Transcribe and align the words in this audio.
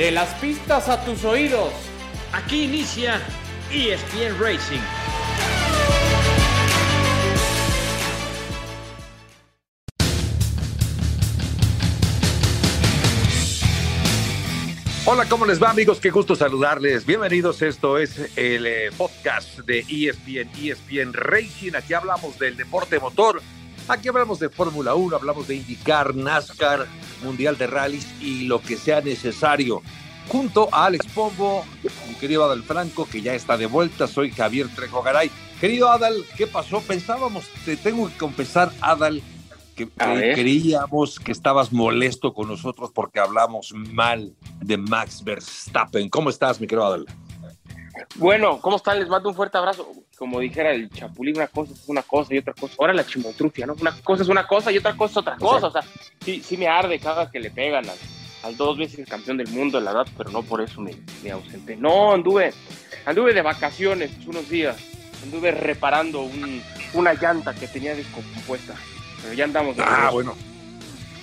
De 0.00 0.10
las 0.10 0.32
pistas 0.36 0.88
a 0.88 1.04
tus 1.04 1.26
oídos. 1.26 1.74
Aquí 2.32 2.64
inicia 2.64 3.20
ESPN 3.70 4.40
Racing. 4.40 4.80
Hola, 15.04 15.26
¿cómo 15.28 15.44
les 15.44 15.62
va 15.62 15.68
amigos? 15.68 16.00
Qué 16.00 16.08
gusto 16.08 16.34
saludarles. 16.34 17.04
Bienvenidos, 17.04 17.60
esto 17.60 17.98
es 17.98 18.38
el 18.38 18.64
eh, 18.64 18.90
podcast 18.96 19.58
de 19.66 19.80
ESPN, 19.80 20.48
ESPN 20.58 21.12
Racing. 21.12 21.74
Aquí 21.74 21.92
hablamos 21.92 22.38
del 22.38 22.56
deporte 22.56 22.98
motor, 22.98 23.42
aquí 23.90 24.08
hablamos 24.08 24.38
de 24.38 24.48
Fórmula 24.48 24.94
1, 24.94 25.16
hablamos 25.16 25.48
de 25.48 25.56
IndyCar, 25.56 26.14
NASCAR, 26.14 26.86
Mundial 27.22 27.58
de 27.58 27.66
Rallys 27.66 28.06
y 28.20 28.44
lo 28.44 28.60
que 28.60 28.76
sea 28.76 29.00
necesario. 29.00 29.82
Junto 30.28 30.68
a 30.72 30.86
Alex 30.86 31.06
Pombo, 31.06 31.64
mi 32.08 32.14
querido 32.14 32.44
Adal 32.44 32.62
Franco, 32.62 33.06
que 33.06 33.20
ya 33.20 33.34
está 33.34 33.56
de 33.56 33.66
vuelta, 33.66 34.06
soy 34.06 34.30
Javier 34.30 34.68
Trejo 34.74 35.02
Garay. 35.02 35.30
Querido 35.60 35.90
Adal, 35.90 36.24
¿qué 36.36 36.46
pasó? 36.46 36.80
Pensábamos, 36.80 37.46
te 37.64 37.76
tengo 37.76 38.08
que 38.08 38.16
confesar, 38.16 38.70
Adal, 38.80 39.22
que, 39.74 39.88
que 39.88 40.32
creíamos 40.34 41.18
que 41.18 41.32
estabas 41.32 41.72
molesto 41.72 42.32
con 42.32 42.48
nosotros 42.48 42.90
porque 42.94 43.18
hablamos 43.18 43.72
mal 43.74 44.34
de 44.60 44.76
Max 44.76 45.24
Verstappen. 45.24 46.08
¿Cómo 46.08 46.30
estás, 46.30 46.60
mi 46.60 46.66
querido 46.66 46.86
Adal? 46.86 47.06
Bueno, 48.16 48.60
¿cómo 48.60 48.76
están? 48.76 48.98
Les 49.00 49.08
mando 49.08 49.28
un 49.28 49.34
fuerte 49.34 49.58
abrazo. 49.58 49.90
Como 50.20 50.38
dijera 50.38 50.72
el 50.72 50.90
Chapulín, 50.90 51.36
una 51.36 51.46
cosa 51.46 51.72
es 51.72 51.82
una 51.86 52.02
cosa 52.02 52.34
y 52.34 52.36
otra 52.36 52.52
cosa. 52.52 52.74
Ahora 52.78 52.92
la 52.92 53.06
chimotrufia, 53.06 53.64
¿no? 53.64 53.74
Una 53.80 53.96
cosa 54.02 54.22
es 54.22 54.28
una 54.28 54.46
cosa 54.46 54.70
y 54.70 54.76
otra 54.76 54.94
cosa 54.94 55.12
es 55.12 55.16
otra 55.16 55.36
cosa. 55.36 55.68
O 55.68 55.72
sea, 55.72 55.80
sí, 56.22 56.42
sí 56.46 56.58
me 56.58 56.68
arde 56.68 56.98
cada 56.98 57.30
que 57.30 57.40
le 57.40 57.50
pegan 57.50 57.88
al, 57.88 57.96
al 58.42 58.54
dos 58.54 58.76
veces 58.76 59.08
campeón 59.08 59.38
del 59.38 59.48
mundo 59.48 59.78
de 59.78 59.84
la 59.86 59.92
edad, 59.92 60.06
pero 60.18 60.28
no 60.28 60.42
por 60.42 60.60
eso 60.60 60.82
me, 60.82 60.94
me, 61.22 61.30
ausenté. 61.30 61.74
No, 61.74 62.12
anduve, 62.12 62.52
anduve 63.06 63.32
de 63.32 63.40
vacaciones 63.40 64.10
unos 64.26 64.46
días. 64.50 64.76
Anduve 65.22 65.52
reparando 65.52 66.20
un, 66.20 66.62
una 66.92 67.14
llanta 67.14 67.54
que 67.54 67.66
tenía 67.66 67.94
descompuesta. 67.94 68.74
Pero 69.22 69.32
ya 69.32 69.44
andamos. 69.44 69.78
De 69.78 69.84
ah, 69.86 70.10
bueno. 70.12 70.34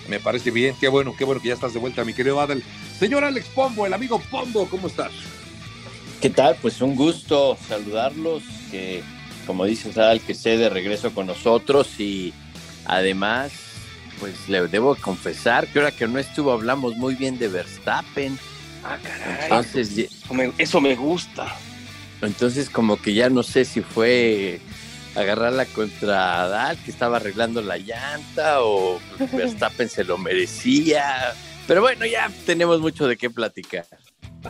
Me 0.10 0.20
parece 0.20 0.50
bien. 0.50 0.76
Qué 0.80 0.88
bueno, 0.88 1.14
qué 1.16 1.24
bueno 1.24 1.40
que 1.40 1.50
ya 1.50 1.54
estás 1.54 1.76
de 1.76 1.80
vuelta, 1.80 2.04
mi 2.04 2.16
querido 2.16 2.42
Adel. 2.42 2.64
Señor 2.98 3.24
Alex 3.24 3.48
Pombo, 3.50 3.86
el 3.86 3.94
amigo 3.94 4.20
Pombo, 4.32 4.68
¿cómo 4.68 4.88
estás? 4.88 5.12
¿Qué 6.20 6.32
tal? 6.32 6.58
Pues 6.60 6.82
un 6.82 6.96
gusto 6.96 7.56
saludarlos, 7.68 8.42
que 8.72 9.04
como 9.48 9.66
dices, 9.66 9.98
Adal, 9.98 10.20
que 10.20 10.34
esté 10.34 10.58
de 10.58 10.70
regreso 10.70 11.14
con 11.14 11.26
nosotros 11.26 12.00
y 12.00 12.34
además, 12.86 13.54
pues 14.20 14.50
le 14.50 14.68
debo 14.68 14.96
confesar 14.96 15.68
que 15.68 15.80
ahora 15.80 15.92
que 15.92 16.08
no 16.08 16.20
estuvo 16.20 16.52
hablamos 16.52 16.98
muy 16.98 17.16
bien 17.16 17.40
de 17.40 17.48
Verstappen. 17.48 18.38
Ah, 18.84 18.98
caray. 19.02 19.44
Entonces, 19.44 19.98
eso 19.98 20.34
me, 20.34 20.52
eso 20.58 20.82
me 20.82 20.96
gusta. 20.96 21.48
Entonces 22.22 22.70
como 22.70 23.02
que 23.02 23.14
ya 23.14 23.30
no 23.30 23.42
sé 23.42 23.64
si 23.64 23.82
fue 23.82 24.60
agarrarla 25.16 25.66
contra 25.66 26.44
Adal, 26.44 26.78
que 26.84 26.92
estaba 26.92 27.18
arreglando 27.18 27.62
la 27.62 27.78
llanta, 27.78 28.62
o 28.62 29.00
Verstappen 29.32 29.90
se 29.90 30.04
lo 30.04 30.18
merecía. 30.18 31.34
Pero 31.68 31.82
bueno, 31.82 32.06
ya 32.06 32.30
tenemos 32.46 32.80
mucho 32.82 33.08
de 33.08 33.18
qué 33.18 33.30
platicar. 33.30 33.86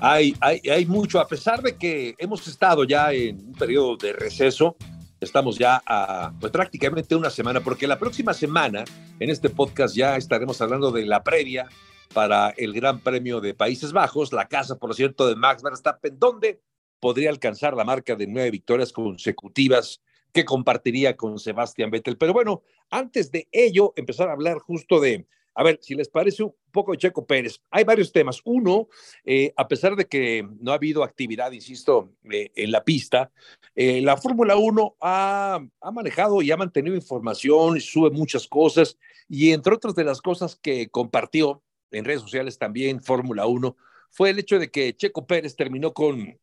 Hay, 0.02 0.36
hay, 0.42 0.62
hay 0.70 0.86
mucho, 0.86 1.20
a 1.20 1.28
pesar 1.28 1.62
de 1.62 1.76
que 1.76 2.16
hemos 2.18 2.48
estado 2.48 2.84
ya 2.84 3.12
en 3.14 3.38
un 3.48 3.54
periodo 3.54 3.98
de 3.98 4.14
receso, 4.14 4.76
estamos 5.20 5.58
ya 5.58 5.82
a 5.86 6.34
pues, 6.40 6.52
prácticamente 6.52 7.16
una 7.16 7.30
semana, 7.30 7.62
porque 7.62 7.88
la 7.88 7.98
próxima 7.98 8.34
semana 8.34 8.84
en 9.20 9.30
este 9.30 9.50
podcast 9.50 9.96
ya 9.96 10.16
estaremos 10.16 10.62
hablando 10.62 10.92
de 10.92 11.06
la 11.06 11.24
previa 11.24 11.68
para 12.14 12.50
el 12.58 12.74
Gran 12.74 13.00
Premio 13.00 13.42
de 13.42 13.54
Países 13.54 13.92
Bajos, 13.92 14.34
la 14.34 14.48
casa, 14.48 14.78
por 14.78 14.94
cierto, 14.96 15.28
de 15.28 15.36
Max 15.36 15.64
Verstappen, 15.64 16.18
donde 16.20 16.62
podría 17.00 17.30
alcanzar 17.30 17.76
la 17.76 17.84
marca 17.84 18.16
de 18.16 18.28
nueve 18.28 18.52
victorias 18.52 18.92
consecutivas 18.92 20.02
que 20.34 20.46
compartiría 20.46 21.16
con 21.16 21.40
Sebastián 21.40 21.90
Vettel. 21.90 22.18
Pero 22.18 22.34
bueno, 22.34 22.62
antes 22.90 23.32
de 23.32 23.48
ello, 23.52 23.94
empezar 23.96 24.30
a 24.30 24.34
hablar 24.34 24.60
justo 24.60 25.00
de, 25.00 25.28
a 25.58 25.64
ver, 25.64 25.80
si 25.82 25.96
les 25.96 26.08
parece 26.08 26.44
un 26.44 26.54
poco 26.72 26.92
de 26.92 27.00
Checo 27.00 27.26
Pérez. 27.26 27.60
Hay 27.72 27.84
varios 27.84 28.12
temas. 28.12 28.42
Uno, 28.46 28.90
eh, 29.26 29.52
a 29.58 29.68
pesar 29.68 29.96
de 29.96 30.06
que 30.06 30.48
no 30.60 30.72
ha 30.72 30.76
habido 30.76 31.04
actividad, 31.04 31.52
insisto, 31.52 32.14
eh, 32.32 32.52
en 32.56 32.72
la 32.72 32.84
pista, 32.84 33.32
eh, 33.74 34.00
la 34.02 34.18
Fórmula 34.18 34.56
1 34.56 34.98
ha, 35.02 35.60
ha, 35.82 35.92
manejado 35.92 36.44
y 36.44 36.52
ha 36.52 36.58
mantenido 36.58 36.96
información, 36.96 37.82
sube 37.82 38.12
muchas 38.12 38.48
cosas, 38.48 39.00
y 39.28 39.52
entre 39.52 39.74
otras 39.74 39.96
de 39.96 40.04
las 40.04 40.22
cosas 40.22 40.56
que 40.56 40.90
compartió 40.90 41.64
en 41.90 42.06
redes 42.06 42.22
sociales 42.22 42.60
también 42.60 43.02
Fórmula 43.02 43.48
1 43.48 43.76
fue 44.12 44.30
el 44.30 44.38
hecho 44.40 44.60
de 44.60 44.70
que 44.70 44.96
Checo 44.96 45.26
Pérez 45.26 45.56
terminó 45.56 45.92
con 45.92 46.38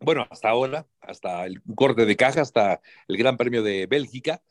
bueno, 0.00 0.26
hasta 0.30 0.48
ahora, 0.48 0.86
hasta 1.00 1.44
el 1.44 1.60
corte 1.74 2.06
de 2.06 2.16
caja, 2.16 2.40
hasta 2.40 2.80
el 3.08 3.16
Gran 3.16 3.36
Premio 3.36 3.64
de 3.64 3.86
Bélgica, 3.86 4.42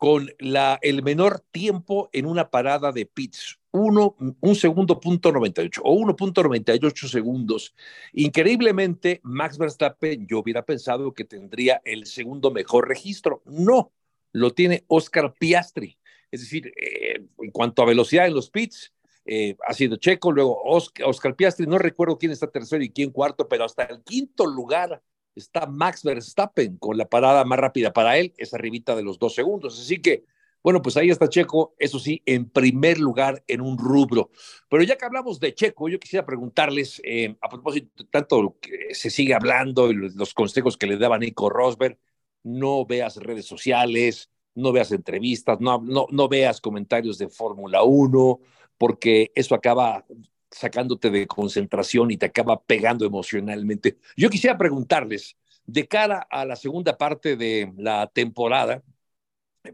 con 0.00 0.30
la, 0.38 0.78
el 0.80 1.02
menor 1.02 1.44
tiempo 1.52 2.08
en 2.14 2.24
una 2.24 2.48
parada 2.48 2.90
de 2.90 3.04
pits, 3.04 3.58
uno, 3.70 4.16
un 4.40 4.54
segundo 4.56 4.98
punto 4.98 5.30
98 5.30 5.82
o 5.84 5.94
1.98 5.94 7.06
segundos. 7.06 7.74
Increíblemente, 8.14 9.20
Max 9.24 9.58
Verstappen, 9.58 10.26
yo 10.26 10.38
hubiera 10.38 10.64
pensado 10.64 11.12
que 11.12 11.26
tendría 11.26 11.82
el 11.84 12.06
segundo 12.06 12.50
mejor 12.50 12.88
registro. 12.88 13.42
No, 13.44 13.92
lo 14.32 14.54
tiene 14.54 14.84
Oscar 14.86 15.34
Piastri. 15.38 15.98
Es 16.30 16.40
decir, 16.40 16.72
eh, 16.78 17.22
en 17.38 17.50
cuanto 17.50 17.82
a 17.82 17.86
velocidad 17.86 18.26
en 18.26 18.32
los 18.32 18.48
pits, 18.48 18.94
eh, 19.26 19.54
ha 19.68 19.74
sido 19.74 19.96
Checo, 19.96 20.32
luego 20.32 20.62
Oscar, 20.64 21.06
Oscar, 21.10 21.36
Piastri, 21.36 21.66
no 21.66 21.76
recuerdo 21.76 22.16
quién 22.16 22.32
está 22.32 22.50
tercero 22.50 22.82
y 22.82 22.88
quién 22.88 23.10
cuarto, 23.10 23.46
pero 23.48 23.64
hasta 23.64 23.82
el 23.82 24.02
quinto 24.02 24.46
lugar 24.46 25.02
está 25.34 25.66
Max 25.66 26.02
Verstappen 26.02 26.76
con 26.78 26.96
la 26.96 27.08
parada 27.08 27.44
más 27.44 27.58
rápida 27.58 27.92
para 27.92 28.18
él, 28.18 28.32
es 28.36 28.54
arribita 28.54 28.96
de 28.96 29.02
los 29.02 29.18
dos 29.18 29.34
segundos. 29.34 29.78
Así 29.78 30.00
que, 30.00 30.24
bueno, 30.62 30.82
pues 30.82 30.96
ahí 30.96 31.10
está 31.10 31.28
Checo, 31.28 31.74
eso 31.78 31.98
sí, 31.98 32.22
en 32.26 32.50
primer 32.50 32.98
lugar 32.98 33.42
en 33.46 33.60
un 33.60 33.78
rubro. 33.78 34.30
Pero 34.68 34.82
ya 34.82 34.96
que 34.96 35.04
hablamos 35.04 35.40
de 35.40 35.54
Checo, 35.54 35.88
yo 35.88 35.98
quisiera 35.98 36.26
preguntarles, 36.26 37.00
eh, 37.04 37.36
a 37.40 37.48
propósito, 37.48 38.04
tanto 38.10 38.56
se 38.92 39.10
sigue 39.10 39.34
hablando 39.34 39.90
y 39.90 39.94
los 39.94 40.34
consejos 40.34 40.76
que 40.76 40.86
le 40.86 40.98
daba 40.98 41.18
Nico 41.18 41.48
Rosberg, 41.48 41.98
no 42.42 42.84
veas 42.86 43.16
redes 43.16 43.46
sociales, 43.46 44.30
no 44.54 44.72
veas 44.72 44.92
entrevistas, 44.92 45.60
no, 45.60 45.80
no, 45.80 46.06
no 46.10 46.28
veas 46.28 46.60
comentarios 46.60 47.18
de 47.18 47.28
Fórmula 47.28 47.82
1, 47.82 48.40
porque 48.76 49.30
eso 49.34 49.54
acaba 49.54 50.04
sacándote 50.50 51.10
de 51.10 51.26
concentración 51.26 52.10
y 52.10 52.16
te 52.16 52.26
acaba 52.26 52.60
pegando 52.62 53.06
emocionalmente. 53.06 53.98
Yo 54.16 54.30
quisiera 54.30 54.58
preguntarles, 54.58 55.36
de 55.66 55.86
cara 55.86 56.26
a 56.30 56.44
la 56.44 56.56
segunda 56.56 56.98
parte 56.98 57.36
de 57.36 57.72
la 57.76 58.08
temporada, 58.08 58.82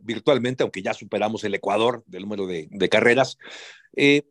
virtualmente, 0.03 0.63
aunque 0.63 0.83
ya 0.83 0.93
superamos 0.93 1.45
el 1.45 1.55
Ecuador 1.55 2.03
del 2.07 2.23
número 2.23 2.47
de, 2.47 2.69
de 2.71 2.89
carreras, 2.89 3.39
eh, 3.95 4.25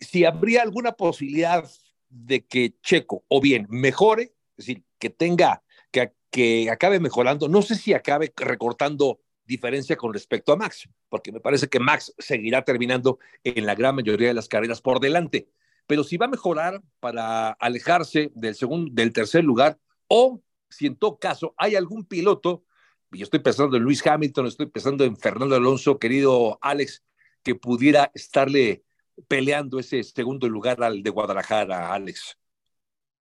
si 0.00 0.24
habría 0.24 0.62
alguna 0.62 0.92
posibilidad 0.92 1.68
de 2.08 2.44
que 2.44 2.74
Checo 2.82 3.24
o 3.28 3.40
bien 3.40 3.66
mejore, 3.70 4.34
es 4.56 4.66
decir, 4.66 4.84
que 4.98 5.10
tenga, 5.10 5.62
que, 5.90 6.12
que 6.30 6.70
acabe 6.70 6.98
mejorando, 6.98 7.48
no 7.48 7.62
sé 7.62 7.76
si 7.76 7.94
acabe 7.94 8.32
recortando 8.36 9.20
diferencia 9.44 9.96
con 9.96 10.12
respecto 10.12 10.52
a 10.52 10.56
Max, 10.56 10.88
porque 11.08 11.32
me 11.32 11.40
parece 11.40 11.68
que 11.68 11.80
Max 11.80 12.14
seguirá 12.18 12.64
terminando 12.64 13.18
en 13.44 13.66
la 13.66 13.74
gran 13.74 13.94
mayoría 13.94 14.28
de 14.28 14.34
las 14.34 14.48
carreras 14.48 14.80
por 14.80 15.00
delante. 15.00 15.48
Pero 15.92 16.04
si 16.04 16.16
va 16.16 16.24
a 16.24 16.30
mejorar 16.30 16.80
para 17.00 17.50
alejarse 17.50 18.32
del 18.34 18.54
segundo, 18.54 18.90
del 18.94 19.12
tercer 19.12 19.44
lugar, 19.44 19.78
o 20.08 20.40
si 20.70 20.86
en 20.86 20.96
todo 20.96 21.18
caso 21.18 21.54
hay 21.58 21.76
algún 21.76 22.06
piloto, 22.06 22.64
y 23.12 23.18
yo 23.18 23.24
estoy 23.24 23.40
pensando 23.40 23.76
en 23.76 23.82
Luis 23.82 24.02
Hamilton, 24.06 24.46
estoy 24.46 24.64
pensando 24.68 25.04
en 25.04 25.18
Fernando 25.18 25.54
Alonso, 25.54 25.98
querido 25.98 26.58
Alex, 26.62 27.04
que 27.42 27.56
pudiera 27.56 28.10
estarle 28.14 28.84
peleando 29.28 29.78
ese 29.78 30.02
segundo 30.02 30.48
lugar 30.48 30.82
al 30.82 31.02
de 31.02 31.10
Guadalajara, 31.10 31.92
Alex. 31.92 32.38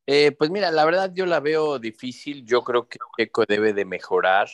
Eh, 0.08 0.32
pues 0.32 0.50
mira, 0.50 0.72
la 0.72 0.86
verdad 0.86 1.12
yo 1.14 1.26
la 1.26 1.42
veo 1.42 1.78
difícil. 1.78 2.46
Yo 2.46 2.64
creo 2.64 2.88
que 2.88 3.00
Checo 3.18 3.44
debe 3.46 3.74
de 3.74 3.84
mejorar 3.84 4.48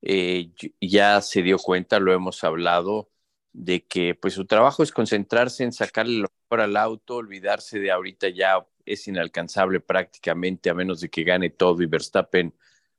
eh, 0.00 0.52
ya 0.80 1.20
se 1.20 1.42
dio 1.42 1.58
cuenta, 1.58 2.00
lo 2.00 2.14
hemos 2.14 2.42
hablado, 2.44 3.10
de 3.52 3.86
que 3.86 4.14
pues 4.14 4.34
su 4.34 4.46
trabajo 4.46 4.82
es 4.82 4.92
concentrarse 4.92 5.64
en 5.64 5.72
sacarle 5.72 6.18
lo 6.20 6.28
mejor 6.44 6.60
al 6.62 6.76
auto, 6.76 7.16
olvidarse 7.16 7.78
de 7.78 7.90
ahorita 7.90 8.28
ya 8.28 8.66
es 8.84 9.06
inalcanzable 9.08 9.80
prácticamente 9.80 10.70
a 10.70 10.74
menos 10.74 11.00
de 11.00 11.10
que 11.10 11.24
gane 11.24 11.50
todo 11.50 11.82
y 11.82 11.86
Verstappen 11.86 12.54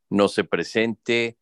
no 0.10 0.28
se 0.28 0.44
presente. 0.44 1.38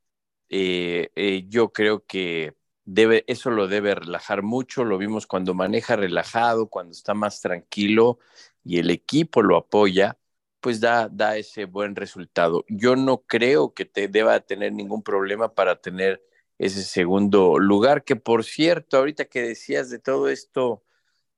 Eh, 0.49 1.09
eh, 1.15 1.45
yo 1.49 1.71
creo 1.73 2.05
que 2.05 2.55
debe, 2.85 3.25
eso 3.27 3.51
lo 3.51 3.67
debe 3.67 3.95
relajar 3.95 4.43
mucho, 4.43 4.85
lo 4.85 4.97
vimos 4.97 5.27
cuando 5.27 5.53
maneja 5.53 5.95
relajado, 5.95 6.69
cuando 6.69 6.91
está 6.93 7.13
más 7.13 7.41
tranquilo 7.41 8.19
y 8.63 8.79
el 8.79 8.89
equipo 8.89 9.41
lo 9.41 9.57
apoya 9.57 10.17
pues 10.59 10.79
da, 10.81 11.07
da 11.09 11.37
ese 11.37 11.65
buen 11.65 11.95
resultado. 11.95 12.65
Yo 12.67 12.95
no 12.95 13.23
creo 13.23 13.73
que 13.73 13.85
te 13.85 14.07
deba 14.07 14.39
tener 14.41 14.73
ningún 14.73 15.03
problema 15.03 15.53
para 15.53 15.79
tener 15.81 16.23
ese 16.57 16.83
segundo 16.83 17.59
lugar, 17.59 18.03
que 18.03 18.15
por 18.15 18.43
cierto, 18.43 18.97
ahorita 18.97 19.25
que 19.25 19.41
decías 19.41 19.89
de 19.89 19.99
todo 19.99 20.29
esto, 20.29 20.83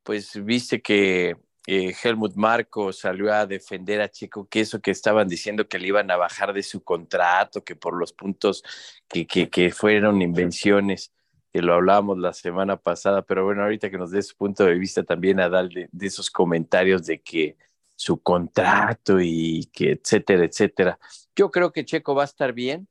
pues 0.04 0.44
viste 0.44 0.82
que 0.82 1.36
Helmut 1.70 2.36
Marco 2.36 2.92
salió 2.94 3.32
a 3.34 3.46
defender 3.46 4.02
a 4.02 4.10
Checo, 4.10 4.48
que 4.48 4.62
eso 4.62 4.82
que 4.82 4.92
estaban 4.92 5.28
diciendo 5.28 5.68
que 5.68 5.78
le 5.78 5.88
iban 5.88 6.10
a 6.10 6.18
bajar 6.18 6.54
de 6.54 6.64
su 6.64 6.84
contrato, 6.84 7.64
que 7.64 7.76
por 7.76 7.96
los 7.96 8.14
puntos 8.14 8.64
que, 9.08 9.28
que, 9.28 9.72
fueron 9.72 10.22
invenciones, 10.22 11.12
que 11.54 11.62
lo 11.62 11.74
hablábamos 11.76 12.18
la 12.18 12.34
semana 12.34 12.78
pasada, 12.78 13.22
pero 13.22 13.46
bueno, 13.46 13.64
ahorita 13.64 13.90
que 13.90 13.98
nos 13.98 14.12
dé 14.12 14.22
su 14.22 14.36
punto 14.36 14.66
de 14.66 14.76
vista 14.76 15.04
también, 15.04 15.40
a 15.40 15.50
de, 15.50 15.90
de 15.92 16.08
esos 16.08 16.32
comentarios 16.32 17.06
de 17.06 17.22
que 17.22 17.58
su 17.96 18.22
contrato 18.22 19.20
y 19.20 19.70
que 19.74 19.92
etcétera, 19.92 20.46
etcétera. 20.46 21.00
Yo 21.36 21.52
creo 21.52 21.72
que 21.72 21.86
Checo 21.86 22.16
va 22.16 22.24
a 22.24 22.26
estar 22.26 22.54
bien, 22.54 22.88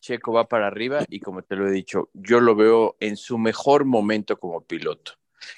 Checo 0.00 0.32
va 0.32 0.48
para 0.48 0.66
arriba 0.66 1.04
y 1.08 1.20
como 1.20 1.42
te 1.42 1.56
lo 1.56 1.68
he 1.68 1.72
dicho, 1.72 2.10
yo 2.12 2.40
lo 2.40 2.54
veo 2.54 2.96
en 3.00 3.16
su 3.16 3.38
mejor 3.38 3.84
momento 3.84 4.38
como 4.38 4.62
piloto. 4.62 5.12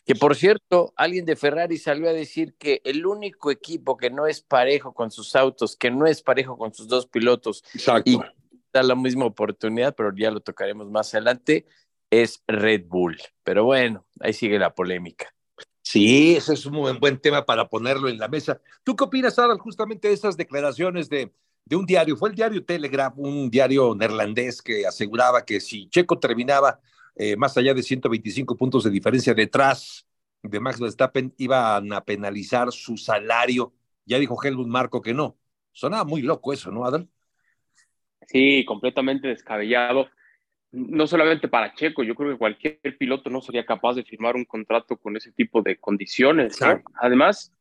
Que 0.05 0.15
por 0.15 0.37
cierto, 0.37 0.93
alguien 0.97 1.25
de 1.25 1.37
Ferrari 1.37 1.79
salió 1.79 2.09
a 2.09 2.13
decir 2.13 2.55
que 2.59 2.81
el 2.85 3.07
único 3.07 3.51
equipo 3.51 3.97
que 3.97 4.11
no 4.11 4.27
es 4.27 4.41
parejo 4.41 4.93
con 4.93 5.11
sus 5.11 5.37
autos, 5.37 5.77
que 5.77 5.91
no 5.91 6.07
es 6.07 6.23
parejo 6.23 6.59
con 6.59 6.75
sus 6.75 6.89
dos 6.89 7.07
pilotos 7.07 7.65
y 8.05 8.19
da 8.73 8.83
la 8.83 8.95
misma 8.95 9.27
oportunidad, 9.27 9.95
pero 9.95 10.13
ya 10.15 10.31
lo 10.31 10.41
tocaremos 10.41 10.91
más 10.91 11.15
adelante, 11.15 11.67
es 12.11 12.43
Red 12.47 12.87
Bull. 12.87 13.19
Pero 13.45 13.65
bueno, 13.65 14.07
ahí 14.21 14.33
sigue 14.33 14.59
la 14.59 14.75
polémica. 14.75 15.33
Sí, 15.83 16.37
ese 16.37 16.53
es 16.53 16.67
un 16.67 16.99
buen, 17.01 17.19
tema 17.19 17.47
para 17.47 17.67
ponerlo 17.69 18.11
en 18.11 18.19
la 18.19 18.29
mesa. 18.29 18.61
¿Tú 18.85 18.95
qué 18.95 19.05
opinas, 19.05 19.39
Adal, 19.39 19.59
justamente 19.59 20.09
de 20.09 20.15
esas 20.15 20.37
declaraciones 20.37 21.09
de, 21.09 21.33
de 21.69 21.77
un 21.77 21.85
diario? 21.85 22.17
Fue 22.17 22.31
el 22.31 22.35
diario 22.35 22.65
Telegraph, 22.65 23.15
un 23.19 23.51
diario 23.51 23.95
neerlandés 23.95 24.63
que 24.63 24.87
aseguraba 24.87 25.45
que 25.45 25.61
si 25.61 25.89
Checo 25.91 26.19
terminaba 26.19 26.81
eh, 27.15 27.37
más 27.37 27.57
allá 27.59 27.75
de 27.75 27.83
125 27.83 28.57
puntos 28.57 28.85
de 28.85 28.91
diferencia 28.91 29.35
detrás 29.35 30.07
de 30.43 30.61
Max 30.61 30.81
Verstappen, 30.81 31.35
iban 31.37 31.93
a 31.93 32.05
penalizar 32.05 32.73
su 32.73 32.97
salario. 32.97 33.75
Ya 34.07 34.19
dijo 34.19 34.43
Helmut 34.43 34.69
Marco 34.69 35.03
que 35.03 35.13
no. 35.13 35.37
Sonaba 35.73 36.05
muy 36.05 36.23
loco 36.23 36.53
eso, 36.53 36.71
¿no, 36.71 36.87
Adal? 36.87 37.09
Sí, 38.27 38.65
completamente 38.65 39.29
descabellado. 39.29 40.09
No 40.71 41.07
solamente 41.07 41.49
para 41.49 41.75
Checo, 41.75 42.03
yo 42.03 42.15
creo 42.15 42.33
que 42.33 42.39
cualquier 42.39 42.97
piloto 42.99 43.29
no 43.29 43.43
sería 43.43 43.67
capaz 43.67 43.95
de 43.95 44.05
firmar 44.05 44.37
un 44.37 44.45
contrato 44.45 44.97
con 44.97 45.17
ese 45.17 45.33
tipo 45.33 45.61
de 45.61 45.77
condiciones. 45.77 46.59
Además, 46.95 47.53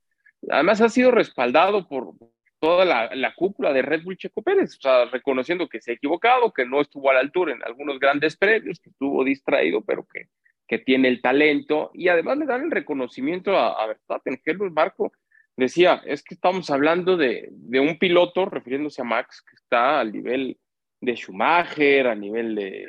además 0.50 0.82
ha 0.82 0.90
sido 0.90 1.12
respaldado 1.12 1.88
por, 1.88 2.14
toda 2.60 2.86
la, 2.86 3.34
cúpula 3.36 3.74
de 3.74 3.82
Red 3.82 4.04
Bull 4.04 4.18
Checo 4.18 4.42
Pérez, 4.42 4.78
o 4.78 4.82
sea, 4.82 5.06
reconociendo 5.06 5.68
que 5.68 5.82
se 5.82 5.92
ha 5.92 5.94
equivocado, 5.96 6.52
que 6.52 6.66
no 6.66 6.82
estuvo 6.82 7.10
a 7.10 7.14
la 7.14 7.20
altura 7.20 7.54
en 7.54 7.64
algunos 7.64 8.00
grandes 8.00 8.36
premios, 8.36 8.80
que 8.80 8.90
estuvo 8.90 9.24
distraído, 9.24 9.82
pero 9.82 10.06
que, 10.06 10.30
que 10.68 10.80
tiene 10.80 11.08
el 11.08 11.22
talento, 11.22 11.92
y 11.94 12.08
además 12.08 12.38
le 12.38 12.46
dan 12.46 12.64
el 12.64 12.72
reconocimiento 12.72 13.58
a, 13.58 13.82
a 13.82 13.88
Verstappen. 13.88 14.42
Helmut 14.44 14.74
Marco 14.74 15.12
decía, 15.56 16.02
es 16.06 16.24
que 16.24 16.36
estamos 16.36 16.70
hablando 16.70 17.18
de, 17.18 17.50
de 17.52 17.80
un 17.80 17.98
piloto, 18.00 18.46
refiriéndose 18.46 19.02
a 19.02 19.06
Max, 19.06 19.42
que 19.42 19.56
está 19.56 20.00
al 20.00 20.12
nivel 20.12 20.58
de 21.02 21.16
Schumacher, 21.16 22.08
a 22.08 22.16
nivel 22.16 22.56
de, 22.56 22.88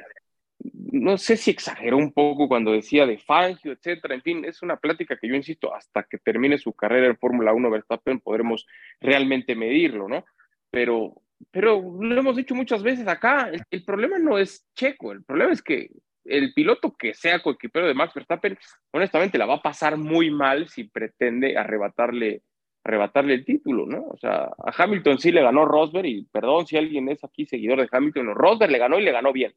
no 0.60 1.18
sé 1.18 1.36
si 1.36 1.50
exageró 1.50 1.96
un 1.96 2.12
poco 2.12 2.48
cuando 2.48 2.72
decía 2.72 3.06
de 3.06 3.18
Fangio, 3.18 3.72
etcétera. 3.72 4.14
En 4.14 4.22
fin, 4.22 4.44
es 4.44 4.62
una 4.62 4.76
plática 4.76 5.16
que 5.16 5.28
yo 5.28 5.34
insisto, 5.34 5.74
hasta 5.74 6.02
que 6.04 6.18
termine 6.18 6.58
su 6.58 6.72
carrera 6.72 7.06
en 7.06 7.16
Fórmula 7.16 7.52
1 7.52 7.70
Verstappen 7.70 8.20
podremos 8.20 8.66
realmente 9.00 9.54
medirlo, 9.54 10.08
¿no? 10.08 10.24
Pero, 10.70 11.22
pero 11.50 11.80
lo 12.00 12.18
hemos 12.18 12.36
dicho 12.36 12.54
muchas 12.54 12.82
veces 12.82 13.06
acá, 13.06 13.50
el, 13.70 13.84
problema 13.84 14.18
no 14.18 14.38
es 14.38 14.66
Checo, 14.74 15.12
el 15.12 15.24
problema 15.24 15.52
es 15.52 15.62
que 15.62 15.90
el 16.24 16.52
piloto 16.52 16.94
que 16.94 17.14
sea 17.14 17.40
coequipero 17.40 17.86
de 17.86 17.94
Max 17.94 18.12
Verstappen, 18.14 18.58
honestamente 18.90 19.38
la 19.38 19.46
va 19.46 19.54
a 19.54 19.62
pasar 19.62 19.96
muy 19.96 20.30
mal 20.30 20.68
si 20.68 20.84
pretende 20.84 21.56
arrebatarle 21.56 22.42
arrebatarle 22.84 23.34
el 23.34 23.44
título, 23.44 23.86
¿no? 23.86 24.06
O 24.08 24.16
sea, 24.16 24.44
a 24.44 24.72
Hamilton 24.76 25.18
sí 25.18 25.30
le 25.30 25.42
ganó 25.42 25.66
Rosberg 25.66 26.06
y 26.06 26.24
perdón 26.24 26.66
si 26.66 26.78
alguien 26.78 27.08
es 27.10 27.22
aquí 27.22 27.44
seguidor 27.44 27.80
de 27.80 27.88
Hamilton, 27.90 28.34
Rosberg 28.34 28.72
le 28.72 28.78
ganó 28.78 28.98
y 28.98 29.02
le 29.02 29.12
ganó 29.12 29.32
bien. 29.32 29.52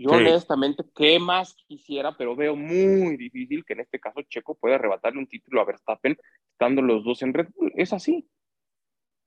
Yo 0.00 0.10
honestamente, 0.12 0.82
¿qué 0.94 1.18
más 1.18 1.54
quisiera? 1.68 2.16
Pero 2.16 2.34
veo 2.34 2.56
muy 2.56 3.16
difícil 3.16 3.64
que 3.64 3.74
en 3.74 3.80
este 3.80 4.00
caso 4.00 4.22
Checo 4.22 4.54
pueda 4.54 4.76
arrebatarle 4.76 5.18
un 5.18 5.26
título 5.26 5.60
a 5.60 5.64
Verstappen 5.64 6.16
estando 6.52 6.80
los 6.80 7.04
dos 7.04 7.22
en 7.22 7.34
Red 7.34 7.48
Bull. 7.54 7.72
Es 7.76 7.92
así. 7.92 8.26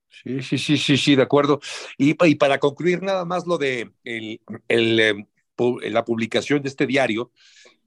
Sí, 0.10 0.42
sí, 0.42 0.58
sí, 0.58 0.78
sí, 0.78 0.98
sí, 0.98 1.16
de 1.16 1.24
acuerdo. 1.24 1.60
Y, 1.98 2.16
y 2.28 2.36
para 2.36 2.60
concluir 2.60 3.02
nada 3.02 3.26
más 3.26 3.48
lo 3.48 3.58
de 3.58 3.92
el, 4.04 4.42
el, 4.68 5.00
em, 5.00 5.26
la 5.84 6.06
publicación 6.06 6.62
de 6.62 6.70
este 6.70 6.86
diario, 6.88 7.32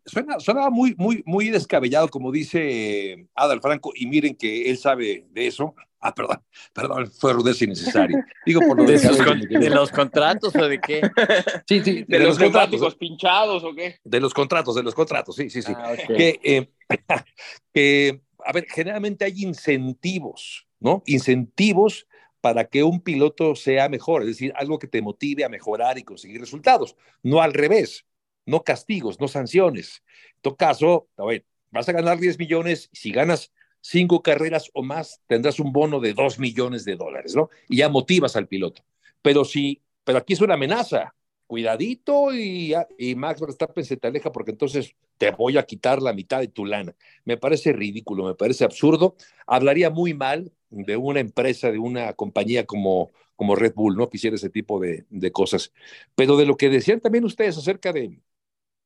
suena, 0.06 0.40
suena 0.40 0.70
muy, 0.70 0.94
muy, 0.96 1.22
muy 1.26 1.50
descabellado, 1.50 2.08
como 2.08 2.32
dice 2.32 3.28
Adal 3.34 3.60
Franco, 3.60 3.92
y 3.94 4.06
miren 4.06 4.34
que 4.36 4.70
él 4.70 4.78
sabe 4.78 5.26
de 5.32 5.46
eso, 5.46 5.74
Ah, 6.06 6.14
perdón, 6.14 6.40
perdón, 6.72 7.10
fue 7.10 7.32
rudeza 7.32 7.64
innecesaria. 7.64 8.24
Digo 8.44 8.60
por 8.60 8.76
lo 8.76 8.84
de, 8.84 8.98
de, 8.98 9.70
los 9.70 9.90
contratos 9.90 10.54
o 10.54 10.68
de 10.68 10.78
qué? 10.78 11.00
Sí, 11.66 11.80
sí, 11.82 12.04
de, 12.06 12.20
los, 12.20 12.38
contratos 12.38 12.94
pinchados 12.94 13.64
o 13.64 13.74
qué? 13.74 13.98
De 14.04 14.20
los 14.20 14.32
contratos, 14.32 14.76
de 14.76 14.84
los 14.84 14.94
contratos, 14.94 15.34
sí, 15.34 15.50
sí, 15.50 15.62
sí. 15.62 15.72
Ah, 15.74 15.94
eh, 16.10 16.68
que, 17.74 18.20
a 18.44 18.52
ver, 18.52 18.66
generalmente 18.68 19.24
hay 19.24 19.42
incentivos, 19.42 20.68
¿no? 20.78 21.02
Incentivos 21.06 22.06
para 22.40 22.66
que 22.66 22.84
un 22.84 23.00
piloto 23.00 23.56
sea 23.56 23.88
mejor, 23.88 24.22
es 24.22 24.28
decir, 24.28 24.52
algo 24.54 24.78
que 24.78 24.86
te 24.86 25.02
motive 25.02 25.44
a 25.44 25.48
mejorar 25.48 25.98
y 25.98 26.04
conseguir 26.04 26.40
resultados, 26.40 26.94
no 27.24 27.42
al 27.42 27.52
revés, 27.52 28.06
no 28.46 28.64
castigos, 28.64 29.20
no 29.20 29.28
sanciones. 29.28 30.02
En 30.36 30.42
todo 30.42 30.56
caso, 30.56 31.08
a 31.18 31.24
vas 31.70 31.88
a 31.88 31.92
ganar 31.92 32.18
10 32.18 32.38
millones, 32.38 32.88
si 32.92 33.10
ganas 33.10 33.52
cinco 33.80 34.22
carreras 34.22 34.70
o 34.74 34.82
más, 34.82 35.20
tendrás 35.26 35.60
un 35.60 35.72
bono 35.72 36.00
de 36.00 36.12
dos 36.12 36.38
millones 36.38 36.84
de 36.84 36.96
dólares, 36.96 37.36
¿no? 37.36 37.50
Y 37.68 37.78
ya 37.78 37.88
motivas 37.88 38.34
al 38.34 38.48
piloto. 38.48 38.82
Pero 39.22 39.44
sí, 39.44 39.80
pero 40.04 40.18
aquí 40.18 40.32
es 40.32 40.40
una 40.40 40.54
amenaza. 40.54 41.14
Cuidadito 41.46 42.34
y, 42.34 42.74
y 42.98 43.14
Max 43.14 43.40
Verstappen 43.40 43.84
se 43.84 43.96
te 43.96 44.08
aleja 44.08 44.32
porque 44.32 44.50
entonces 44.50 44.96
te 45.16 45.30
voy 45.30 45.56
a 45.56 45.62
quitar 45.62 46.02
la 46.02 46.12
mitad 46.12 46.40
de 46.40 46.48
tu 46.48 46.66
lana. 46.66 46.96
Me 47.24 47.36
parece 47.36 47.72
ridículo, 47.72 48.24
me 48.24 48.34
parece 48.34 48.64
absurdo. 48.64 49.14
Hablaría 49.46 49.90
muy 49.90 50.12
mal 50.12 50.50
de 50.70 50.96
una 50.96 51.20
empresa, 51.20 51.70
de 51.70 51.78
una 51.78 52.12
compañía 52.14 52.66
como, 52.66 53.12
como 53.36 53.54
Red 53.54 53.74
Bull, 53.74 53.96
¿no? 53.96 54.10
Que 54.10 54.16
hiciera 54.16 54.34
ese 54.34 54.50
tipo 54.50 54.80
de 54.80 55.30
cosas. 55.30 55.72
Pero 56.16 56.36
de 56.36 56.46
lo 56.46 56.56
que 56.56 56.68
decían 56.68 57.00
también 57.00 57.24
ustedes 57.24 57.56
acerca 57.56 57.92
de, 57.92 58.18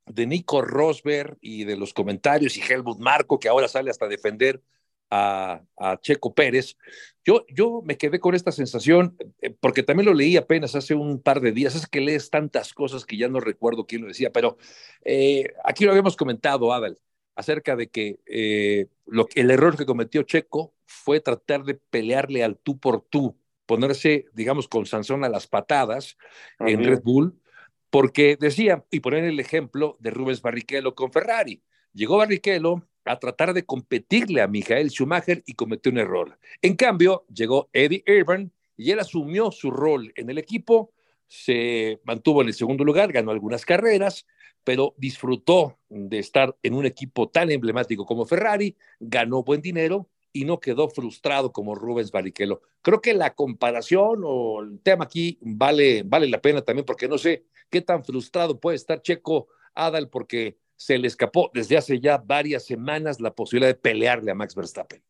de 0.06 0.26
Nico 0.26 0.62
Rosberg 0.62 1.38
y 1.40 1.64
de 1.64 1.76
los 1.76 1.94
comentarios 1.94 2.56
y 2.56 2.62
Helmut 2.62 2.98
Marco, 2.98 3.38
que 3.38 3.48
ahora 3.48 3.68
sale 3.68 3.90
hasta 3.90 4.08
defender 4.08 4.62
a, 5.10 5.62
Checo 6.00 6.34
Pérez, 6.34 6.76
yo, 7.24 7.44
yo 7.48 7.82
me 7.84 7.96
quedé 7.96 8.20
con 8.20 8.34
esta 8.34 8.52
sensación, 8.52 9.16
eh, 9.40 9.50
porque 9.50 9.82
también 9.82 10.06
lo 10.06 10.14
leí 10.14 10.36
apenas 10.36 10.74
hace 10.76 10.94
un 10.94 11.20
par 11.20 11.40
de 11.40 11.52
días, 11.52 11.74
es 11.74 11.86
que 11.86 12.00
lees 12.00 12.30
tantas 12.30 12.72
cosas 12.72 13.04
que 13.04 13.16
ya 13.16 13.28
no 13.28 13.40
recuerdo 13.40 13.86
quién 13.86 14.02
lo 14.02 14.08
decía, 14.08 14.30
pero 14.30 14.56
eh, 15.04 15.52
aquí 15.64 15.84
lo 15.84 15.90
habíamos 15.90 16.16
comentado, 16.16 16.72
Adal, 16.72 16.98
acerca 17.34 17.76
de 17.76 17.88
que 17.88 18.20
eh, 18.26 18.86
lo, 19.06 19.26
el 19.34 19.50
error 19.50 19.76
que 19.76 19.86
cometió 19.86 20.22
Checo 20.22 20.74
fue 20.86 21.20
tratar 21.20 21.64
de 21.64 21.74
pelearle 21.74 22.44
al 22.44 22.56
tú 22.56 22.78
por 22.78 23.02
tú, 23.02 23.36
ponerse, 23.66 24.26
digamos, 24.32 24.68
con 24.68 24.86
Sansón 24.86 25.24
a 25.24 25.28
las 25.28 25.46
patadas 25.46 26.16
en 26.58 26.84
Red 26.84 27.02
Bull, 27.02 27.40
porque 27.90 28.36
decía, 28.40 28.84
y 28.90 29.00
poner 29.00 29.24
el 29.24 29.40
ejemplo 29.40 29.96
de 30.00 30.10
Rubens 30.10 30.42
Barrichello 30.42 30.94
con 30.94 31.12
Ferrari. 31.12 31.62
Llegó 31.92 32.16
Barrichello, 32.16 32.82
a 33.04 33.18
tratar 33.18 33.54
de 33.54 33.64
competirle 33.64 34.40
a 34.40 34.46
Michael 34.46 34.90
Schumacher 34.90 35.42
y 35.46 35.54
cometió 35.54 35.90
un 35.90 35.98
error. 35.98 36.38
En 36.62 36.76
cambio, 36.76 37.24
llegó 37.32 37.68
Eddie 37.72 38.04
Irvine 38.06 38.50
y 38.76 38.90
él 38.92 39.00
asumió 39.00 39.50
su 39.50 39.70
rol 39.70 40.12
en 40.16 40.30
el 40.30 40.38
equipo, 40.38 40.92
se 41.26 42.00
mantuvo 42.04 42.42
en 42.42 42.48
el 42.48 42.54
segundo 42.54 42.84
lugar, 42.84 43.12
ganó 43.12 43.30
algunas 43.30 43.64
carreras, 43.64 44.26
pero 44.64 44.94
disfrutó 44.98 45.78
de 45.88 46.18
estar 46.18 46.56
en 46.62 46.74
un 46.74 46.86
equipo 46.86 47.28
tan 47.28 47.50
emblemático 47.50 48.04
como 48.04 48.26
Ferrari, 48.26 48.76
ganó 48.98 49.42
buen 49.42 49.60
dinero 49.60 50.08
y 50.32 50.44
no 50.44 50.60
quedó 50.60 50.88
frustrado 50.88 51.52
como 51.52 51.74
Rubens 51.74 52.10
Barrichello. 52.10 52.62
Creo 52.82 53.00
que 53.00 53.14
la 53.14 53.34
comparación 53.34 54.22
o 54.24 54.60
el 54.62 54.80
tema 54.80 55.04
aquí 55.04 55.38
vale, 55.40 56.02
vale 56.04 56.28
la 56.28 56.40
pena 56.40 56.62
también 56.62 56.86
porque 56.86 57.08
no 57.08 57.18
sé 57.18 57.44
qué 57.70 57.80
tan 57.80 58.04
frustrado 58.04 58.60
puede 58.60 58.76
estar 58.76 59.02
Checo 59.02 59.48
Adal 59.74 60.08
porque 60.08 60.58
se 60.76 60.98
le 60.98 61.08
escapó 61.08 61.50
desde 61.52 61.76
hace 61.76 62.00
ya 62.00 62.18
varias 62.18 62.64
semanas 62.64 63.20
la 63.20 63.34
posibilidad 63.34 63.70
de 63.70 63.78
pelearle 63.80 64.30
a 64.30 64.34
Max 64.34 64.54
Verstappen. 64.54 65.02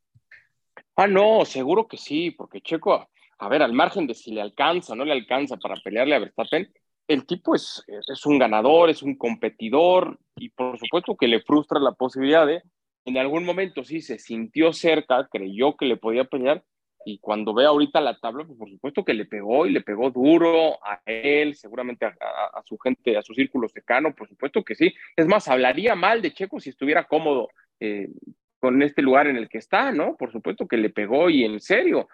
Ah, 0.97 1.07
no, 1.07 1.45
seguro 1.45 1.87
que 1.87 1.97
sí, 1.97 2.31
porque 2.31 2.61
Checo, 2.61 3.09
a 3.39 3.49
ver, 3.49 3.63
al 3.63 3.73
margen 3.73 4.07
de 4.07 4.15
si 4.15 4.33
le 4.33 4.41
alcanza 4.41 4.93
o 4.93 4.97
no 4.97 5.05
le 5.05 5.13
alcanza 5.13 5.57
para 5.57 5.77
pelearle 5.77 6.15
a 6.15 6.19
Verstappen, 6.19 6.73
el 7.09 7.27
tipo 7.27 7.55
es, 7.55 7.83
es 7.89 8.27
un 8.27 8.39
ganador, 8.39 8.91
es 8.91 9.03
un 9.03 9.17
competidor 9.17 10.19
y 10.37 10.51
por 10.51 10.79
supuesto 10.79 11.17
que 11.17 11.27
le 11.27 11.41
frustra 11.41 11.81
la 11.81 11.93
posibilidad 11.93 12.47
de, 12.47 12.63
en 13.11 13.19
algún 13.19 13.45
momento 13.45 13.85
sí 13.85 14.01
se 14.01 14.19
sintió 14.19 14.73
cerca, 14.73 15.29
creyó 15.31 15.77
que 15.77 15.87
le 15.87 15.97
podía 15.97 16.25
pelear, 16.25 16.65
y 17.05 17.19
cuando 17.19 17.55
ve 17.55 17.65
ahorita 17.65 18.01
la 18.01 18.19
tabla, 18.19 18.45
pues 18.45 18.59
por 18.59 18.69
supuesto 18.69 19.05
que 19.05 19.15
le 19.15 19.25
pegó 19.25 19.67
y 19.67 19.73
le 19.73 19.81
pegó 19.81 20.11
duro 20.11 20.85
a 20.85 21.01
él, 21.07 21.55
seguramente 21.55 22.05
a, 22.05 22.63
su 22.65 22.77
gente, 22.79 23.17
a 23.17 23.23
su 23.23 23.33
círculo 23.35 23.69
cercano, 23.69 24.15
por 24.15 24.29
supuesto 24.29 24.63
que 24.63 24.75
sí. 24.75 24.95
Es 25.17 25.27
más, 25.27 25.49
hablaría 25.49 25.95
mal 25.95 26.21
de 26.21 26.33
Checo 26.33 26.61
si 26.61 26.71
estuviera 26.71 27.05
cómodo 27.05 27.49
eh, 27.81 28.11
con 28.59 28.83
este 28.83 29.01
lugar 29.01 29.27
en 29.29 29.37
el 29.37 29.49
que 29.49 29.59
está, 29.59 29.93
¿no? 29.93 30.17
Por 30.17 30.31
supuesto 30.31 30.69
que 30.69 30.77
le 30.77 30.91
pegó 30.91 31.31
y 31.31 31.45
en 31.45 31.61
serio, 31.61 32.09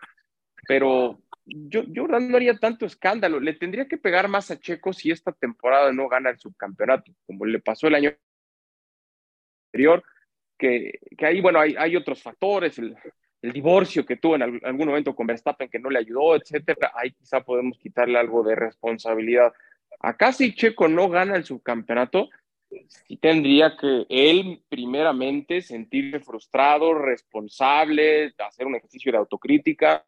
pero 0.69 1.21
yo, 1.45 1.83
yo 1.89 2.07
no 2.07 2.37
haría 2.37 2.57
tanto 2.57 2.87
escándalo. 2.87 3.41
Le 3.41 3.55
tendría 3.55 3.89
que 3.89 3.99
pegar 3.99 4.29
más 4.29 4.53
a 4.53 4.61
Checo 4.61 4.93
si 4.93 5.11
esta 5.11 5.33
temporada 5.33 5.93
no 5.93 6.09
gana 6.09 6.31
el 6.31 6.39
subcampeonato, 6.39 7.13
como 7.27 7.45
le 7.45 7.59
pasó 7.59 7.89
el 7.89 7.97
año 7.97 8.17
anterior, 9.67 10.05
que, 10.59 10.99
que 11.17 11.27
ahí, 11.27 11.41
bueno, 11.41 11.61
hay, 11.61 11.75
hay 11.79 11.97
otros 11.97 12.23
factores, 12.23 12.79
el, 12.79 12.97
el, 13.43 13.53
divorcio 13.53 14.05
que 14.05 14.17
tuvo 14.17 14.37
en 14.37 14.43
algún 14.43 14.87
momento 14.87 15.15
con 15.15 15.27
Verstappen 15.27 15.69
que 15.69 15.79
no 15.79 15.91
le 15.91 15.99
ayudó, 15.99 16.37
etcétera. 16.37 16.93
Ahí 16.95 17.13
quizá 17.13 17.41
podemos 17.43 17.79
quitarle 17.79 18.19
algo 18.19 18.43
de 18.43 18.55
responsabilidad. 18.55 19.53
Acá 20.01 20.33
si 20.33 20.55
Checo 20.55 20.89
no 20.89 21.09
gana 21.09 21.37
el 21.37 21.45
subcampeonato, 21.45 22.29
sí 22.87 23.17
tendría 23.17 23.77
que 23.77 24.07
él 24.09 24.63
primeramente 24.69 25.63
sentirse 25.63 26.21
frustrado, 26.21 26.95
responsable, 26.95 28.35
hacer 28.39 28.67
un 28.67 28.77
ejercicio 28.77 29.13
de 29.13 29.19
autocrítica. 29.19 30.05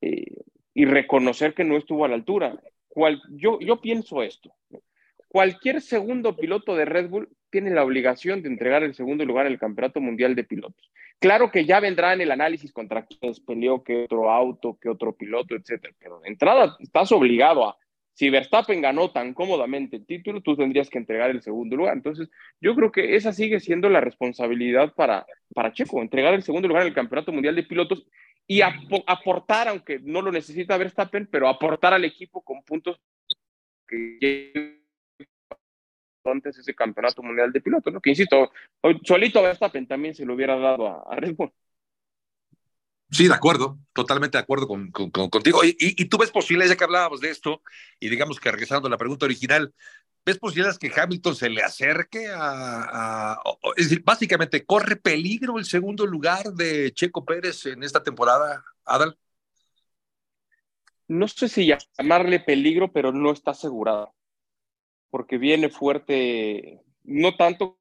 Eh, 0.00 0.26
y 0.78 0.84
reconocer 0.84 1.54
que 1.54 1.64
no 1.64 1.76
estuvo 1.76 2.04
a 2.04 2.08
la 2.08 2.14
altura. 2.14 2.56
Cual, 2.86 3.20
yo, 3.30 3.58
yo 3.58 3.80
pienso 3.80 4.22
esto. 4.22 4.54
Cualquier 5.26 5.80
segundo 5.80 6.36
piloto 6.36 6.76
de 6.76 6.84
Red 6.84 7.08
Bull 7.08 7.28
tiene 7.50 7.70
la 7.70 7.84
obligación 7.84 8.42
de 8.42 8.48
entregar 8.48 8.82
el 8.82 8.94
segundo 8.94 9.24
lugar 9.24 9.46
en 9.46 9.52
el 9.52 9.58
Campeonato 9.58 10.00
Mundial 10.00 10.34
de 10.34 10.44
Pilotos. 10.44 10.90
Claro 11.18 11.50
que 11.50 11.64
ya 11.64 11.80
vendrá 11.80 12.12
en 12.12 12.20
el 12.20 12.30
análisis 12.30 12.72
contra 12.72 13.06
peleó, 13.46 13.82
qué 13.82 14.04
otro 14.04 14.30
auto, 14.30 14.78
qué 14.80 14.88
otro 14.88 15.12
piloto, 15.12 15.56
etcétera. 15.56 15.94
Pero 15.98 16.20
de 16.20 16.28
entrada 16.28 16.76
estás 16.80 17.10
obligado 17.10 17.68
a, 17.68 17.76
si 18.14 18.30
Verstappen 18.30 18.80
ganó 18.80 19.10
tan 19.10 19.34
cómodamente 19.34 19.96
el 19.96 20.06
título, 20.06 20.40
tú 20.40 20.56
tendrías 20.56 20.90
que 20.90 20.98
entregar 20.98 21.30
el 21.30 21.42
segundo 21.42 21.76
lugar. 21.76 21.94
Entonces, 21.94 22.28
yo 22.60 22.74
creo 22.74 22.92
que 22.92 23.16
esa 23.16 23.32
sigue 23.32 23.60
siendo 23.60 23.88
la 23.88 24.00
responsabilidad 24.00 24.92
para, 24.94 25.26
para 25.54 25.72
Checo, 25.72 26.02
entregar 26.02 26.34
el 26.34 26.42
segundo 26.42 26.68
lugar 26.68 26.82
en 26.82 26.88
el 26.88 26.94
Campeonato 26.94 27.32
Mundial 27.32 27.56
de 27.56 27.62
Pilotos 27.62 28.04
y 28.46 28.60
aportar, 28.62 29.68
aunque 29.68 30.00
no 30.00 30.22
lo 30.22 30.32
necesita 30.32 30.76
Verstappen, 30.76 31.28
pero 31.30 31.48
aportar 31.48 31.92
al 31.94 32.04
equipo 32.04 32.42
con 32.42 32.62
puntos 32.62 33.00
que 33.86 34.77
antes 36.30 36.58
ese 36.58 36.74
campeonato 36.74 37.22
mundial 37.22 37.52
de 37.52 37.60
pilotos, 37.60 37.92
¿no? 37.92 38.00
Que 38.00 38.10
insisto, 38.10 38.50
solito 39.04 39.42
Verstappen 39.42 39.86
también 39.86 40.14
se 40.14 40.24
lo 40.24 40.34
hubiera 40.34 40.58
dado 40.58 41.10
a, 41.10 41.16
Red 41.16 41.34
Bull. 41.34 41.52
Sí, 43.10 43.26
de 43.26 43.34
acuerdo, 43.34 43.78
totalmente 43.94 44.36
de 44.36 44.42
acuerdo 44.42 44.68
con, 44.68 44.90
contigo. 44.90 45.64
Y, 45.64 45.76
y, 45.78 46.04
tú 46.06 46.18
ves 46.18 46.30
posibilidades, 46.30 46.72
ya 46.72 46.76
que 46.76 46.84
hablábamos 46.84 47.20
de 47.20 47.30
esto, 47.30 47.62
y 47.98 48.10
digamos 48.10 48.38
que 48.38 48.50
regresando 48.50 48.86
a 48.86 48.90
la 48.90 48.98
pregunta 48.98 49.24
original, 49.24 49.72
¿Ves 50.28 50.38
posibilidades 50.38 50.78
que 50.78 50.92
Hamilton 50.94 51.34
se 51.34 51.48
le 51.48 51.62
acerque 51.62 52.28
a, 52.30 53.40
Es 53.76 53.88
decir, 53.88 54.04
básicamente, 54.04 54.62
¿corre 54.66 54.96
peligro 54.96 55.58
el 55.58 55.64
segundo 55.64 56.04
lugar 56.04 56.52
de 56.52 56.92
Checo 56.92 57.24
Pérez 57.24 57.64
en 57.64 57.82
esta 57.82 58.02
temporada, 58.02 58.62
Adal? 58.84 59.16
No 61.06 61.26
sé 61.28 61.48
si 61.48 61.72
llamarle 61.96 62.40
peligro, 62.40 62.92
pero 62.92 63.10
no 63.10 63.32
está 63.32 63.52
asegurado. 63.52 64.14
Porque 65.10 65.38
viene 65.38 65.68
fuerte, 65.70 66.80
no 67.04 67.36
tanto 67.36 67.78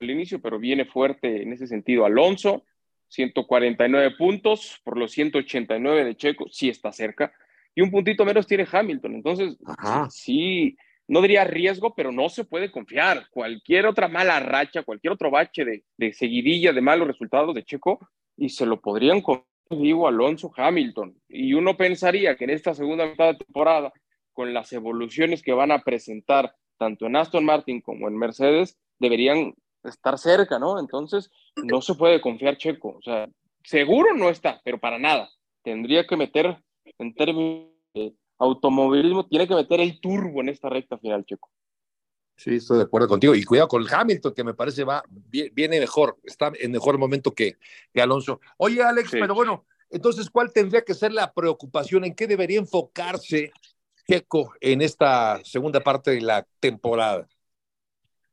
al 0.00 0.10
inicio, 0.10 0.40
pero 0.40 0.58
viene 0.58 0.84
fuerte 0.84 1.42
en 1.42 1.52
ese 1.52 1.66
sentido. 1.66 2.04
Alonso, 2.04 2.64
149 3.08 4.16
puntos 4.16 4.80
por 4.84 4.98
los 4.98 5.12
189 5.12 6.04
de 6.04 6.16
Checo, 6.16 6.46
sí 6.50 6.68
está 6.68 6.92
cerca. 6.92 7.32
Y 7.74 7.80
un 7.80 7.90
puntito 7.90 8.24
menos 8.24 8.46
tiene 8.46 8.66
Hamilton. 8.70 9.14
Entonces, 9.14 9.56
sí 10.10 10.76
no 11.06 11.20
diría 11.20 11.44
riesgo, 11.44 11.94
pero 11.94 12.12
no 12.12 12.28
se 12.28 12.44
puede 12.44 12.70
confiar. 12.70 13.28
Cualquier 13.30 13.86
otra 13.86 14.08
mala 14.08 14.40
racha, 14.40 14.82
cualquier 14.82 15.12
otro 15.12 15.30
bache 15.30 15.64
de, 15.64 15.84
de 15.96 16.12
seguidilla 16.12 16.72
de 16.72 16.80
malos 16.80 17.06
resultados 17.06 17.54
de 17.54 17.64
Checo, 17.64 18.00
y 18.36 18.48
se 18.48 18.66
lo 18.66 18.80
podrían 18.80 19.22
digo 19.70 20.08
Alonso 20.08 20.52
Hamilton. 20.56 21.16
Y 21.28 21.54
uno 21.54 21.76
pensaría 21.76 22.36
que 22.36 22.44
en 22.44 22.50
esta 22.50 22.74
segunda 22.74 23.06
mitad 23.06 23.32
de 23.32 23.44
temporada, 23.44 23.92
con 24.32 24.52
las 24.52 24.72
evoluciones 24.72 25.42
que 25.42 25.52
van 25.52 25.70
a 25.70 25.80
presentar 25.80 26.54
tanto 26.84 27.06
en 27.06 27.16
Aston 27.16 27.46
Martin 27.46 27.80
como 27.80 28.08
en 28.08 28.16
Mercedes, 28.18 28.76
deberían 28.98 29.54
estar 29.84 30.18
cerca, 30.18 30.58
¿no? 30.58 30.78
Entonces, 30.78 31.30
no 31.56 31.80
se 31.80 31.94
puede 31.94 32.20
confiar 32.20 32.58
Checo. 32.58 32.96
O 32.98 33.02
sea, 33.02 33.26
seguro 33.62 34.14
no 34.14 34.28
está, 34.28 34.60
pero 34.62 34.78
para 34.78 34.98
nada. 34.98 35.30
Tendría 35.62 36.06
que 36.06 36.16
meter 36.18 36.62
en 36.98 37.14
términos 37.14 37.70
de 37.94 38.14
automovilismo 38.38 39.26
tiene 39.26 39.48
que 39.48 39.54
meter 39.54 39.80
el 39.80 39.98
turbo 39.98 40.42
en 40.42 40.50
esta 40.50 40.68
recta 40.68 40.98
final, 40.98 41.24
Checo. 41.24 41.48
Sí, 42.36 42.56
estoy 42.56 42.78
de 42.78 42.84
acuerdo 42.84 43.08
contigo. 43.08 43.34
Y 43.34 43.44
cuidado 43.44 43.68
con 43.68 43.80
el 43.80 43.88
Hamilton, 43.90 44.34
que 44.34 44.44
me 44.44 44.52
parece 44.52 44.84
va, 44.84 45.02
viene 45.08 45.80
mejor, 45.80 46.18
está 46.22 46.52
en 46.60 46.70
mejor 46.70 46.98
momento 46.98 47.32
que, 47.32 47.56
que 47.94 48.02
Alonso. 48.02 48.40
Oye, 48.58 48.82
Alex, 48.82 49.10
pero 49.12 49.34
bueno, 49.34 49.64
entonces, 49.88 50.28
¿cuál 50.28 50.52
tendría 50.52 50.82
que 50.82 50.92
ser 50.92 51.12
la 51.12 51.32
preocupación? 51.32 52.04
¿En 52.04 52.14
qué 52.14 52.26
debería 52.26 52.58
enfocarse 52.58 53.52
Checo 54.06 54.52
en 54.60 54.82
esta 54.82 55.40
segunda 55.44 55.80
parte 55.80 56.10
de 56.10 56.20
la 56.20 56.46
temporada? 56.60 57.26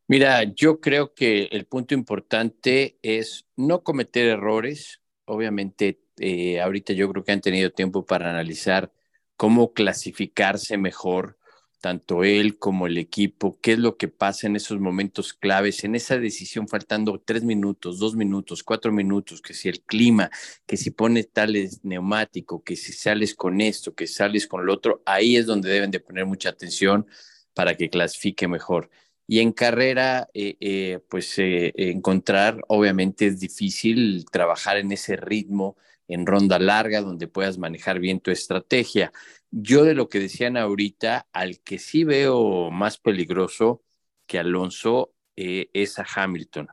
Mira, 0.07 0.43
yo 0.43 0.81
creo 0.81 1.13
que 1.13 1.43
el 1.51 1.65
punto 1.65 1.93
importante 1.93 2.97
es 3.01 3.45
no 3.55 3.81
cometer 3.81 4.27
errores. 4.27 5.01
Obviamente, 5.25 6.01
eh, 6.17 6.59
ahorita 6.59 6.91
yo 6.93 7.09
creo 7.09 7.23
que 7.23 7.31
han 7.31 7.39
tenido 7.39 7.71
tiempo 7.71 8.05
para 8.05 8.29
analizar 8.29 8.91
cómo 9.37 9.71
clasificarse 9.71 10.77
mejor, 10.77 11.37
tanto 11.81 12.23
él 12.23 12.57
como 12.59 12.87
el 12.87 12.97
equipo, 12.97 13.59
qué 13.61 13.73
es 13.73 13.79
lo 13.79 13.97
que 13.97 14.07
pasa 14.07 14.47
en 14.47 14.55
esos 14.55 14.79
momentos 14.79 15.33
claves, 15.33 15.83
en 15.83 15.95
esa 15.95 16.17
decisión 16.19 16.67
faltando 16.67 17.19
tres 17.19 17.43
minutos, 17.43 17.99
dos 17.99 18.15
minutos, 18.15 18.63
cuatro 18.63 18.91
minutos, 18.93 19.41
que 19.41 19.53
si 19.53 19.67
el 19.67 19.81
clima, 19.81 20.29
que 20.67 20.77
si 20.77 20.91
pones 20.91 21.31
tales 21.31 21.83
neumático, 21.83 22.63
que 22.63 22.75
si 22.75 22.93
sales 22.93 23.35
con 23.35 23.59
esto, 23.61 23.95
que 23.95 24.07
sales 24.07 24.47
con 24.47 24.65
lo 24.65 24.73
otro, 24.73 25.01
ahí 25.05 25.35
es 25.35 25.47
donde 25.47 25.69
deben 25.69 25.91
de 25.91 25.99
poner 25.99 26.25
mucha 26.25 26.49
atención 26.49 27.07
para 27.53 27.75
que 27.75 27.89
clasifique 27.89 28.47
mejor. 28.47 28.89
Y 29.27 29.39
en 29.39 29.51
carrera, 29.51 30.29
eh, 30.33 30.57
eh, 30.59 30.99
pues 31.09 31.39
eh, 31.39 31.73
encontrar, 31.77 32.61
obviamente 32.67 33.27
es 33.27 33.39
difícil 33.39 34.25
trabajar 34.31 34.77
en 34.77 34.91
ese 34.91 35.15
ritmo, 35.15 35.77
en 36.07 36.25
ronda 36.25 36.59
larga 36.59 37.01
donde 37.01 37.27
puedas 37.27 37.57
manejar 37.57 37.99
bien 37.99 38.19
tu 38.19 38.31
estrategia. 38.31 39.11
Yo 39.51 39.83
de 39.83 39.93
lo 39.93 40.09
que 40.09 40.19
decían 40.19 40.57
ahorita, 40.57 41.27
al 41.33 41.59
que 41.59 41.77
sí 41.77 42.03
veo 42.03 42.71
más 42.71 42.97
peligroso 42.97 43.83
que 44.25 44.39
Alonso 44.39 45.13
eh, 45.35 45.69
es 45.73 45.99
a 45.99 46.05
Hamilton. 46.15 46.69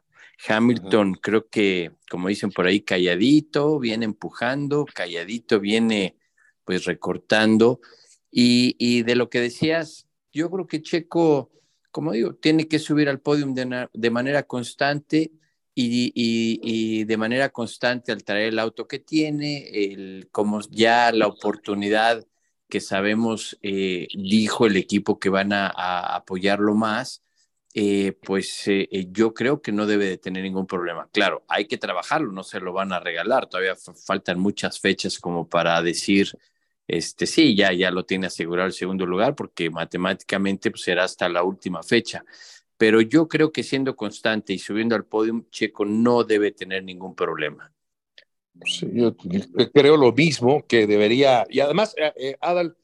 Hamilton 0.46 1.14
creo 1.14 1.48
que, 1.48 1.90
como 2.08 2.28
dicen 2.28 2.50
por 2.50 2.66
ahí, 2.66 2.80
calladito, 2.80 3.80
viene 3.80 4.04
empujando, 4.04 4.86
calladito 4.94 5.58
viene 5.58 6.16
pues 6.64 6.84
recortando. 6.84 7.80
Y, 8.30 8.76
y 8.78 9.02
de 9.02 9.16
lo 9.16 9.28
que 9.28 9.40
decías, 9.40 10.06
yo 10.32 10.50
creo 10.50 10.66
que 10.66 10.82
Checo, 10.82 11.50
como 11.90 12.12
digo, 12.12 12.34
tiene 12.34 12.68
que 12.68 12.78
subir 12.78 13.08
al 13.08 13.20
podio 13.20 13.46
de, 13.46 13.88
de 13.92 14.10
manera 14.10 14.44
constante 14.44 15.32
y, 15.74 17.04
de 17.04 17.16
manera 17.16 17.50
constante 17.50 18.12
al 18.12 18.24
traer 18.24 18.48
el 18.48 18.58
auto 18.58 18.88
que 18.88 18.98
tiene, 18.98 19.68
el, 19.68 20.28
como 20.32 20.60
ya 20.70 21.12
la 21.12 21.26
oportunidad 21.26 22.26
que 22.68 22.80
sabemos 22.80 23.58
eh, 23.62 24.08
dijo 24.14 24.66
el 24.66 24.76
equipo 24.76 25.18
que 25.18 25.28
van 25.28 25.52
a, 25.52 25.68
apoyarlo 26.16 26.74
más, 26.74 27.22
eh, 27.74 28.12
pues 28.22 28.64
eh, 28.66 28.88
yo 29.10 29.34
creo 29.34 29.62
que 29.62 29.72
no 29.72 29.86
debe 29.86 30.06
de 30.06 30.18
tener 30.18 30.42
ningún 30.42 30.66
problema. 30.66 31.08
Claro, 31.12 31.44
hay 31.48 31.66
que 31.66 31.78
trabajarlo, 31.78 32.32
no 32.32 32.42
se 32.42 32.60
lo 32.60 32.72
van 32.72 32.92
a 32.92 33.00
regalar, 33.00 33.48
todavía 33.48 33.76
faltan 34.06 34.38
muchas 34.40 34.80
fechas 34.80 35.18
como 35.18 35.48
para 35.48 35.80
decir, 35.82 36.32
este 36.86 37.26
sí, 37.26 37.54
ya, 37.56 37.72
ya 37.72 37.90
lo 37.90 38.04
tiene 38.04 38.26
asegurado 38.28 38.66
el 38.66 38.72
segundo 38.72 39.06
lugar, 39.06 39.34
porque 39.34 39.70
matemáticamente 39.70 40.70
pues, 40.70 40.82
será 40.82 41.04
hasta 41.04 41.28
la 41.28 41.42
última 41.42 41.82
fecha 41.82 42.24
pero 42.78 43.00
yo 43.00 43.28
creo 43.28 43.52
que 43.52 43.64
siendo 43.64 43.96
constante 43.96 44.52
y 44.54 44.58
subiendo 44.58 44.94
al 44.94 45.04
podio, 45.04 45.44
Checo 45.50 45.84
no 45.84 46.22
debe 46.24 46.52
tener 46.52 46.84
ningún 46.84 47.14
problema. 47.14 47.72
Sí, 48.64 48.88
yo 48.92 49.14
creo 49.72 49.96
lo 49.96 50.12
mismo 50.12 50.64
que 50.66 50.86
debería, 50.86 51.46
y 51.48 51.60
además, 51.60 51.94
eh, 51.96 52.12
eh, 52.16 52.36
Adal 52.40 52.76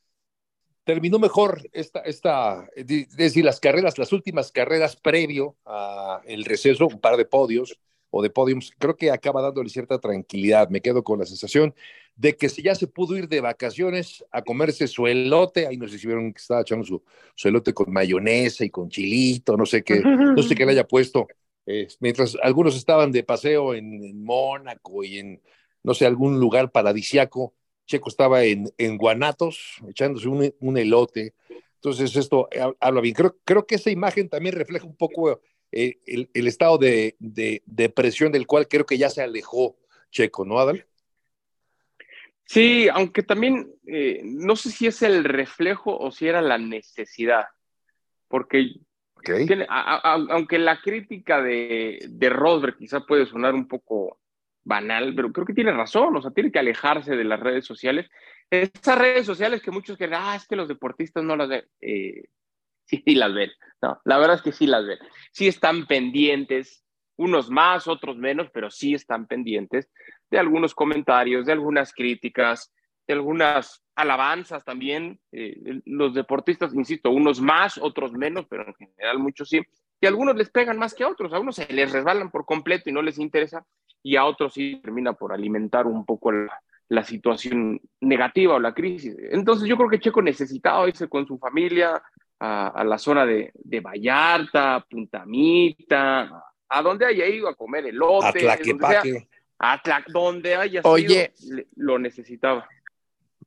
terminó 0.84 1.18
mejor 1.18 1.62
esta, 1.72 2.00
esta, 2.00 2.68
es 2.76 3.16
decir, 3.16 3.44
las 3.44 3.60
carreras, 3.60 3.98
las 3.98 4.12
últimas 4.12 4.52
carreras 4.52 4.96
previo 4.96 5.56
al 5.64 6.44
receso, 6.44 6.86
un 6.86 7.00
par 7.00 7.16
de 7.16 7.24
podios 7.24 7.78
o 8.10 8.22
de 8.22 8.30
podiums, 8.30 8.70
creo 8.78 8.96
que 8.96 9.10
acaba 9.10 9.42
dándole 9.42 9.68
cierta 9.68 9.98
tranquilidad. 9.98 10.68
Me 10.68 10.80
quedo 10.80 11.02
con 11.02 11.18
la 11.18 11.26
sensación 11.26 11.74
de 12.14 12.36
que 12.36 12.48
si 12.48 12.62
ya 12.62 12.74
se 12.76 12.86
pudo 12.86 13.16
ir 13.16 13.28
de 13.28 13.40
vacaciones 13.40 14.24
a 14.30 14.42
comerse 14.42 14.86
su 14.86 15.08
elote, 15.08 15.66
ahí 15.66 15.76
no 15.76 15.88
sé 15.88 15.98
si 15.98 16.06
vieron 16.06 16.32
que 16.32 16.40
estaba 16.40 16.60
echando 16.60 16.84
su, 16.84 17.02
su 17.34 17.48
elote 17.48 17.74
con 17.74 17.92
mayonesa 17.92 18.64
y 18.64 18.70
con 18.70 18.88
chilito, 18.88 19.56
no 19.56 19.66
sé 19.66 19.82
qué, 19.82 20.00
no 20.00 20.42
sé 20.42 20.54
qué 20.54 20.64
le 20.64 20.72
haya 20.72 20.86
puesto, 20.86 21.26
eh, 21.66 21.88
mientras 22.00 22.36
algunos 22.42 22.76
estaban 22.76 23.10
de 23.10 23.24
paseo 23.24 23.74
en, 23.74 24.22
Mónaco 24.22 25.02
y 25.02 25.18
en, 25.18 25.42
no 25.84 25.94
sé, 25.94 26.06
algún 26.06 26.40
lugar 26.40 26.72
paradisiaco, 26.72 27.54
Checo 27.86 28.08
estaba 28.08 28.42
en, 28.42 28.72
en 28.78 28.96
Guanatos 28.96 29.76
echándose 29.88 30.26
un, 30.28 30.52
un 30.58 30.78
elote, 30.78 31.34
entonces 31.76 32.16
esto 32.16 32.48
habla 32.80 33.02
bien. 33.02 33.14
Creo, 33.14 33.36
creo 33.44 33.66
que 33.66 33.74
esa 33.74 33.90
imagen 33.90 34.30
también 34.30 34.54
refleja 34.54 34.86
un 34.86 34.96
poco 34.96 35.38
eh, 35.70 35.98
el, 36.06 36.46
estado 36.46 36.78
de, 36.78 37.14
de, 37.18 37.88
presión 37.90 38.32
del 38.32 38.46
cual 38.46 38.68
creo 38.68 38.86
que 38.86 38.96
ya 38.96 39.10
se 39.10 39.22
alejó 39.22 39.76
Checo, 40.10 40.46
¿no, 40.46 40.58
Adal? 40.58 40.86
Sí, 42.46 42.88
aunque 42.88 43.22
también 43.22 43.74
eh, 43.86 44.22
no 44.24 44.56
sé 44.56 44.70
si 44.70 44.86
es 44.86 45.02
el 45.02 45.24
reflejo 45.24 45.94
o 45.98 46.10
si 46.10 46.26
era 46.26 46.40
la 46.40 46.56
necesidad, 46.56 47.44
porque 48.28 48.76
aunque 49.68 50.58
la 50.58 50.80
crítica 50.80 51.42
de, 51.42 51.98
de 52.08 52.30
Rosberg 52.30 52.76
quizá 52.78 53.00
puede 53.00 53.26
sonar 53.26 53.54
un 53.54 53.68
poco 53.68 54.20
banal, 54.64 55.14
pero 55.14 55.32
creo 55.32 55.46
que 55.46 55.54
tiene 55.54 55.72
razón, 55.72 56.16
o 56.16 56.22
sea, 56.22 56.30
tiene 56.30 56.50
que 56.50 56.58
alejarse 56.58 57.16
de 57.16 57.24
las 57.24 57.40
redes 57.40 57.66
sociales. 57.66 58.08
Esas 58.50 58.98
redes 58.98 59.26
sociales 59.26 59.62
que 59.62 59.70
muchos 59.70 59.96
creen, 59.96 60.14
ah, 60.14 60.36
es 60.36 60.46
que 60.46 60.56
los 60.56 60.68
deportistas 60.68 61.22
no 61.22 61.36
las 61.36 61.48
ven. 61.48 61.64
Eh, 61.80 62.24
sí, 62.86 63.02
las 63.14 63.32
ven, 63.34 63.50
no, 63.82 64.00
la 64.04 64.18
verdad 64.18 64.36
es 64.36 64.42
que 64.42 64.52
sí 64.52 64.66
las 64.66 64.86
ven. 64.86 64.98
Sí 65.32 65.46
están 65.46 65.86
pendientes, 65.86 66.84
unos 67.16 67.50
más, 67.50 67.86
otros 67.86 68.16
menos, 68.16 68.50
pero 68.52 68.70
sí 68.70 68.94
están 68.94 69.26
pendientes 69.26 69.88
de 70.30 70.38
algunos 70.38 70.74
comentarios, 70.74 71.46
de 71.46 71.52
algunas 71.52 71.92
críticas, 71.92 72.72
de 73.06 73.14
algunas 73.14 73.84
alabanzas 73.94 74.64
también. 74.64 75.20
Eh, 75.30 75.80
los 75.84 76.14
deportistas, 76.14 76.74
insisto, 76.74 77.10
unos 77.10 77.40
más, 77.40 77.78
otros 77.78 78.12
menos, 78.12 78.46
pero 78.48 78.66
en 78.66 78.74
general 78.74 79.18
muchos 79.18 79.48
sí. 79.48 79.60
Y 80.00 80.06
algunos 80.06 80.36
les 80.36 80.50
pegan 80.50 80.78
más 80.78 80.94
que 80.94 81.04
a 81.04 81.08
otros, 81.08 81.32
a 81.32 81.38
unos 81.38 81.56
se 81.56 81.72
les 81.72 81.92
resbalan 81.92 82.30
por 82.30 82.44
completo 82.44 82.90
y 82.90 82.92
no 82.92 83.00
les 83.00 83.18
interesa, 83.18 83.64
y 84.04 84.14
a 84.14 84.24
otros 84.24 84.54
sí 84.54 84.80
termina 84.80 85.14
por 85.14 85.32
alimentar 85.32 85.86
un 85.86 86.04
poco 86.04 86.30
la, 86.30 87.02
situación 87.02 87.80
negativa 88.00 88.54
o 88.54 88.60
la 88.60 88.72
crisis. 88.72 89.16
Entonces 89.32 89.68
yo 89.68 89.76
creo 89.76 89.88
que 89.88 89.98
Checo 89.98 90.22
necesitaba 90.22 90.86
irse 90.86 91.08
con 91.08 91.26
su 91.26 91.38
familia 91.38 92.00
a, 92.38 92.84
la 92.84 92.98
zona 92.98 93.26
de, 93.26 93.50
de 93.54 93.80
Vallarta, 93.80 94.86
Puntamita, 94.88 96.30
a 96.68 96.82
donde 96.82 97.06
haya 97.06 97.26
ido 97.26 97.48
a 97.48 97.54
comer 97.56 97.86
elote. 97.86 98.48
A 99.58 100.04
donde 100.08 100.54
haya 100.54 100.80
Oye, 100.84 101.32
lo 101.76 101.98
necesitaba. 101.98 102.68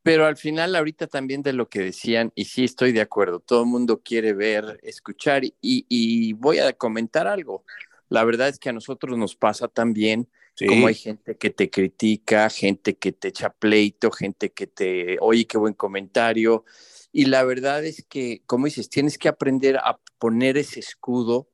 Pero 0.08 0.26
al 0.26 0.38
final, 0.38 0.74
ahorita 0.76 1.08
también 1.08 1.44
de 1.44 1.52
lo 1.52 1.68
que 1.68 1.82
decían, 1.82 2.32
y 2.34 2.46
sí 2.46 2.64
estoy 2.64 2.94
de 2.94 3.02
acuerdo, 3.02 3.42
todo 3.42 3.64
el 3.64 3.70
mundo 3.70 4.02
quiere 4.02 4.32
ver, 4.34 4.80
escuchar, 4.82 5.44
y, 5.62 6.34
voy 6.34 6.60
a 6.60 6.72
comentar 6.72 7.28
algo. 7.28 7.66
La 8.08 8.24
verdad 8.24 8.48
es 8.48 8.58
que 8.58 8.70
a 8.70 8.74
nosotros 8.74 9.18
nos 9.18 9.36
pasa 9.36 9.68
también, 9.68 10.30
como 10.66 10.88
hay 10.88 10.96
gente 10.96 11.38
que 11.38 11.50
te 11.50 11.70
critica, 11.70 12.50
gente 12.50 12.96
que 12.96 13.12
te 13.12 13.28
echa 13.30 13.50
pleito, 13.50 14.12
gente 14.12 14.52
que 14.52 14.68
te, 14.68 15.18
oye, 15.20 15.46
qué 15.46 15.58
buen 15.58 15.74
comentario. 15.74 16.66
Y 17.12 17.26
la 17.26 17.44
verdad 17.44 17.86
es 17.86 18.06
que, 18.08 18.42
como 18.46 18.66
dices, 18.66 18.90
tienes 18.90 19.18
que 19.18 19.30
aprender 19.30 19.78
a 19.78 20.00
poner 20.20 20.58
ese 20.58 20.80
escudo 20.80 21.50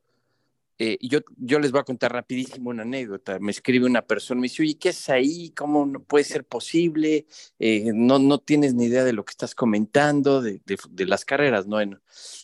eh, 0.80 0.98
yo, 1.02 1.20
yo 1.38 1.60
les 1.60 1.72
voy 1.72 1.82
a 1.82 1.86
contar 1.86 2.12
rapidísimo 2.12 2.72
una 2.72 2.82
anécdota. 2.82 3.40
Me 3.40 3.52
escribe 3.52 3.86
una 3.86 4.02
persona, 4.02 4.42
me 4.42 4.46
dice, 4.46 4.64
oye, 4.64 4.78
¿qué 4.78 4.90
es 4.90 5.10
ahí? 5.10 5.52
¿Cómo 5.52 5.86
no 5.86 6.02
puede 6.02 6.24
ser 6.24 6.46
posible? 6.46 7.26
Eh, 7.60 7.92
no, 7.94 8.20
no 8.20 8.40
tienes 8.40 8.74
ni 8.74 8.86
idea 8.86 9.04
de 9.04 9.14
lo 9.14 9.24
que 9.24 9.32
estás 9.32 9.54
comentando, 9.56 10.42
de, 10.42 10.62
de, 10.66 11.06
las 11.06 11.26
carreras, 11.26 11.68
¿no? 11.68 11.78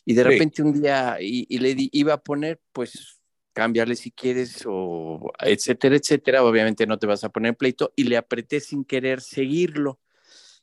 Y 0.06 0.14
de 0.14 0.24
repente 0.24 0.62
un 0.62 0.80
día, 0.80 1.18
y, 1.20 1.58
le 1.58 1.76
iba 1.92 2.14
a 2.14 2.22
poner, 2.22 2.62
pues, 2.72 3.19
cámbiale 3.54 3.96
si 3.96 4.12
quieres, 4.12 4.64
o 4.68 5.32
etcétera, 5.40 5.96
etcétera. 5.96 6.44
Obviamente 6.44 6.88
no 6.88 6.98
te 6.98 7.08
vas 7.08 7.24
a 7.24 7.30
poner 7.30 7.56
pleito, 7.56 7.94
y 7.96 8.04
le 8.04 8.18
apreté 8.18 8.60
sin 8.60 8.86
querer 8.86 9.22
seguirlo 9.22 10.00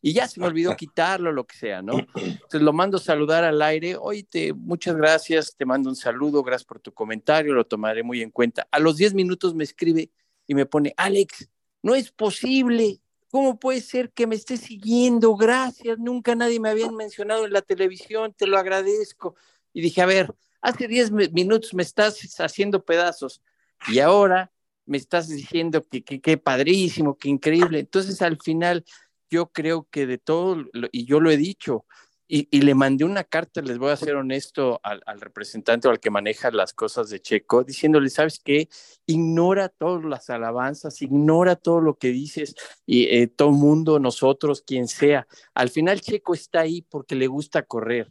y 0.07 0.12
ya 0.12 0.28
se 0.28 0.38
me 0.40 0.47
olvidó 0.47 0.76
quitarlo, 0.76 1.33
lo 1.33 1.47
que 1.47 1.57
sea, 1.57 1.83
¿no? 1.83 1.99
Entonces 2.14 2.62
lo 2.62 2.73
mando 2.73 2.99
a 2.99 3.00
saludar 3.00 3.43
al 3.43 3.61
aire, 3.62 3.97
oye, 3.97 4.23
te, 4.23 4.52
muchas 4.52 4.97
gracias, 4.97 5.57
te 5.57 5.64
mando 5.64 5.88
un 5.88 5.97
saludo, 5.97 6.45
gracias 6.45 6.66
por 6.66 6.81
tu 6.81 6.93
comentario, 6.93 7.55
lo 7.55 7.66
tomaré 7.66 8.05
muy 8.05 8.23
en 8.23 8.31
cuenta. 8.31 8.69
A 8.71 8.78
los 8.78 8.97
10 8.97 9.14
minutos 9.14 9.55
me 9.55 9.64
escribe 9.64 10.11
y 10.47 10.55
me 10.55 10.64
pone, 10.64 10.95
Alex, 10.97 11.49
no 11.83 11.97
es 11.97 12.12
posible, 12.12 13.00
¿cómo 13.31 13.59
puede 13.59 13.81
ser 13.81 14.13
que 14.13 14.28
me 14.28 14.37
estés 14.37 14.61
siguiendo? 14.61 15.34
Gracias, 15.34 15.99
nunca 15.99 16.37
nadie 16.37 16.61
me 16.61 16.71
había 16.71 16.91
mencionado 16.93 17.45
en 17.45 17.52
la 17.52 17.63
televisión, 17.63 18.32
te 18.32 18.47
lo 18.47 18.58
agradezco. 18.58 19.34
Y 19.73 19.80
dije, 19.80 20.02
a 20.02 20.06
ver, 20.06 20.32
hace 20.67 20.89
10 20.89 21.13
minutos 21.33 21.75
me 21.75 21.83
estás 21.83 22.19
haciendo 22.41 22.85
pedazos 22.85 23.41
y 23.89 24.00
ahora 24.00 24.52
me 24.85 24.97
estás 24.97 25.29
diciendo 25.29 25.85
que 25.89 26.02
qué 26.02 26.39
padrísimo, 26.39 27.17
que 27.17 27.29
increíble. 27.29 27.79
Entonces 27.79 28.21
al 28.23 28.39
final 28.41 28.85
yo 29.31 29.52
creo 29.52 29.87
que 29.91 30.07
de 30.07 30.19
todo, 30.19 30.65
y 30.93 31.05
yo 31.05 31.21
lo 31.21 31.31
he 31.31 31.37
dicho, 31.37 31.85
y, 32.29 32.61
le 32.61 32.75
mandé 32.75 33.05
una 33.05 33.23
carta, 33.23 33.63
les 33.63 33.79
voy 33.79 33.93
a 33.93 33.97
ser 33.97 34.17
honesto, 34.17 34.81
al, 34.83 35.21
representante 35.21 35.87
o 35.87 35.93
al 35.93 36.00
que 36.00 36.11
maneja 36.11 36.50
las 36.50 36.73
cosas 36.73 37.09
de 37.09 37.21
Checo, 37.21 37.63
diciéndole, 37.63 38.11
¿sabes 38.11 38.41
qué? 38.41 38.69
Ignora 39.07 39.69
todas 39.69 40.05
las 40.05 40.29
alabanzas, 40.29 41.02
ignora 41.02 41.55
todo 41.55 41.81
lo 41.81 41.99
que 41.99 42.09
dices, 42.09 42.57
y 42.85 43.05
eh, 43.05 43.29
todo 43.29 43.52
mundo, 43.52 44.00
nosotros, 44.00 44.63
quien 44.63 44.89
sea. 44.89 45.29
Al 45.55 45.69
final 45.71 46.00
Checo 46.00 46.35
está 46.35 46.61
ahí 46.61 46.83
porque 46.83 47.15
le 47.15 47.29
gusta 47.29 47.63
correr. 47.63 48.11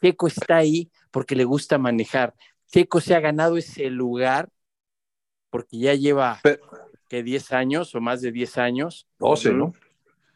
Checo 0.00 0.26
está 0.26 0.56
ahí 0.56 0.90
porque 1.10 1.34
le 1.34 1.44
gusta 1.44 1.78
manejar. 1.78 2.34
Checo 2.66 3.00
se 3.00 3.14
ha 3.14 3.20
ganado 3.20 3.56
ese 3.56 3.90
lugar 3.90 4.48
porque 5.50 5.78
ya 5.78 5.94
lleva, 5.94 6.40
que 7.08 7.22
10 7.22 7.52
años 7.52 7.94
o 7.94 8.00
más 8.00 8.22
de 8.22 8.32
10 8.32 8.58
años. 8.58 9.06
12, 9.18 9.52
¿no? 9.52 9.74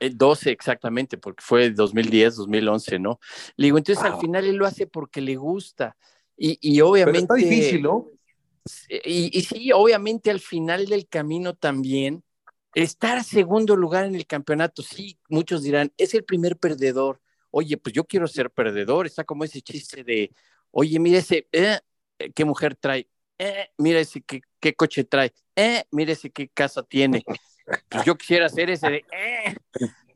12 0.01 0.49
eh, 0.49 0.53
exactamente, 0.53 1.17
porque 1.17 1.43
fue 1.43 1.71
2010, 1.71 2.37
2011, 2.37 2.99
¿no? 2.99 3.21
Le 3.57 3.67
digo, 3.67 3.79
entonces 3.79 4.05
al 4.05 4.19
final 4.19 4.45
él 4.45 4.57
lo 4.57 4.67
hace 4.67 4.87
porque 4.87 5.21
le 5.21 5.37
gusta. 5.37 5.97
Y, 6.37 6.59
y 6.61 6.81
obviamente... 6.81 7.27
Pero 7.29 7.39
está 7.39 7.49
difícil, 7.49 7.83
¿no? 7.83 8.09
Y, 8.89 9.39
y, 9.39 9.43
sí, 9.43 9.71
obviamente 9.73 10.31
al 10.31 10.41
final 10.41 10.87
del 10.87 11.07
camino 11.07 11.55
también, 11.55 12.25
estar 12.75 13.19
a 13.19 13.23
segundo 13.23 13.77
lugar 13.77 14.05
en 14.07 14.15
el 14.15 14.27
campeonato, 14.27 14.83
sí, 14.83 15.19
muchos 15.29 15.63
dirán, 15.63 15.93
es 15.97 16.15
el 16.15 16.25
primer 16.25 16.57
perdedor. 16.57 17.21
Oye, 17.57 17.77
pues 17.77 17.93
yo 17.93 18.03
quiero 18.03 18.27
ser 18.27 18.51
perdedor, 18.51 19.07
está 19.07 19.23
como 19.23 19.45
ese 19.45 19.63
chiste 19.63 20.03
de, 20.03 20.33
oye, 20.73 20.99
mira 20.99 21.19
ese, 21.21 21.47
eh, 21.53 21.79
qué 22.35 22.45
mujer 22.45 22.75
trae, 22.75 23.09
eh, 23.39 23.71
mira 23.79 24.01
ese, 24.01 24.23
qué, 24.23 24.41
qué 24.59 24.75
coche 24.75 25.05
trae, 25.05 25.33
eh, 25.55 25.85
mira 25.93 26.11
ese, 26.11 26.31
qué 26.31 26.49
casa 26.49 26.83
tiene. 26.83 27.23
Pues 27.89 28.05
yo 28.05 28.17
quisiera 28.17 28.47
hacer 28.47 28.71
ese 28.71 28.91
de, 28.91 28.97
eh", 28.97 29.55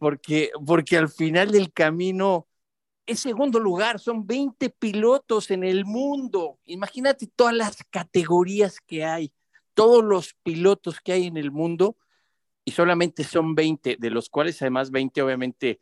porque, 0.01 0.51
porque 0.67 0.97
al 0.97 1.09
final 1.09 1.53
del 1.53 1.73
camino 1.73 2.49
es 3.07 3.21
segundo 3.21 3.61
lugar, 3.61 4.01
son 4.01 4.27
20 4.27 4.71
pilotos 4.71 5.53
en 5.53 5.63
el 5.63 5.85
mundo. 5.85 6.59
Imagínate 6.65 7.29
todas 7.29 7.55
las 7.55 7.85
categorías 7.89 8.81
que 8.81 9.05
hay, 9.05 9.33
todos 9.75 10.03
los 10.03 10.35
pilotos 10.43 11.01
que 11.01 11.13
hay 11.13 11.29
en 11.29 11.37
el 11.37 11.53
mundo 11.53 11.97
y 12.69 12.71
solamente 12.71 13.25
son 13.25 13.55
20, 13.55 13.97
de 13.99 14.11
los 14.11 14.29
cuales 14.29 14.61
además 14.61 14.91
20 14.91 15.23
obviamente 15.23 15.79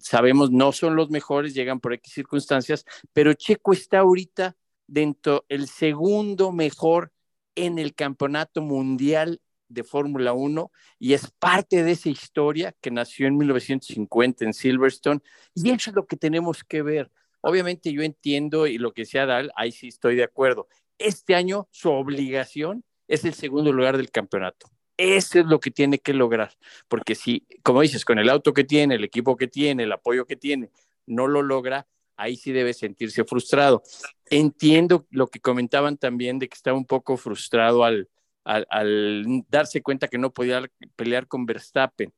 sabemos 0.00 0.50
no 0.50 0.72
son 0.72 0.96
los 0.96 1.10
mejores, 1.10 1.52
llegan 1.52 1.80
por 1.80 1.92
X 1.92 2.14
circunstancias, 2.14 2.86
pero 3.12 3.34
Checo 3.34 3.74
está 3.74 3.98
ahorita 3.98 4.56
dentro 4.86 5.44
el 5.50 5.68
segundo 5.68 6.50
mejor 6.50 7.12
en 7.56 7.78
el 7.78 7.94
campeonato 7.94 8.62
mundial 8.62 9.42
de 9.68 9.84
Fórmula 9.84 10.32
1 10.32 10.72
y 10.98 11.12
es 11.12 11.30
parte 11.30 11.84
de 11.84 11.92
esa 11.92 12.08
historia 12.08 12.74
que 12.80 12.90
nació 12.90 13.26
en 13.26 13.36
1950 13.36 14.46
en 14.46 14.54
Silverstone 14.54 15.20
y 15.54 15.72
eso 15.72 15.90
es 15.90 15.96
lo 15.96 16.06
que 16.06 16.16
tenemos 16.16 16.64
que 16.64 16.80
ver. 16.80 17.12
Obviamente 17.42 17.92
yo 17.92 18.00
entiendo 18.00 18.66
y 18.66 18.78
lo 18.78 18.94
que 18.94 19.04
sea 19.04 19.26
Dal, 19.26 19.52
ahí 19.56 19.72
sí 19.72 19.88
estoy 19.88 20.16
de 20.16 20.24
acuerdo. 20.24 20.68
Este 20.96 21.34
año 21.34 21.68
su 21.70 21.90
obligación 21.90 22.82
es 23.08 23.26
el 23.26 23.34
segundo 23.34 23.74
lugar 23.74 23.98
del 23.98 24.10
campeonato. 24.10 24.70
Eso 25.02 25.38
es 25.40 25.46
lo 25.46 25.60
que 25.60 25.70
tiene 25.70 25.98
que 25.98 26.12
lograr, 26.12 26.52
porque 26.86 27.14
si, 27.14 27.46
como 27.62 27.80
dices, 27.80 28.04
con 28.04 28.18
el 28.18 28.28
auto 28.28 28.52
que 28.52 28.64
tiene, 28.64 28.96
el 28.96 29.04
equipo 29.04 29.34
que 29.34 29.48
tiene, 29.48 29.84
el 29.84 29.92
apoyo 29.92 30.26
que 30.26 30.36
tiene, 30.36 30.70
no 31.06 31.26
lo 31.26 31.40
logra, 31.40 31.86
ahí 32.18 32.36
sí 32.36 32.52
debe 32.52 32.74
sentirse 32.74 33.24
frustrado. 33.24 33.82
Entiendo 34.28 35.06
lo 35.10 35.28
que 35.28 35.40
comentaban 35.40 35.96
también 35.96 36.38
de 36.38 36.50
que 36.50 36.54
estaba 36.54 36.76
un 36.76 36.84
poco 36.84 37.16
frustrado 37.16 37.82
al, 37.82 38.10
al, 38.44 39.24
darse 39.48 39.80
cuenta 39.80 40.08
que 40.08 40.18
no 40.18 40.34
podía 40.34 40.70
pelear 40.96 41.26
con 41.26 41.46
Verstappen. 41.46 42.12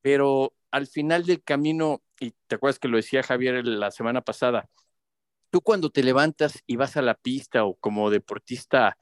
Pero 0.00 0.54
al 0.70 0.86
final 0.86 1.26
del 1.26 1.42
camino, 1.42 2.04
y 2.20 2.32
te 2.46 2.54
acuerdas 2.54 2.78
que 2.78 2.86
lo 2.86 2.98
decía 2.98 3.24
Javier 3.24 3.66
la 3.66 3.90
semana 3.90 4.20
pasada, 4.20 4.68
tú 5.50 5.60
cuando 5.60 5.90
te 5.90 6.04
levantas 6.04 6.62
y 6.68 6.76
vas 6.76 6.96
a 6.96 7.02
la 7.02 7.14
pista 7.14 7.64
o 7.64 7.74
como 7.74 8.10
deportista 8.10 8.96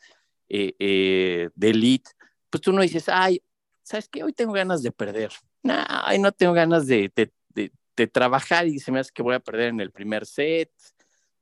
eh, 0.48 0.74
eh, 0.78 1.50
de 1.54 1.68
elite, 1.68 2.12
pues 2.50 2.60
tú 2.60 2.72
no 2.72 2.82
dices, 2.82 3.08
ay, 3.08 3.42
¿sabes 3.82 4.08
qué? 4.08 4.22
Hoy 4.22 4.32
tengo 4.32 4.52
ganas 4.52 4.82
de 4.82 4.92
perder. 4.92 5.32
No, 5.62 5.74
no 6.18 6.32
tengo 6.32 6.52
ganas 6.52 6.86
de, 6.86 7.10
de, 7.14 7.32
de 8.00 8.06
trabajar 8.06 8.66
y 8.66 8.78
se 8.78 8.92
me 8.92 9.00
hace 9.00 9.10
que 9.12 9.22
voy 9.22 9.34
a 9.34 9.40
perder 9.40 9.68
en 9.68 9.80
el 9.80 9.90
primer 9.90 10.26
set 10.26 10.70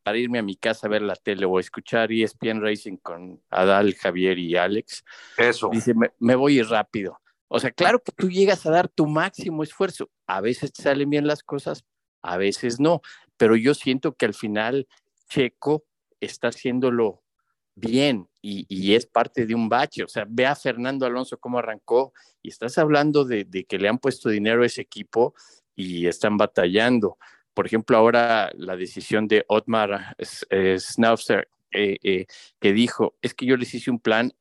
para 0.02 0.18
irme 0.18 0.38
a 0.38 0.42
mi 0.42 0.56
casa 0.56 0.86
a 0.86 0.90
ver 0.90 1.02
la 1.02 1.14
tele 1.16 1.44
o 1.46 1.60
escuchar 1.60 2.10
ESPN 2.10 2.62
Racing 2.62 2.96
con 2.96 3.42
Adal, 3.50 3.94
Javier 3.94 4.38
y 4.38 4.56
Alex. 4.56 5.04
Eso. 5.36 5.68
Dice, 5.70 5.94
me, 6.18 6.34
voy 6.34 6.62
rápido. 6.62 7.20
O 7.46 7.60
sea, 7.60 7.70
claro 7.70 8.02
que 8.02 8.12
tú 8.12 8.28
llegas 8.28 8.64
a 8.66 8.70
dar 8.70 8.88
tu 8.88 9.06
máximo 9.06 9.62
esfuerzo. 9.62 10.10
A 10.26 10.40
veces 10.40 10.72
te 10.72 10.82
salen 10.82 11.10
bien 11.10 11.26
las 11.26 11.42
cosas, 11.42 11.84
a 12.22 12.36
veces 12.38 12.80
no. 12.80 13.02
Pero 13.36 13.54
yo 13.54 13.74
siento 13.74 14.16
que 14.16 14.26
al 14.26 14.34
final 14.34 14.88
Checo 15.28 15.84
está 16.20 16.48
haciéndolo 16.48 17.22
bien. 17.74 18.28
Y, 18.40 18.94
es 18.94 19.06
parte 19.06 19.46
de 19.46 19.54
un 19.54 19.68
bache. 19.68 20.04
O 20.04 20.08
sea, 20.08 20.26
ve 20.28 20.46
a 20.46 20.54
Fernando 20.54 21.06
Alonso 21.06 21.38
cómo 21.38 21.58
arrancó 21.58 22.12
y 22.42 22.48
estás 22.48 22.78
hablando 22.78 23.24
de, 23.24 23.46
que 23.68 23.78
le 23.78 23.88
han 23.88 23.98
puesto 23.98 24.28
dinero 24.28 24.62
a 24.62 24.66
ese 24.66 24.82
equipo 24.82 25.34
y 25.74 26.06
están 26.06 26.36
batallando. 26.36 27.18
Por 27.54 27.66
ejemplo, 27.66 27.96
ahora 27.96 28.50
la 28.54 28.76
decisión 28.76 29.26
de 29.26 29.44
Otmar 29.48 30.16
Schnauzer, 30.20 31.48
eh, 31.70 31.98
eh, 32.02 32.26
que 32.60 32.72
dijo, 32.72 33.16
es 33.20 33.34
que 33.34 33.44
yo 33.44 33.56
les 33.56 33.74
hice 33.74 33.90
un 33.90 34.00
plan 34.00 34.32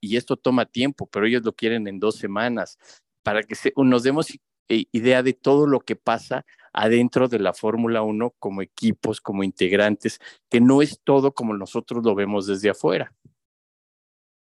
y 0.00 0.16
esto 0.16 0.36
toma 0.36 0.64
tiempo, 0.64 1.06
pero 1.06 1.26
ellos 1.26 1.42
lo 1.44 1.54
quieren 1.54 1.86
en 1.88 1.98
dos 1.98 2.16
semanas, 2.16 2.78
para 3.22 3.42
que 3.42 3.54
nos 3.76 4.02
demos 4.02 4.30
eh, 4.30 4.40
idea 4.68 5.22
de 5.22 5.32
todo 5.32 5.66
lo 5.66 5.80
que 5.80 5.96
pasa 5.96 6.44
adentro 6.72 7.28
de 7.28 7.38
la 7.38 7.54
Fórmula 7.54 8.02
1 8.02 8.34
como 8.38 8.62
equipos, 8.62 9.20
como 9.20 9.42
integrantes, 9.42 10.20
que 10.48 10.60
no 10.60 10.82
es 10.82 11.00
todo 11.02 11.32
como 11.32 11.54
nosotros 11.54 12.04
lo 12.04 12.14
vemos 12.14 12.46
desde 12.46 12.70
afuera. 12.70 13.12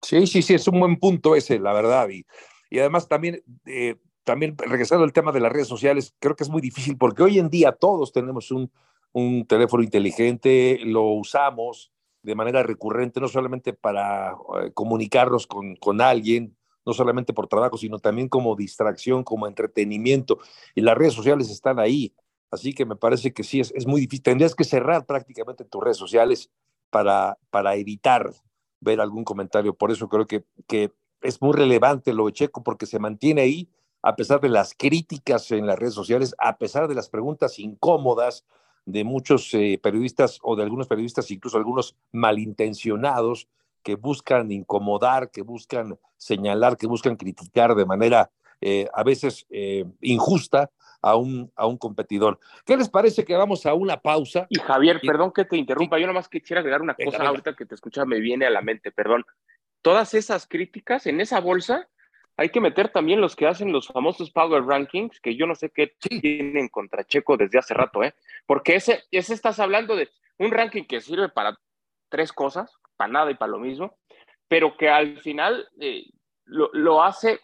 Sí, 0.03 0.27
sí, 0.27 0.43
sí, 0.43 0.55
es 0.55 0.67
un 0.69 0.81
buen 0.81 0.99
punto 0.99 1.37
ese, 1.37 1.59
la 1.59 1.73
verdad. 1.73 2.09
Y, 2.09 2.25
y 2.71 2.79
además 2.79 3.09
también, 3.09 3.43
eh, 3.67 3.97
también 4.25 4.57
regresando 4.57 5.05
al 5.05 5.13
tema 5.13 5.33
de 5.33 5.41
las 5.41 5.53
redes 5.53 5.69
sociales, 5.69 6.15
creo 6.19 6.37
que 6.37 6.45
es 6.45 6.51
muy 6.51 6.61
difícil 6.61 6.97
porque 6.97 7.23
hoy 7.23 7.39
en 7.39 7.51
día 7.51 7.73
todos 7.73 8.13
tenemos 8.13 8.51
un, 8.51 8.71
un 9.13 9.47
teléfono 9.47 9.83
inteligente, 9.83 10.79
lo 10.85 11.05
usamos 11.05 11.93
de 12.23 12.35
manera 12.35 12.63
recurrente, 12.63 13.21
no 13.21 13.29
solamente 13.29 13.73
para 13.73 14.33
eh, 14.63 14.73
comunicarnos 14.75 15.47
con, 15.47 15.77
con 15.77 16.01
alguien, 16.01 16.57
no 16.85 16.93
solamente 16.93 17.33
por 17.33 17.47
trabajo, 17.47 17.77
sino 17.77 17.99
también 17.99 18.29
como 18.29 18.57
distracción, 18.57 19.25
como 19.25 19.47
entretenimiento. 19.47 20.39
Y 20.75 20.81
las 20.81 20.97
redes 20.97 21.15
sociales 21.15 21.51
están 21.51 21.79
ahí. 21.79 22.15
Así 22.51 22.73
que 22.73 22.85
me 22.85 22.97
parece 22.97 23.33
que 23.33 23.45
sí, 23.45 23.61
es, 23.61 23.73
es 23.77 23.87
muy 23.87 24.01
difícil. 24.01 24.23
Tendrías 24.23 24.55
que 24.55 24.65
cerrar 24.65 25.07
prácticamente 25.07 25.65
tus 25.65 25.83
redes 25.83 25.97
sociales 25.97 26.51
para, 26.91 27.39
para 27.51 27.77
evitar 27.77 28.33
ver 28.81 29.01
algún 29.01 29.25
comentario. 29.25 29.75
Por 29.75 29.91
eso 29.91 30.09
creo 30.09 30.27
que, 30.27 30.45
que 30.67 30.93
es 31.23 31.41
muy 31.41 31.53
relevante 31.53 32.13
lo 32.13 32.27
de 32.27 32.33
Checo, 32.33 32.63
porque 32.63 32.87
se 32.87 32.99
mantiene 32.99 33.43
ahí 33.43 33.69
a 34.03 34.17
pesar 34.17 34.41
de 34.41 34.49
las 34.49 34.75
críticas 34.75 35.51
en 35.51 35.67
las 35.67 35.79
redes 35.79 35.95
sociales, 35.95 36.35
a 36.39 36.57
pesar 36.57 36.89
de 36.89 36.95
las 36.95 37.09
preguntas 37.09 37.59
incómodas 37.59 38.45
de 38.87 39.05
muchos 39.05 39.53
eh, 39.55 39.79
periodistas 39.83 40.39
o 40.43 40.57
de 40.57 40.63
algunos 40.63 40.87
periodistas, 40.87 41.31
incluso 41.31 41.59
algunos 41.59 41.97
malintencionados, 42.13 43.49
que 43.83 43.97
buscan 43.97 44.51
incomodar, 44.51 45.31
que 45.31 45.43
buscan 45.43 45.99
señalar, 46.17 46.77
que 46.77 46.87
buscan 46.87 47.17
criticar 47.17 47.75
de 47.75 47.87
manera 47.87 48.31
eh, 48.61 48.89
a 48.93 49.03
veces 49.03 49.47
eh, 49.51 49.85
injusta 50.01 50.71
a 51.03 51.17
un, 51.17 51.51
a 51.57 51.67
un 51.67 51.79
competidor. 51.79 52.39
¿Qué 52.65 52.77
les 52.77 52.89
parece 52.89 53.25
que 53.25 53.35
vamos 53.35 53.65
a 53.65 53.75
una 53.75 53.97
pausa? 53.97 54.47
Y 54.51 54.59
Javier, 54.59 55.01
perdón 55.01 55.33
que 55.33 55.45
te 55.45 55.57
interrumpa, 55.57 55.99
yo 55.99 56.07
nomás 56.07 56.29
quisiera 56.29 56.61
agregar 56.61 56.83
una 56.83 56.95
cosa 56.95 57.27
ahorita 57.27 57.57
que 57.57 57.65
te 57.65 57.75
escucha, 57.75 58.05
me 58.05 58.21
viene 58.21 58.47
a 58.47 58.51
la 58.51 58.61
mente, 58.61 58.93
perdón. 58.93 59.25
Todas 59.83 60.13
esas 60.13 60.47
críticas 60.47 61.07
en 61.07 61.21
esa 61.21 61.41
bolsa 61.41 61.89
hay 62.37 62.51
que 62.51 62.61
meter 62.61 62.91
también 62.91 63.21
los 63.21 63.37
que 63.37 63.47
hacen 63.47 63.73
los 63.73 63.89
famosos 63.89 64.31
Power 64.31 64.65
Rankings, 64.65 65.21
que 65.21 65.37
yo 65.37 65.47
no 65.47 65.55
sé 65.55 65.71
qué 65.71 65.95
tienen 65.99 66.69
contra 66.69 67.05
Checo 67.05 67.37
desde 67.37 67.59
hace 67.59 67.75
rato, 67.75 68.03
¿eh? 68.03 68.15
Porque 68.47 68.77
ese, 68.77 69.03
ese 69.11 69.35
estás 69.35 69.59
hablando 69.59 69.97
de 69.97 70.09
un 70.39 70.51
ranking 70.51 70.85
que 70.85 71.01
sirve 71.03 71.29
para 71.29 71.59
tres 72.09 72.33
cosas, 72.33 72.73
para 73.01 73.13
nada 73.15 73.31
y 73.31 73.35
para 73.35 73.53
lo 73.53 73.59
mismo, 73.59 73.97
pero 74.47 74.77
que 74.77 74.91
al 74.91 75.19
final 75.21 75.67
eh, 75.81 76.05
lo, 76.45 77.03
hace 77.03 77.41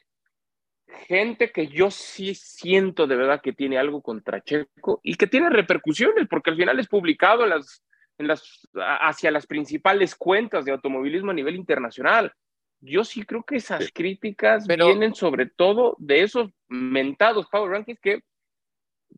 gente 1.08 1.50
que 1.50 1.66
yo 1.68 1.90
sí 1.90 2.34
siento 2.34 3.06
de 3.06 3.16
verdad 3.16 3.40
que 3.40 3.54
tiene 3.54 3.78
algo 3.78 4.02
contra 4.02 4.42
Checo 4.42 5.00
y 5.02 5.14
que 5.14 5.26
tiene 5.26 5.48
repercusiones, 5.48 6.28
porque 6.28 6.50
al 6.50 6.56
final 6.56 6.78
es 6.78 6.88
publicado 6.88 7.44
en 7.44 7.50
las, 7.50 7.82
en 8.18 8.26
las, 8.26 8.68
hacia 8.74 9.30
las 9.30 9.46
principales 9.46 10.14
cuentas 10.14 10.66
de 10.66 10.72
automovilismo 10.72 11.30
a 11.30 11.34
nivel 11.34 11.56
internacional. 11.56 12.34
Yo 12.80 13.02
sí 13.02 13.22
creo 13.22 13.42
que 13.42 13.56
esas 13.56 13.90
críticas 13.94 14.66
vienen 14.66 15.14
sobre 15.14 15.46
todo 15.46 15.96
de 15.98 16.22
esos 16.22 16.50
mentados 16.68 17.46
Power 17.46 17.70
Rankings 17.70 18.00
que 18.00 18.20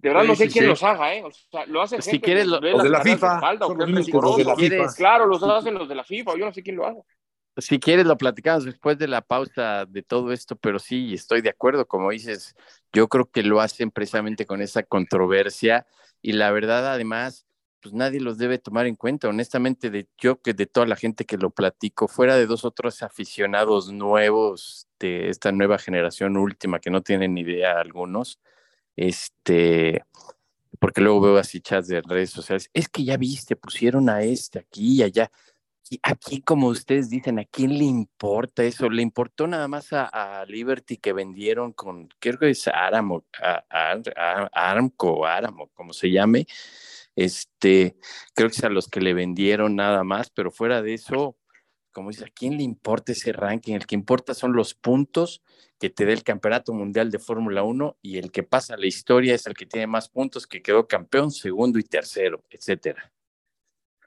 de 0.00 0.08
verdad 0.08 0.24
no 0.24 0.34
sé 0.36 0.48
quién 0.48 0.68
los 0.68 0.82
haga, 0.82 1.14
¿eh? 1.14 1.24
O 1.24 1.30
sea, 1.30 1.66
lo 1.66 1.82
hace 1.82 2.00
si 2.02 2.20
quieres, 2.20 2.46
los 2.46 2.60
de 2.60 2.88
la 2.88 3.02
FIFA. 3.02 3.40
Claro, 4.96 5.26
los 5.26 5.42
hacen 5.42 5.74
los 5.74 5.88
de 5.88 5.94
la 5.94 6.04
FIFA, 6.04 6.32
yo 6.38 6.46
no 6.46 6.52
sé 6.52 6.62
quién 6.62 6.76
lo 6.76 6.86
hace. 6.86 7.00
Si 7.56 7.80
quieres, 7.80 8.06
lo 8.06 8.16
platicamos 8.16 8.64
después 8.64 8.98
de 8.98 9.08
la 9.08 9.20
pausa 9.20 9.84
de 9.84 10.02
todo 10.04 10.32
esto, 10.32 10.54
pero 10.54 10.78
sí, 10.78 11.14
estoy 11.14 11.40
de 11.40 11.50
acuerdo, 11.50 11.88
como 11.88 12.10
dices, 12.10 12.54
yo 12.92 13.08
creo 13.08 13.28
que 13.28 13.42
lo 13.42 13.60
hacen 13.60 13.90
precisamente 13.90 14.46
con 14.46 14.62
esa 14.62 14.84
controversia 14.84 15.84
y 16.22 16.32
la 16.32 16.52
verdad, 16.52 16.92
además, 16.92 17.46
pues 17.80 17.94
nadie 17.94 18.20
los 18.20 18.38
debe 18.38 18.58
tomar 18.58 18.86
en 18.86 18.94
cuenta. 18.94 19.28
Honestamente, 19.28 19.90
de, 19.90 20.06
yo 20.18 20.40
que 20.40 20.54
de 20.54 20.66
toda 20.66 20.86
la 20.86 20.94
gente 20.94 21.24
que 21.24 21.36
lo 21.36 21.50
platico, 21.50 22.06
fuera 22.06 22.36
de 22.36 22.46
dos 22.46 22.64
otros 22.64 23.02
aficionados 23.02 23.90
nuevos 23.92 24.86
de 25.00 25.28
esta 25.28 25.50
nueva 25.50 25.78
generación 25.78 26.36
última 26.36 26.78
que 26.78 26.90
no 26.90 27.02
tienen 27.02 27.34
ni 27.34 27.40
idea 27.40 27.80
algunos, 27.80 28.38
este, 28.98 30.02
porque 30.80 31.00
luego 31.00 31.20
veo 31.20 31.36
así 31.38 31.60
chats 31.60 31.86
de 31.86 32.02
redes 32.02 32.30
sociales, 32.30 32.68
es 32.74 32.88
que 32.88 33.04
ya 33.04 33.16
viste, 33.16 33.54
pusieron 33.54 34.08
a 34.08 34.22
este 34.22 34.58
aquí 34.58 34.96
y 34.96 35.02
allá. 35.04 35.30
Y 35.90 36.00
aquí, 36.02 36.42
como 36.42 36.66
ustedes 36.66 37.08
dicen, 37.08 37.38
¿a 37.38 37.44
quién 37.44 37.78
le 37.78 37.84
importa 37.84 38.64
eso? 38.64 38.90
Le 38.90 39.00
importó 39.00 39.46
nada 39.46 39.68
más 39.68 39.88
a, 39.92 40.44
Liberty 40.46 40.98
que 40.98 41.14
vendieron 41.14 41.72
con, 41.72 42.08
creo 42.18 42.38
que 42.38 42.50
es 42.50 42.68
Aramo, 42.68 43.24
Aramco, 43.70 45.24
Aramo, 45.24 45.68
como 45.74 45.92
se 45.94 46.10
llame. 46.10 46.46
Este, 47.16 47.96
creo 48.34 48.48
que 48.48 48.56
es 48.56 48.64
a 48.64 48.68
los 48.68 48.88
que 48.88 49.00
le 49.00 49.14
vendieron 49.14 49.76
nada 49.76 50.04
más, 50.04 50.28
pero 50.30 50.50
fuera 50.50 50.82
de 50.82 50.94
eso, 50.94 51.37
como 51.98 52.10
dice, 52.10 52.26
¿a 52.26 52.32
quién 52.32 52.56
le 52.56 52.62
importa 52.62 53.10
ese 53.10 53.32
ranking? 53.32 53.74
El 53.74 53.84
que 53.84 53.96
importa 53.96 54.32
son 54.32 54.52
los 54.52 54.72
puntos 54.72 55.42
que 55.80 55.90
te 55.90 56.06
dé 56.06 56.12
el 56.12 56.22
Campeonato 56.22 56.72
Mundial 56.72 57.10
de 57.10 57.18
Fórmula 57.18 57.64
1 57.64 57.98
y 58.02 58.18
el 58.18 58.30
que 58.30 58.44
pasa 58.44 58.76
la 58.76 58.86
historia 58.86 59.34
es 59.34 59.48
el 59.48 59.54
que 59.54 59.66
tiene 59.66 59.88
más 59.88 60.08
puntos, 60.08 60.46
que 60.46 60.62
quedó 60.62 60.86
campeón, 60.86 61.32
segundo 61.32 61.76
y 61.76 61.82
tercero, 61.82 62.44
etcétera. 62.50 63.12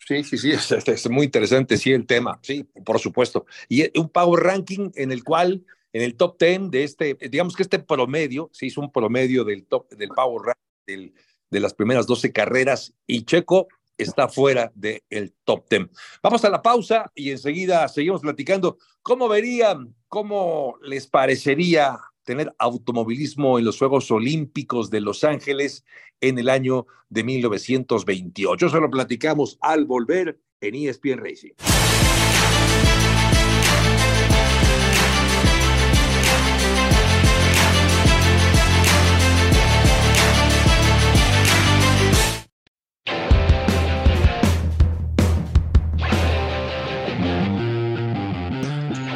Sí, 0.07 0.23
sí, 0.23 0.37
sí, 0.37 0.51
es, 0.87 1.09
muy 1.09 1.25
interesante, 1.25 1.75
sí, 1.75 1.91
el 1.91 2.05
tema, 2.05 2.39
sí, 2.41 2.63
por 2.85 2.97
supuesto. 2.97 3.45
Y 3.67 3.99
un 3.99 4.07
Power 4.07 4.41
Ranking 4.41 4.91
en 4.95 5.11
el 5.11 5.25
cual, 5.25 5.65
en 5.91 6.03
el 6.03 6.15
top 6.15 6.39
10 6.39 6.71
de 6.71 6.83
este, 6.85 7.17
digamos 7.29 7.57
que 7.57 7.63
este 7.63 7.79
promedio, 7.79 8.49
se 8.53 8.67
hizo 8.67 8.79
un 8.79 8.89
promedio 8.89 9.43
del 9.43 9.65
top, 9.65 9.89
del 9.89 10.11
Power 10.15 10.55
Ranking 10.87 11.11
de 11.49 11.59
las 11.59 11.73
primeras 11.73 12.07
12 12.07 12.31
carreras 12.31 12.93
y 13.05 13.25
Checo 13.25 13.67
está 14.03 14.27
fuera 14.27 14.71
del 14.75 15.33
top 15.43 15.65
10. 15.69 15.89
Vamos 16.21 16.43
a 16.45 16.49
la 16.49 16.61
pausa 16.61 17.11
y 17.15 17.31
enseguida 17.31 17.87
seguimos 17.87 18.21
platicando. 18.21 18.77
¿Cómo 19.01 19.27
verían, 19.27 19.95
cómo 20.07 20.75
les 20.81 21.07
parecería 21.07 21.97
tener 22.23 22.53
automovilismo 22.59 23.59
en 23.59 23.65
los 23.65 23.77
Juegos 23.77 24.11
Olímpicos 24.11 24.89
de 24.89 25.01
Los 25.01 25.23
Ángeles 25.23 25.83
en 26.19 26.37
el 26.39 26.49
año 26.49 26.85
de 27.09 27.23
1928? 27.23 28.65
Eso 28.65 28.79
lo 28.79 28.89
platicamos 28.89 29.57
al 29.61 29.85
volver 29.85 30.39
en 30.61 30.75
ESPN 30.75 31.17
Racing. 31.17 31.90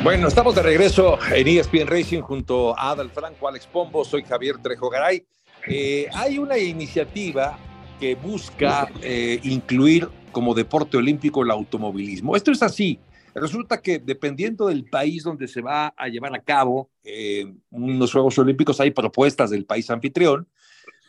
Bueno, 0.05 0.27
estamos 0.27 0.53
de 0.53 0.61
regreso 0.61 1.17
en 1.33 1.47
ESPN 1.47 1.87
Racing 1.87 2.21
junto 2.21 2.77
a 2.77 2.91
Adal 2.91 3.09
Franco, 3.09 3.47
Alex 3.47 3.65
Pombo, 3.65 4.05
soy 4.05 4.21
Javier 4.21 4.59
Trejo 4.59 4.87
Garay. 4.87 5.25
Eh, 5.67 6.07
hay 6.13 6.37
una 6.37 6.59
iniciativa 6.59 7.57
que 7.99 8.13
busca 8.13 8.87
eh, 9.01 9.39
incluir 9.41 10.07
como 10.31 10.53
deporte 10.53 10.97
olímpico 10.97 11.41
el 11.41 11.49
automovilismo. 11.49 12.35
Esto 12.35 12.51
es 12.51 12.61
así. 12.61 12.99
Resulta 13.33 13.81
que 13.81 13.97
dependiendo 13.97 14.67
del 14.67 14.85
país 14.85 15.23
donde 15.23 15.47
se 15.47 15.61
va 15.61 15.87
a 15.97 16.07
llevar 16.07 16.35
a 16.35 16.43
cabo 16.43 16.91
eh, 17.03 17.51
unos 17.71 18.11
Juegos 18.11 18.37
Olímpicos, 18.37 18.79
hay 18.79 18.91
propuestas 18.91 19.49
del 19.49 19.65
país 19.65 19.89
anfitrión 19.89 20.47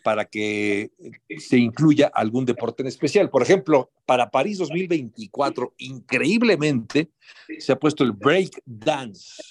para 0.06 0.24
que 0.24 0.92
se 1.36 1.58
incluya 1.58 2.06
algún 2.14 2.44
deporte 2.44 2.84
en 2.84 2.86
especial. 2.86 3.28
Por 3.28 3.42
ejemplo, 3.42 3.90
para 4.06 4.30
París 4.30 4.58
2024, 4.58 5.74
increíblemente, 5.78 7.10
se 7.58 7.72
ha 7.72 7.76
puesto 7.76 8.04
el 8.04 8.12
break 8.12 8.62
dance 8.64 9.42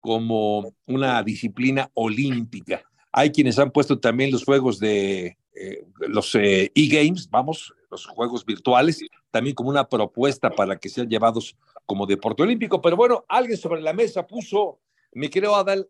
como 0.00 0.74
una 0.84 1.22
disciplina 1.22 1.92
olímpica. 1.94 2.82
Hay 3.12 3.30
quienes 3.30 3.56
han 3.60 3.70
puesto 3.70 4.00
también 4.00 4.32
los 4.32 4.44
juegos 4.44 4.80
de 4.80 5.36
eh, 5.54 5.86
los 6.00 6.34
eh, 6.34 6.72
e-games, 6.74 7.30
vamos, 7.30 7.72
los 7.88 8.04
juegos 8.04 8.44
virtuales, 8.44 9.04
también 9.30 9.54
como 9.54 9.70
una 9.70 9.88
propuesta 9.88 10.50
para 10.50 10.76
que 10.76 10.88
sean 10.88 11.08
llevados 11.08 11.56
como 11.86 12.04
deporte 12.04 12.42
olímpico. 12.42 12.82
Pero 12.82 12.96
bueno, 12.96 13.24
alguien 13.28 13.56
sobre 13.56 13.80
la 13.80 13.92
mesa 13.92 14.26
puso, 14.26 14.80
me 15.12 15.30
creo, 15.30 15.54
Adal, 15.54 15.88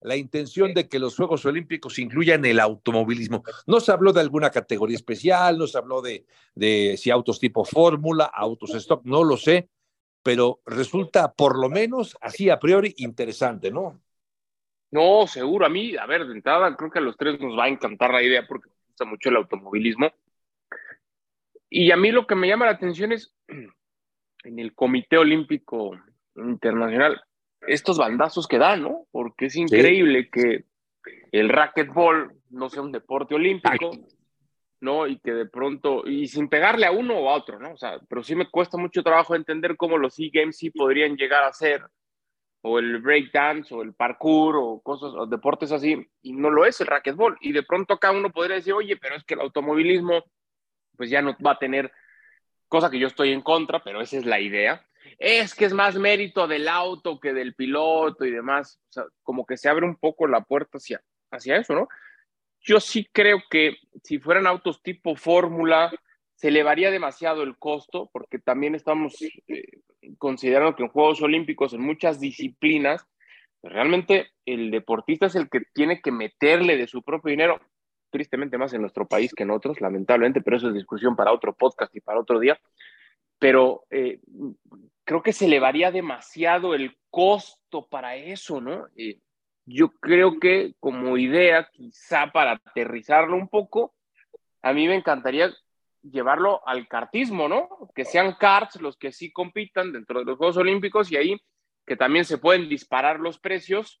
la 0.00 0.16
intención 0.16 0.72
de 0.74 0.88
que 0.88 0.98
los 0.98 1.16
Juegos 1.16 1.44
Olímpicos 1.44 1.98
incluyan 1.98 2.44
el 2.44 2.60
automovilismo. 2.60 3.42
No 3.66 3.80
se 3.80 3.92
habló 3.92 4.12
de 4.12 4.20
alguna 4.20 4.50
categoría 4.50 4.96
especial, 4.96 5.58
no 5.58 5.66
se 5.66 5.78
habló 5.78 6.00
de, 6.00 6.24
de 6.54 6.96
si 6.96 7.10
autos 7.10 7.38
tipo 7.38 7.64
fórmula, 7.64 8.24
autos 8.24 8.74
stock, 8.74 9.04
no 9.04 9.24
lo 9.24 9.36
sé, 9.36 9.68
pero 10.22 10.60
resulta 10.66 11.32
por 11.32 11.58
lo 11.58 11.68
menos 11.68 12.16
así 12.20 12.50
a 12.50 12.58
priori 12.58 12.94
interesante, 12.98 13.70
¿no? 13.70 14.00
No, 14.90 15.26
seguro. 15.26 15.66
A 15.66 15.68
mí, 15.68 15.96
a 15.96 16.06
ver, 16.06 16.26
de 16.26 16.34
entrada, 16.34 16.74
creo 16.76 16.90
que 16.90 16.98
a 16.98 17.02
los 17.02 17.16
tres 17.16 17.38
nos 17.40 17.56
va 17.56 17.64
a 17.64 17.68
encantar 17.68 18.12
la 18.12 18.22
idea 18.22 18.46
porque 18.46 18.68
me 18.68 18.86
gusta 18.88 19.04
mucho 19.04 19.28
el 19.28 19.36
automovilismo. 19.36 20.10
Y 21.68 21.92
a 21.92 21.96
mí 21.96 22.10
lo 22.10 22.26
que 22.26 22.34
me 22.34 22.48
llama 22.48 22.66
la 22.66 22.72
atención 22.72 23.12
es 23.12 23.32
en 24.44 24.58
el 24.58 24.74
Comité 24.74 25.18
Olímpico 25.18 25.96
Internacional, 26.34 27.22
estos 27.66 27.98
bandazos 27.98 28.46
que 28.46 28.58
dan, 28.58 28.82
¿no? 28.82 29.06
Porque 29.10 29.46
es 29.46 29.56
increíble 29.56 30.28
que 30.30 30.64
el 31.32 31.48
racquetball 31.48 32.32
no 32.50 32.68
sea 32.68 32.82
un 32.82 32.92
deporte 32.92 33.34
olímpico, 33.34 33.90
¿no? 34.80 35.06
Y 35.06 35.18
que 35.18 35.32
de 35.32 35.46
pronto, 35.46 36.06
y 36.06 36.26
sin 36.28 36.48
pegarle 36.48 36.86
a 36.86 36.90
uno 36.90 37.18
o 37.18 37.30
a 37.30 37.34
otro, 37.34 37.58
¿no? 37.58 37.72
O 37.72 37.76
sea, 37.76 37.98
pero 38.08 38.22
sí 38.22 38.34
me 38.34 38.50
cuesta 38.50 38.78
mucho 38.78 39.02
trabajo 39.02 39.34
entender 39.34 39.76
cómo 39.76 39.98
los 39.98 40.18
e-games 40.18 40.56
sí 40.56 40.70
podrían 40.70 41.16
llegar 41.16 41.44
a 41.44 41.52
ser, 41.52 41.82
o 42.62 42.78
el 42.78 42.98
breakdance, 42.98 43.74
o 43.74 43.82
el 43.82 43.94
parkour, 43.94 44.56
o 44.56 44.80
cosas, 44.80 45.12
o 45.14 45.26
deportes 45.26 45.72
así, 45.72 46.06
y 46.22 46.32
no 46.32 46.50
lo 46.50 46.64
es 46.64 46.80
el 46.80 46.86
racquetball. 46.86 47.36
Y 47.40 47.52
de 47.52 47.62
pronto 47.62 47.94
acá 47.94 48.10
uno 48.10 48.30
podría 48.30 48.56
decir, 48.56 48.72
oye, 48.72 48.96
pero 48.96 49.16
es 49.16 49.24
que 49.24 49.34
el 49.34 49.40
automovilismo, 49.40 50.24
pues 50.96 51.10
ya 51.10 51.22
no 51.22 51.36
va 51.44 51.52
a 51.52 51.58
tener, 51.58 51.92
cosa 52.68 52.90
que 52.90 52.98
yo 52.98 53.06
estoy 53.06 53.32
en 53.32 53.42
contra, 53.42 53.82
pero 53.82 54.00
esa 54.00 54.16
es 54.16 54.26
la 54.26 54.40
idea. 54.40 54.86
Es 55.18 55.54
que 55.54 55.64
es 55.64 55.72
más 55.72 55.96
mérito 55.96 56.46
del 56.46 56.68
auto 56.68 57.20
que 57.20 57.32
del 57.32 57.54
piloto 57.54 58.24
y 58.24 58.30
demás. 58.30 58.80
O 58.90 58.92
sea, 58.92 59.04
como 59.22 59.46
que 59.46 59.56
se 59.56 59.68
abre 59.68 59.86
un 59.86 59.96
poco 59.96 60.26
la 60.26 60.42
puerta 60.42 60.78
hacia, 60.78 61.02
hacia 61.30 61.56
eso, 61.56 61.74
¿no? 61.74 61.88
Yo 62.60 62.80
sí 62.80 63.08
creo 63.10 63.42
que 63.50 63.76
si 64.02 64.18
fueran 64.18 64.46
autos 64.46 64.82
tipo 64.82 65.16
fórmula, 65.16 65.90
se 66.34 66.48
elevaría 66.48 66.90
demasiado 66.90 67.42
el 67.42 67.58
costo, 67.58 68.08
porque 68.12 68.38
también 68.38 68.74
estamos 68.74 69.20
eh, 69.20 69.80
considerando 70.18 70.74
que 70.74 70.82
en 70.82 70.88
Juegos 70.88 71.20
Olímpicos, 71.22 71.74
en 71.74 71.82
muchas 71.82 72.18
disciplinas, 72.18 73.06
pues 73.60 73.72
realmente 73.72 74.30
el 74.46 74.70
deportista 74.70 75.26
es 75.26 75.34
el 75.34 75.50
que 75.50 75.60
tiene 75.74 76.00
que 76.00 76.12
meterle 76.12 76.76
de 76.76 76.86
su 76.86 77.02
propio 77.02 77.30
dinero, 77.30 77.60
tristemente 78.10 78.58
más 78.58 78.72
en 78.72 78.80
nuestro 78.80 79.06
país 79.06 79.34
que 79.34 79.42
en 79.42 79.50
otros, 79.50 79.80
lamentablemente, 79.80 80.40
pero 80.40 80.56
eso 80.56 80.68
es 80.68 80.74
discusión 80.74 81.14
para 81.14 81.32
otro 81.32 81.54
podcast 81.54 81.94
y 81.94 82.00
para 82.00 82.20
otro 82.20 82.38
día. 82.38 82.58
Pero 83.38 83.84
eh, 83.90 84.20
creo 85.04 85.22
que 85.22 85.32
se 85.32 85.46
elevaría 85.46 85.90
demasiado 85.90 86.74
el 86.74 86.96
costo 87.10 87.86
para 87.88 88.16
eso, 88.16 88.60
¿no? 88.60 88.86
Eh, 88.96 89.18
yo 89.66 89.90
creo 89.90 90.38
que 90.40 90.74
como 90.80 91.16
idea, 91.16 91.68
quizá 91.72 92.30
para 92.32 92.52
aterrizarlo 92.52 93.36
un 93.36 93.48
poco, 93.48 93.94
a 94.62 94.72
mí 94.72 94.86
me 94.88 94.96
encantaría 94.96 95.50
llevarlo 96.02 96.66
al 96.66 96.88
cartismo, 96.88 97.48
¿no? 97.48 97.68
Que 97.94 98.04
sean 98.04 98.34
karts 98.38 98.80
los 98.80 98.96
que 98.96 99.12
sí 99.12 99.30
compitan 99.32 99.92
dentro 99.92 100.20
de 100.20 100.24
los 100.24 100.38
Juegos 100.38 100.56
Olímpicos 100.56 101.10
y 101.12 101.16
ahí 101.16 101.36
que 101.86 101.96
también 101.96 102.24
se 102.24 102.38
pueden 102.38 102.68
disparar 102.68 103.18
los 103.18 103.38
precios, 103.38 104.00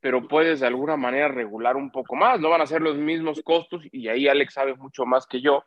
pero 0.00 0.26
puedes 0.26 0.60
de 0.60 0.66
alguna 0.66 0.96
manera 0.96 1.28
regular 1.28 1.76
un 1.76 1.90
poco 1.90 2.16
más. 2.16 2.40
No 2.40 2.50
van 2.50 2.60
a 2.60 2.66
ser 2.66 2.82
los 2.82 2.96
mismos 2.96 3.40
costos 3.44 3.84
y 3.92 4.08
ahí 4.08 4.28
Alex 4.28 4.54
sabe 4.54 4.74
mucho 4.74 5.06
más 5.06 5.26
que 5.26 5.40
yo, 5.40 5.64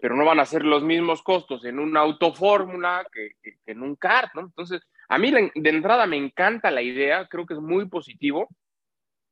pero 0.00 0.16
no 0.16 0.24
van 0.24 0.40
a 0.40 0.46
ser 0.46 0.64
los 0.64 0.82
mismos 0.82 1.22
costos 1.22 1.64
en 1.64 1.78
una 1.78 2.00
autofórmula 2.00 3.06
que, 3.12 3.30
que 3.42 3.58
en 3.66 3.82
un 3.82 3.96
kart, 3.96 4.34
¿no? 4.34 4.42
Entonces, 4.42 4.82
a 5.08 5.18
mí 5.18 5.30
de 5.30 5.70
entrada 5.70 6.06
me 6.06 6.16
encanta 6.16 6.70
la 6.70 6.82
idea, 6.82 7.26
creo 7.28 7.46
que 7.46 7.54
es 7.54 7.60
muy 7.60 7.88
positivo 7.88 8.48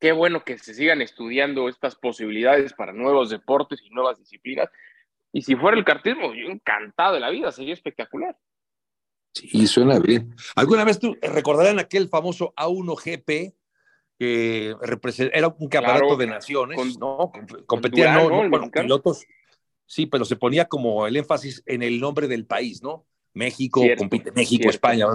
qué 0.00 0.12
bueno 0.12 0.44
que 0.44 0.58
se 0.58 0.74
sigan 0.74 1.02
estudiando 1.02 1.68
estas 1.68 1.96
posibilidades 1.96 2.72
para 2.72 2.92
nuevos 2.92 3.30
deportes 3.30 3.80
y 3.82 3.90
nuevas 3.90 4.18
disciplinas. 4.18 4.68
Y 5.32 5.42
si 5.42 5.56
fuera 5.56 5.76
el 5.76 5.84
cartismo, 5.84 6.34
yo 6.34 6.48
encantado 6.48 7.14
de 7.14 7.20
la 7.20 7.30
vida, 7.30 7.50
sería 7.52 7.74
espectacular. 7.74 8.36
Sí, 9.32 9.66
suena 9.66 9.98
bien. 9.98 10.34
¿Alguna 10.54 10.84
vez 10.84 10.98
tú 10.98 11.16
recordarán 11.20 11.78
aquel 11.78 12.08
famoso 12.08 12.54
A1GP 12.56 13.54
que 14.18 14.74
era 15.32 15.48
un 15.48 15.68
campeonato 15.68 16.16
de 16.16 16.26
naciones, 16.26 16.98
¿no? 16.98 17.30
Competían 17.66 18.50
no, 18.50 18.70
pilotos. 18.70 19.26
Sí, 19.86 20.06
pero 20.06 20.24
se 20.24 20.36
ponía 20.36 20.66
como 20.66 21.06
el 21.06 21.16
énfasis 21.16 21.62
en 21.66 21.82
el 21.82 22.00
nombre 22.00 22.28
del 22.28 22.44
país, 22.44 22.82
¿no? 22.82 23.06
México, 23.36 23.82
compite 23.98 24.32
México, 24.32 24.70
España, 24.70 25.06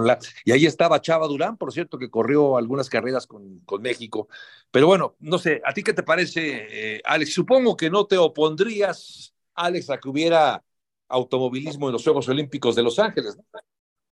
y 0.44 0.52
ahí 0.52 0.64
estaba 0.64 1.00
Chava 1.00 1.26
Durán, 1.26 1.56
por 1.56 1.72
cierto, 1.72 1.98
que 1.98 2.08
corrió 2.08 2.56
algunas 2.56 2.88
carreras 2.88 3.26
con, 3.26 3.58
con 3.64 3.82
México. 3.82 4.28
Pero 4.70 4.86
bueno, 4.86 5.16
no 5.18 5.38
sé, 5.38 5.60
¿a 5.64 5.74
ti 5.74 5.82
qué 5.82 5.92
te 5.92 6.04
parece, 6.04 6.66
eh, 6.70 7.02
Alex? 7.04 7.34
Supongo 7.34 7.76
que 7.76 7.90
no 7.90 8.06
te 8.06 8.16
opondrías, 8.16 9.34
Alex, 9.54 9.90
a 9.90 9.98
que 9.98 10.08
hubiera 10.08 10.62
automovilismo 11.08 11.88
en 11.88 11.94
los 11.94 12.04
Juegos 12.04 12.28
Olímpicos 12.28 12.76
de 12.76 12.84
Los 12.84 13.00
Ángeles. 13.00 13.36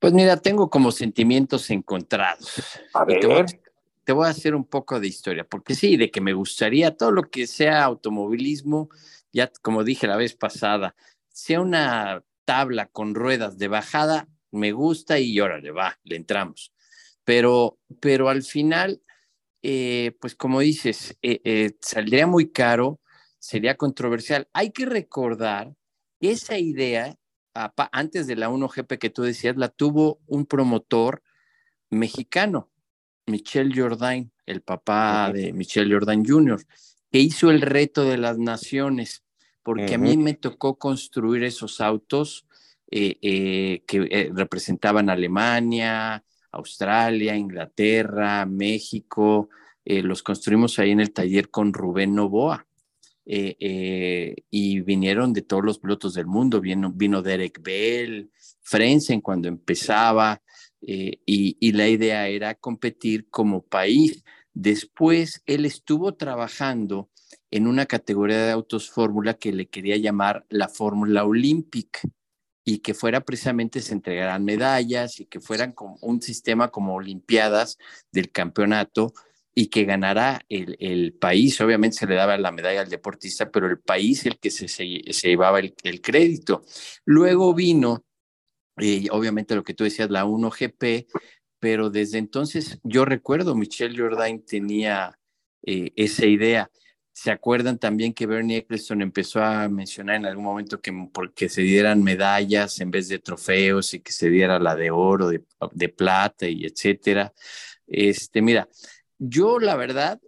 Pues 0.01 0.13
mira, 0.13 0.37
tengo 0.37 0.69
como 0.69 0.91
sentimientos 0.91 1.71
encontrados. 1.71 2.81
A 2.95 3.05
ver. 3.05 3.21
Te 3.21 4.13
voy, 4.13 4.27
a, 4.27 4.31
hacer 4.31 4.57
un 4.57 4.65
poco 4.65 4.99
de 4.99 5.07
historia, 5.07 5.45
porque 5.45 5.75
sí, 5.77 5.97
de 5.97 6.11
que 6.11 6.21
me 6.21 6.33
gustaría 6.33 6.97
todo 6.97 7.13
lo 7.13 7.31
que 7.31 7.47
sea 7.47 7.85
automovilismo, 7.85 8.89
ya 9.33 9.51
como 9.63 9.85
dije 9.85 10.07
la 10.07 10.17
vez 10.17 10.35
pasada, 10.35 10.95
sea 11.29 11.61
una 11.61 12.25
tabla 12.45 12.87
con 12.87 13.15
ruedas 13.15 13.59
de 13.59 13.69
bajada, 13.69 14.29
me 14.51 14.73
gusta 14.73 15.19
y 15.19 15.39
órale, 15.41 15.71
va, 15.71 15.99
le 16.05 16.17
entramos. 16.17 16.73
Pero, 17.25 17.79
pero 18.01 18.29
al 18.29 18.43
final, 18.43 19.03
eh, 19.63 20.17
pues 20.21 20.35
como 20.35 20.61
dices, 20.61 21.17
eh, 21.23 21.41
eh, 21.45 21.77
saldría 21.81 22.27
muy 22.27 22.51
caro, 22.51 23.01
sería 23.39 23.77
controversial. 23.77 24.49
Hay 24.53 24.71
que 24.71 24.87
recordar 24.87 25.75
que 26.21 26.33
esa 26.33 26.59
idea, 26.59 27.17
antes 27.93 28.27
de 28.27 28.37
la 28.37 28.51
1GP 28.51 28.99
que 28.99 29.11
tú 29.11 29.23
decías, 29.23 29.57
la 29.57 29.69
tuvo 29.69 30.21
un 30.27 30.47
promotor 30.47 31.23
mexicano, 31.91 32.71
Michel 33.27 33.73
Jordain, 33.79 34.33
el 34.47 34.63
papá 34.63 35.31
de 35.33 35.53
Michel 35.53 35.93
Jordain 35.93 36.25
Jr., 36.27 36.61
que 37.11 37.19
hizo 37.19 37.51
el 37.51 37.61
reto 37.61 38.05
de 38.05 38.19
las 38.19 38.39
naciones 38.39 39.25
porque 39.63 39.95
a 39.95 39.99
mí 39.99 40.17
me 40.17 40.35
tocó 40.35 40.79
construir 40.79 41.45
esos 41.45 41.81
autos 41.81 42.47
eh, 42.91 43.19
eh, 43.23 43.85
que 43.87 44.09
eh, 44.11 44.31
representaban 44.35 45.11
Alemania, 45.11 46.25
Australia, 46.51 47.37
Inglaterra, 47.37 48.47
México. 48.47 49.49
los 49.85 50.23
construimos 50.23 50.79
ahí 50.79 50.91
en 50.91 51.01
el 51.01 51.13
taller 51.13 51.51
con 51.51 51.73
Rubén 51.73 52.15
Novoa. 52.15 52.67
y 53.25 54.81
vinieron 54.81 55.33
de 55.33 55.43
todos 55.43 55.65
los 55.65 55.79
pilotos 55.79 56.15
del 56.15 56.27
mundo. 56.27 56.61
Vino, 56.61 56.91
vino 56.93 57.23
Derek 57.23 57.63
Bell, 57.63 58.31
Frenzen 58.63 59.21
cuando 59.21 59.47
empezaba, 59.49 60.43
y, 60.81 61.57
y 61.61 61.73
la 61.73 61.89
idea 61.89 62.27
era 62.29 62.55
competir 62.55 63.29
como 63.29 63.63
país. 63.63 64.25
Después 64.63 65.43
él 65.47 65.65
estuvo 65.65 66.17
trabajando 66.17 67.09
en 67.51 67.67
una 67.67 67.87
categoría 67.87 68.45
de 68.45 68.51
autos 68.51 68.91
fórmula 68.91 69.33
que 69.33 69.53
le 69.53 69.69
quería 69.71 69.97
llamar 69.97 70.45
la 70.51 70.69
Fórmula 70.69 71.25
Olympic 71.25 72.03
y 72.63 72.81
que 72.81 72.93
fuera 72.93 73.23
precisamente 73.23 73.81
se 73.81 73.95
entregaran 73.95 74.45
medallas 74.45 75.19
y 75.19 75.25
que 75.25 75.41
fueran 75.41 75.73
como 75.73 75.97
un 76.03 76.21
sistema 76.21 76.71
como 76.71 76.97
Olimpiadas 76.97 77.79
del 78.13 78.31
campeonato 78.31 79.15
y 79.55 79.69
que 79.69 79.85
ganara 79.85 80.43
el, 80.51 81.15
país. 81.19 81.59
Obviamente 81.63 81.97
se 81.97 82.07
le 82.07 82.17
daba 82.17 82.37
la 82.37 82.53
medalla 82.53 82.83
al 82.83 82.91
deportista, 82.91 83.51
pero 83.51 83.67
el 83.67 83.79
país 83.79 84.27
el 84.27 84.39
que 84.39 84.51
se, 84.51 84.69
se, 84.69 84.85
llevaba 85.23 85.59
el, 85.59 86.03
crédito. 86.03 86.67
Luego 87.07 87.55
vino, 87.55 88.05
eh, 88.77 89.07
obviamente 89.11 89.55
lo 89.55 89.65
que 89.65 89.73
tú 89.73 89.85
decías, 89.85 90.11
la 90.11 90.27
1GP, 90.27 91.07
pero 91.61 91.91
desde 91.91 92.19
entonces 92.19 92.81
yo 92.83 93.05
recuerdo, 93.05 93.55
Michelle 93.55 93.97
Jordain 93.97 94.45
tenía 94.45 95.19
eh, 95.63 95.93
esa 95.95 96.27
idea. 96.27 96.71
¿Se 97.13 97.31
acuerdan 97.31 97.79
también 97.79 98.15
que 98.15 98.27
Bernie 98.27 98.59
Eccleston 98.59 99.03
empezó 99.03 99.43
a 99.43 99.69
mencionar 99.69 100.17
en 100.17 100.27
algún 100.27 100.45
momento 100.45 100.81
que 100.81 100.93
porque 101.13 101.49
se 101.51 101.61
dieran 101.61 102.03
medallas 102.03 102.81
en 102.81 102.91
vez 102.91 103.09
de 103.09 103.19
trofeos 103.19 103.93
y 103.93 104.01
que 104.01 104.13
se 104.13 104.31
diera 104.31 104.59
la 104.59 104.75
de 104.75 104.91
oro, 104.91 105.29
de, 105.29 105.89
plata 105.91 106.49
y 106.49 106.65
etcétera? 106.65 107.35
Este, 107.87 108.41
mira, 108.41 108.69
yo 109.19 109.59
la 109.59 109.77
verdad, 109.77 110.19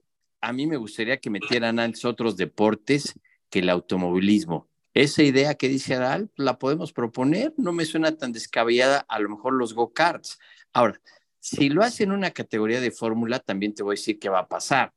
a 0.40 0.52
mí 0.52 0.66
me 0.66 0.76
gustaría 0.76 1.18
que 1.18 1.30
metieran 1.30 1.78
a 1.80 1.90
otros 2.04 2.36
deportes 2.36 3.14
que 3.48 3.60
el 3.60 3.70
automovilismo. 3.70 4.68
Esa 4.92 5.22
idea 5.22 5.54
que 5.54 5.68
dice 5.68 5.94
Aral, 5.94 6.30
la 6.36 6.58
podemos 6.58 6.92
proponer, 6.92 7.54
no 7.56 7.72
me 7.72 7.86
suena 7.86 8.14
tan 8.16 8.32
descabellada, 8.32 9.06
a 9.08 9.18
lo 9.20 9.30
mejor 9.30 9.54
los 9.54 9.72
go-karts. 9.72 10.38
Ahora, 10.74 11.00
si 11.42 11.68
lo 11.70 11.82
hacen 11.82 12.12
una 12.12 12.30
categoría 12.30 12.80
de 12.80 12.92
fórmula, 12.92 13.40
también 13.40 13.74
te 13.74 13.82
voy 13.82 13.94
a 13.94 13.98
decir 13.98 14.18
qué 14.20 14.28
va 14.28 14.40
a 14.40 14.48
pasar. 14.48 14.92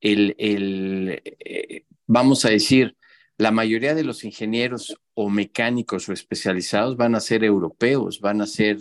El, 0.00 0.34
eh, 0.38 1.84
vamos 2.06 2.44
a 2.44 2.50
decir, 2.50 2.96
la 3.38 3.50
mayoría 3.50 3.94
de 3.96 4.04
los 4.04 4.24
ingenieros 4.24 4.96
o 5.14 5.28
mecánicos 5.30 6.08
o 6.08 6.12
especializados 6.12 6.96
van 6.96 7.16
a 7.16 7.20
ser 7.20 7.42
europeos, 7.42 8.20
van 8.20 8.40
a 8.40 8.46
ser, 8.46 8.78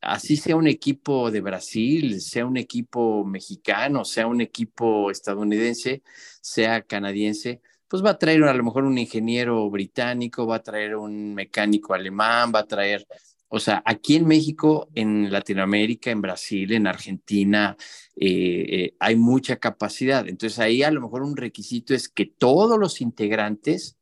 así 0.00 0.36
sea 0.38 0.56
un 0.56 0.66
equipo 0.66 1.30
de 1.30 1.42
Brasil, 1.42 2.20
sea 2.22 2.46
un 2.46 2.56
equipo 2.56 3.22
mexicano, 3.24 4.06
sea 4.06 4.26
un 4.26 4.40
equipo 4.40 5.10
estadounidense, 5.10 6.02
sea 6.40 6.80
canadiense, 6.82 7.60
pues 7.86 8.02
va 8.04 8.10
a 8.10 8.18
traer 8.18 8.44
a 8.44 8.54
lo 8.54 8.64
mejor 8.64 8.84
un 8.84 8.96
ingeniero 8.96 9.68
británico, 9.68 10.46
va 10.46 10.56
a 10.56 10.62
traer 10.62 10.96
un 10.96 11.34
mecánico 11.34 11.92
alemán, 11.92 12.50
va 12.54 12.60
a 12.60 12.66
traer 12.66 13.06
O 13.52 13.58
sea, 13.58 13.82
aquí 13.84 14.14
en 14.14 14.28
México, 14.28 14.88
en 14.94 15.30
Latinoamérica, 15.32 16.12
en 16.12 16.22
Brasil, 16.22 16.72
en 16.72 16.86
Argentina, 16.86 17.76
eh, 18.14 18.66
eh, 18.68 18.94
hay 19.00 19.16
mucha 19.16 19.56
capacidad. 19.56 20.28
Entonces 20.28 20.60
ahí 20.60 20.84
a 20.84 20.90
lo 20.92 21.00
mejor 21.00 21.22
un 21.22 21.36
requisito 21.36 21.92
es 21.92 22.08
que 22.08 22.26
todos 22.26 22.78
los 22.78 23.00
integrantes 23.00 23.98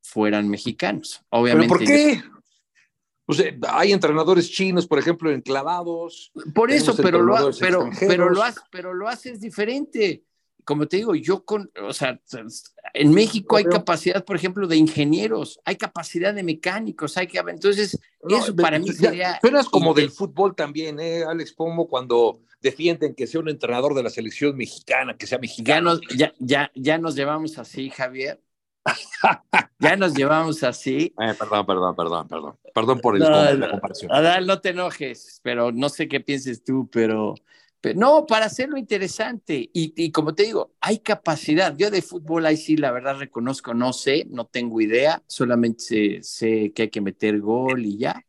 fueran 0.00 0.48
mexicanos. 0.48 1.24
Obviamente. 1.30 1.74
¿Pero 1.74 1.78
por 1.78 1.86
qué? 1.86 2.22
O 3.26 3.32
sea, 3.34 3.52
hay 3.70 3.92
entrenadores 3.92 4.48
chinos, 4.48 4.86
por 4.86 5.00
ejemplo, 5.00 5.32
enclavados. 5.32 6.30
Por 6.54 6.70
eso, 6.70 6.94
pero 6.96 7.20
lo, 7.20 7.50
pero, 7.58 7.90
pero, 7.98 8.30
lo, 8.30 8.42
pero 8.70 8.94
lo 8.94 9.08
haces 9.08 9.40
diferente 9.40 10.22
como 10.64 10.86
te 10.86 10.98
digo, 10.98 11.14
yo 11.14 11.44
con, 11.44 11.70
o 11.82 11.92
sea, 11.92 12.20
en 12.94 13.12
México 13.12 13.56
hay 13.56 13.64
capacidad, 13.64 14.24
por 14.24 14.36
ejemplo, 14.36 14.66
de 14.66 14.76
ingenieros, 14.76 15.60
hay 15.64 15.76
capacidad 15.76 16.34
de 16.34 16.42
mecánicos, 16.42 17.16
hay 17.16 17.26
que, 17.26 17.38
entonces, 17.38 17.98
eso 18.28 18.56
para 18.56 18.78
mí 18.78 18.92
sería... 18.92 19.38
Suenas 19.40 19.68
como 19.68 19.94
del 19.94 20.10
fútbol 20.10 20.54
también, 20.54 21.00
¿eh, 21.00 21.24
Alex 21.24 21.52
Pomo, 21.52 21.88
cuando 21.88 22.40
defienden 22.60 23.14
que 23.14 23.26
sea 23.26 23.40
un 23.40 23.48
entrenador 23.48 23.94
de 23.94 24.04
la 24.04 24.10
selección 24.10 24.56
mexicana, 24.56 25.16
que 25.16 25.26
sea 25.26 25.38
mexicano. 25.38 26.00
Ya 26.10 26.28
nos, 26.28 26.38
ya, 26.38 26.70
ya, 26.74 26.98
nos 26.98 27.16
llevamos 27.16 27.58
así, 27.58 27.90
Javier. 27.90 28.40
ya 29.78 29.96
nos 29.96 30.14
llevamos 30.14 30.62
así. 30.62 31.14
Eh, 31.18 31.34
perdón, 31.38 31.66
perdón, 31.66 31.96
perdón, 31.96 32.28
perdón. 32.28 32.58
Perdón 32.74 33.00
por 33.00 33.16
el, 33.16 33.22
la 33.60 33.70
comparación. 33.70 34.12
Adal, 34.12 34.46
no 34.46 34.60
te 34.60 34.70
enojes, 34.70 35.40
pero 35.42 35.72
no 35.72 35.88
sé 35.88 36.08
qué 36.08 36.20
pienses 36.20 36.64
tú, 36.64 36.88
pero 36.90 37.34
no, 37.94 38.26
para 38.26 38.46
hacerlo 38.46 38.76
interesante. 38.76 39.70
Y, 39.72 40.12
como 40.12 40.34
te 40.34 40.44
digo, 40.44 40.72
hay 40.80 41.00
capacidad. 41.00 41.76
Yo 41.76 41.90
de 41.90 42.02
fútbol 42.02 42.46
ahí 42.46 42.56
sí, 42.56 42.76
la 42.76 42.92
verdad 42.92 43.18
reconozco, 43.18 43.74
no 43.74 43.92
sé, 43.92 44.26
no 44.30 44.46
tengo 44.46 44.80
idea, 44.80 45.22
solamente 45.26 46.22
sé, 46.22 46.72
que 46.72 46.82
hay 46.82 46.90
que 46.90 47.00
meter 47.00 47.40
gol 47.40 47.84
y 47.84 47.98
ya. 47.98 48.24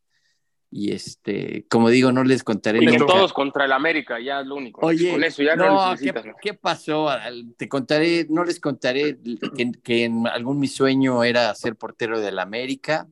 Y 0.72 0.92
este, 0.92 1.68
como 1.70 1.90
digo, 1.90 2.12
no 2.12 2.24
les 2.24 2.44
contaré. 2.44 2.80
Y 2.84 2.98
todos 2.98 3.32
contra 3.32 3.66
el 3.66 3.74
América, 3.74 4.20
ya 4.20 4.42
es 4.42 4.48
lo 4.48 4.56
único. 4.56 4.84
Oye, 4.84 5.12
con 5.12 5.24
eso 5.24 5.44
ya 5.44 5.56
no, 5.56 5.94
¿qué, 6.42 6.56
pasó? 6.56 7.10
Te 7.56 7.70
contaré, 7.70 8.26
no 8.30 8.44
les 8.44 8.60
contaré 8.60 9.20
que, 9.56 9.72
que 9.84 10.06
en 10.06 10.26
algún 10.26 10.58
mi 10.60 10.68
sueño 10.68 11.24
era 11.24 11.54
ser 11.54 11.76
portero 11.76 12.20
del 12.20 12.40
América. 12.40 13.08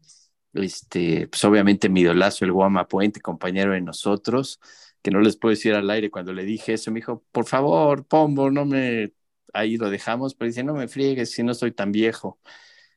Este, 0.54 1.28
pues 1.28 1.46
obviamente 1.46 1.88
mi 1.88 2.02
idolazo, 2.02 2.46
el 2.46 2.52
Guama 2.52 2.88
Puente, 2.88 3.22
compañero 3.22 3.74
de 3.74 3.82
nosotros 3.82 4.60
que 5.02 5.12
no 5.12 5.20
les 5.20 5.38
puedo 5.38 5.52
decir 5.52 5.74
al 5.74 5.90
aire 5.90 6.12
cuando 6.12 6.34
le 6.34 6.44
dije 6.44 6.74
eso, 6.74 6.92
me 6.92 7.00
dijo, 7.00 7.24
por 7.32 7.46
favor, 7.46 8.06
Pombo, 8.06 8.52
no 8.52 8.66
me, 8.66 9.14
ahí 9.54 9.78
lo 9.78 9.90
dejamos, 9.90 10.36
pero 10.36 10.48
dice, 10.48 10.64
no 10.64 10.74
me 10.74 10.88
friegues 10.88 11.32
si 11.32 11.44
no 11.44 11.54
soy 11.54 11.72
tan 11.72 11.92
viejo. 11.92 12.40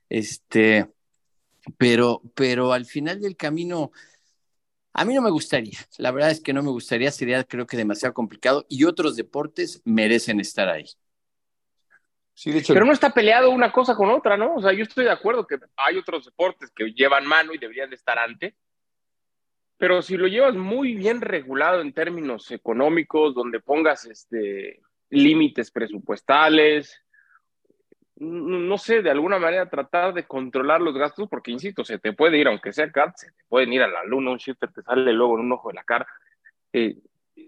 Este, 0.08 0.90
pero, 1.78 2.22
pero 2.34 2.72
al 2.72 2.84
final 2.84 3.20
del 3.20 3.36
camino, 3.36 3.90
a 4.92 5.04
mí 5.04 5.14
no 5.14 5.22
me 5.22 5.30
gustaría, 5.30 5.78
la 5.98 6.10
verdad 6.10 6.30
es 6.30 6.40
que 6.40 6.52
no 6.52 6.62
me 6.62 6.70
gustaría, 6.70 7.10
sería 7.10 7.44
creo 7.44 7.66
que 7.66 7.76
demasiado 7.76 8.14
complicado 8.14 8.66
y 8.68 8.84
otros 8.84 9.16
deportes 9.16 9.80
merecen 9.84 10.40
estar 10.40 10.68
ahí. 10.68 10.86
Sí, 12.34 12.50
de 12.50 12.58
hecho, 12.58 12.74
pero 12.74 12.84
no 12.84 12.92
está 12.92 13.10
peleado 13.10 13.50
una 13.50 13.70
cosa 13.70 13.94
con 13.94 14.10
otra, 14.10 14.36
¿no? 14.36 14.56
O 14.56 14.60
sea, 14.60 14.72
yo 14.72 14.82
estoy 14.82 15.04
de 15.04 15.12
acuerdo 15.12 15.46
que 15.46 15.56
hay 15.76 15.96
otros 15.96 16.24
deportes 16.24 16.70
que 16.74 16.92
llevan 16.92 17.26
mano 17.26 17.54
y 17.54 17.58
deberían 17.58 17.90
de 17.90 17.96
estar 17.96 18.18
antes, 18.18 18.54
pero 19.84 20.00
si 20.00 20.16
lo 20.16 20.26
llevas 20.26 20.54
muy 20.54 20.94
bien 20.94 21.20
regulado 21.20 21.82
en 21.82 21.92
términos 21.92 22.50
económicos, 22.50 23.34
donde 23.34 23.60
pongas 23.60 24.06
este, 24.06 24.80
límites 25.10 25.70
presupuestales, 25.70 27.02
no 28.16 28.78
sé, 28.78 29.02
de 29.02 29.10
alguna 29.10 29.38
manera 29.38 29.68
tratar 29.68 30.14
de 30.14 30.24
controlar 30.24 30.80
los 30.80 30.94
gastos, 30.94 31.28
porque 31.28 31.50
insisto, 31.50 31.84
se 31.84 31.98
te 31.98 32.14
puede 32.14 32.38
ir, 32.38 32.48
aunque 32.48 32.72
sea 32.72 32.90
CAD, 32.90 33.12
se 33.14 33.26
te 33.26 33.44
pueden 33.46 33.74
ir 33.74 33.82
a 33.82 33.88
la 33.88 34.02
luna, 34.04 34.30
un 34.30 34.38
shifter 34.38 34.72
te 34.72 34.80
sale 34.80 35.12
luego 35.12 35.34
en 35.38 35.44
un 35.44 35.52
ojo 35.52 35.68
de 35.68 35.74
la 35.74 35.84
cara. 35.84 36.06
Eh, 36.72 36.96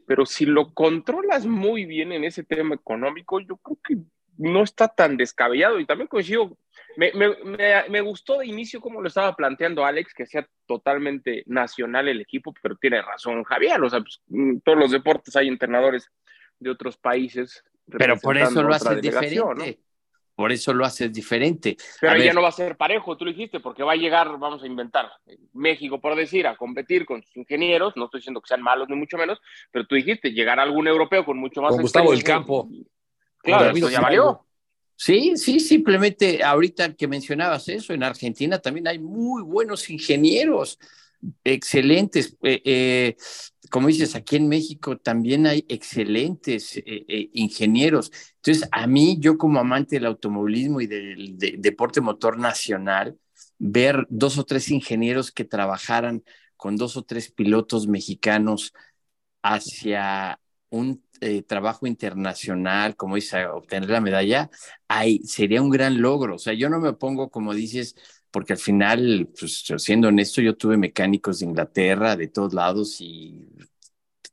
pero 0.06 0.26
si 0.26 0.44
lo 0.44 0.74
controlas 0.74 1.46
muy 1.46 1.86
bien 1.86 2.12
en 2.12 2.24
ese 2.24 2.44
tema 2.44 2.74
económico, 2.74 3.40
yo 3.40 3.56
creo 3.56 3.78
que 3.82 3.96
no 4.38 4.62
está 4.62 4.88
tan 4.88 5.16
descabellado. 5.16 5.80
Y 5.80 5.86
también 5.86 6.08
coincido 6.08 6.56
me, 6.96 7.12
me, 7.12 7.88
me, 7.88 8.00
gustó 8.00 8.38
de 8.38 8.46
inicio 8.46 8.80
como 8.80 9.00
lo 9.00 9.08
estaba 9.08 9.34
planteando 9.34 9.84
Alex, 9.84 10.14
que 10.14 10.26
sea 10.26 10.48
totalmente 10.66 11.42
nacional 11.46 12.08
el 12.08 12.20
equipo, 12.20 12.54
pero 12.62 12.76
tiene 12.76 13.02
razón 13.02 13.44
Javier, 13.44 13.80
o 13.82 13.90
sea, 13.90 14.00
pues, 14.00 14.22
en 14.30 14.60
todos 14.62 14.78
los 14.78 14.90
deportes 14.90 15.36
hay 15.36 15.48
entrenadores 15.48 16.10
de 16.58 16.70
otros 16.70 16.96
países. 16.96 17.62
Pero 17.86 18.16
por 18.16 18.36
eso 18.36 18.62
lo 18.62 18.74
haces 18.74 19.00
diferente. 19.00 19.78
Por 20.34 20.52
eso 20.52 20.74
lo 20.74 20.84
haces 20.84 21.10
diferente. 21.10 21.78
Pero 21.98 22.18
ya 22.18 22.34
no 22.34 22.42
va 22.42 22.48
a 22.48 22.52
ser 22.52 22.76
parejo, 22.76 23.16
tú 23.16 23.24
lo 23.24 23.30
dijiste, 23.30 23.60
porque 23.60 23.82
va 23.82 23.92
a 23.92 23.96
llegar, 23.96 24.38
vamos 24.38 24.62
a 24.62 24.66
inventar, 24.66 25.10
México, 25.54 25.98
por 25.98 26.14
decir, 26.14 26.46
a 26.46 26.56
competir 26.56 27.06
con 27.06 27.22
sus 27.22 27.38
ingenieros, 27.38 27.94
no 27.96 28.04
estoy 28.04 28.20
diciendo 28.20 28.42
que 28.42 28.48
sean 28.48 28.60
malos 28.60 28.86
ni 28.90 28.96
mucho 28.96 29.16
menos, 29.16 29.40
pero 29.70 29.86
tú 29.86 29.94
dijiste, 29.94 30.32
llegar 30.32 30.60
a 30.60 30.62
algún 30.62 30.88
europeo 30.88 31.24
con 31.24 31.38
mucho 31.38 31.62
más... 31.62 31.72
Con 31.72 31.80
Gustavo 31.80 32.10
del 32.12 32.22
Campo. 32.22 32.68
Claro, 33.46 33.76
eso 33.76 33.90
ya 33.90 34.00
valió. 34.00 34.46
Sí, 34.96 35.36
sí, 35.36 35.60
simplemente 35.60 36.42
ahorita 36.42 36.94
que 36.94 37.06
mencionabas 37.06 37.68
eso, 37.68 37.92
en 37.92 38.02
Argentina 38.02 38.58
también 38.58 38.88
hay 38.88 38.98
muy 38.98 39.42
buenos 39.42 39.90
ingenieros, 39.90 40.78
excelentes. 41.44 42.36
Eh, 42.42 42.62
eh, 42.64 43.16
como 43.70 43.88
dices, 43.88 44.14
aquí 44.14 44.36
en 44.36 44.48
México 44.48 44.96
también 44.96 45.46
hay 45.46 45.64
excelentes 45.68 46.76
eh, 46.78 47.30
ingenieros. 47.34 48.10
Entonces, 48.36 48.68
a 48.72 48.86
mí, 48.86 49.18
yo 49.20 49.36
como 49.36 49.60
amante 49.60 49.96
del 49.96 50.06
automovilismo 50.06 50.80
y 50.80 50.86
del 50.86 51.36
deporte 51.36 52.00
motor 52.00 52.38
nacional, 52.38 53.18
ver 53.58 54.06
dos 54.08 54.38
o 54.38 54.44
tres 54.44 54.70
ingenieros 54.70 55.30
que 55.30 55.44
trabajaran 55.44 56.24
con 56.56 56.76
dos 56.76 56.96
o 56.96 57.02
tres 57.02 57.30
pilotos 57.30 57.86
mexicanos 57.86 58.72
hacia 59.42 60.40
un 60.70 61.04
eh, 61.20 61.42
trabajo 61.42 61.86
internacional, 61.86 62.96
como 62.96 63.16
dice, 63.16 63.46
obtener 63.46 63.90
la 63.90 64.00
medalla, 64.00 64.50
ahí 64.88 65.20
sería 65.24 65.62
un 65.62 65.70
gran 65.70 66.00
logro. 66.00 66.36
O 66.36 66.38
sea, 66.38 66.52
yo 66.54 66.68
no 66.68 66.80
me 66.80 66.92
pongo, 66.94 67.30
como 67.30 67.54
dices, 67.54 67.96
porque 68.30 68.52
al 68.54 68.58
final, 68.58 69.28
pues 69.38 69.64
siendo 69.78 70.08
honesto, 70.08 70.40
yo 70.42 70.56
tuve 70.56 70.76
mecánicos 70.76 71.38
de 71.40 71.46
Inglaterra, 71.46 72.16
de 72.16 72.28
todos 72.28 72.54
lados, 72.54 73.00
y 73.00 73.48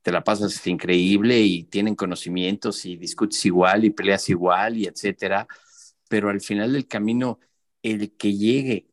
te 0.02 0.12
la 0.12 0.24
pasas 0.24 0.66
increíble 0.68 1.40
y 1.42 1.64
tienen 1.64 1.96
conocimientos 1.96 2.86
y 2.86 2.98
discutes 2.98 3.46
igual 3.46 3.86
y 3.86 3.90
peleas 3.92 4.30
igual 4.30 4.78
y 4.78 4.86
etcétera. 4.86 5.48
Pero 6.10 6.30
al 6.30 6.42
final 6.42 6.74
del 6.74 6.88
camino, 6.88 7.40
el 7.82 8.12
que 8.18 8.34
llegue 8.36 8.88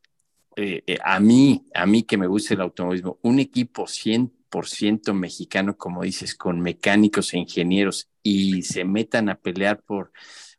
eh, 0.57 0.83
eh, 0.87 0.99
a 1.05 1.21
mí, 1.21 1.65
a 1.75 1.87
mí 1.87 2.03
que 2.05 2.17
me 2.19 2.27
gusta 2.27 2.55
el 2.55 2.61
automovilismo, 2.61 3.19
un 3.23 3.39
equipo 3.41 3.87
100 3.87 4.33
ciento 4.67 5.15
mexicano, 5.15 5.77
como 5.77 6.03
dices, 6.03 6.35
con 6.35 6.61
mecánicos 6.61 7.33
e 7.33 7.39
ingenieros 7.39 8.09
y 8.23 8.63
se 8.63 8.85
metan 8.85 9.29
a 9.29 9.37
pelear 9.37 9.81
por 9.83 10.13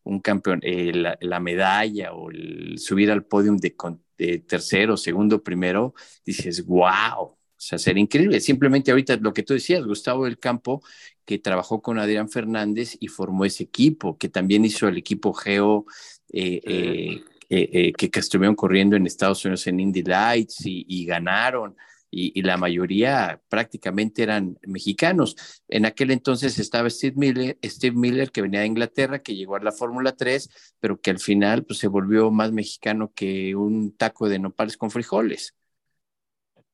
un 0.04 0.20
campeón, 0.20 0.62
eh, 0.64 0.92
la, 1.20 1.40
medalla 1.40 2.14
o 2.14 2.32
el 2.32 2.80
subir 2.80 3.12
al 3.12 3.26
podio 3.26 3.54
de, 3.56 3.76
de, 4.18 4.40
tercero, 4.40 4.98
segundo, 4.98 5.44
primero, 5.44 5.94
dices, 6.26 6.66
wow, 6.66 7.22
o 7.22 7.38
sea, 7.56 7.78
sería 7.78 8.02
increíble. 8.02 8.40
Simplemente 8.40 8.90
ahorita 8.90 9.18
lo 9.18 9.34
que 9.34 9.44
tú 9.44 9.54
decías, 9.54 9.86
Gustavo 9.86 10.26
del 10.26 10.40
Campo, 10.40 10.82
que 11.24 11.38
trabajó 11.38 11.82
con 11.82 12.00
Adrián 12.00 12.30
Fernández 12.30 12.98
y 13.00 13.08
formó 13.08 13.46
ese 13.46 13.66
equipo, 13.66 14.18
que 14.18 14.30
también 14.30 14.66
hizo 14.66 14.88
el 14.88 14.98
equipo 14.98 15.34
Geo, 15.34 15.86
eh, 16.34 17.22
eh, 17.50 17.94
que, 17.94 18.10
estuvieron 18.20 18.56
corriendo 18.56 18.96
en 18.96 19.06
Estados 19.06 19.46
Unidos 19.46 19.68
en 19.68 19.80
Indy 19.80 20.02
Lights 20.02 20.62
y 20.66 21.06
ganaron 21.06 21.76
y, 22.12 22.42
la 22.42 22.58
mayoría 22.58 23.42
prácticamente 23.48 24.22
eran 24.22 24.60
mexicanos. 24.68 25.38
En 25.70 25.86
aquel 25.86 26.12
entonces 26.12 26.60
estaba 26.60 26.90
Steve 26.90 27.16
Miller, 27.16 27.58
Steve 27.64 27.96
Miller, 27.96 28.32
que 28.32 28.42
venía 28.42 28.60
de 28.60 28.66
Inglaterra, 28.68 29.20
que 29.20 29.36
llegó 29.36 29.56
a 29.56 29.64
la 29.64 29.72
Fórmula 29.72 30.16
3, 30.16 30.50
pero 30.80 31.00
que 31.00 31.10
al 31.10 31.20
final 31.20 31.64
pues, 31.64 31.80
se 31.80 31.88
volvió 31.88 32.30
más 32.30 32.52
mexicano 32.52 33.14
que 33.16 33.56
un 33.56 33.96
taco 33.96 34.28
de 34.28 34.40
nopales 34.40 34.76
con 34.76 34.92
frijoles. 34.92 35.56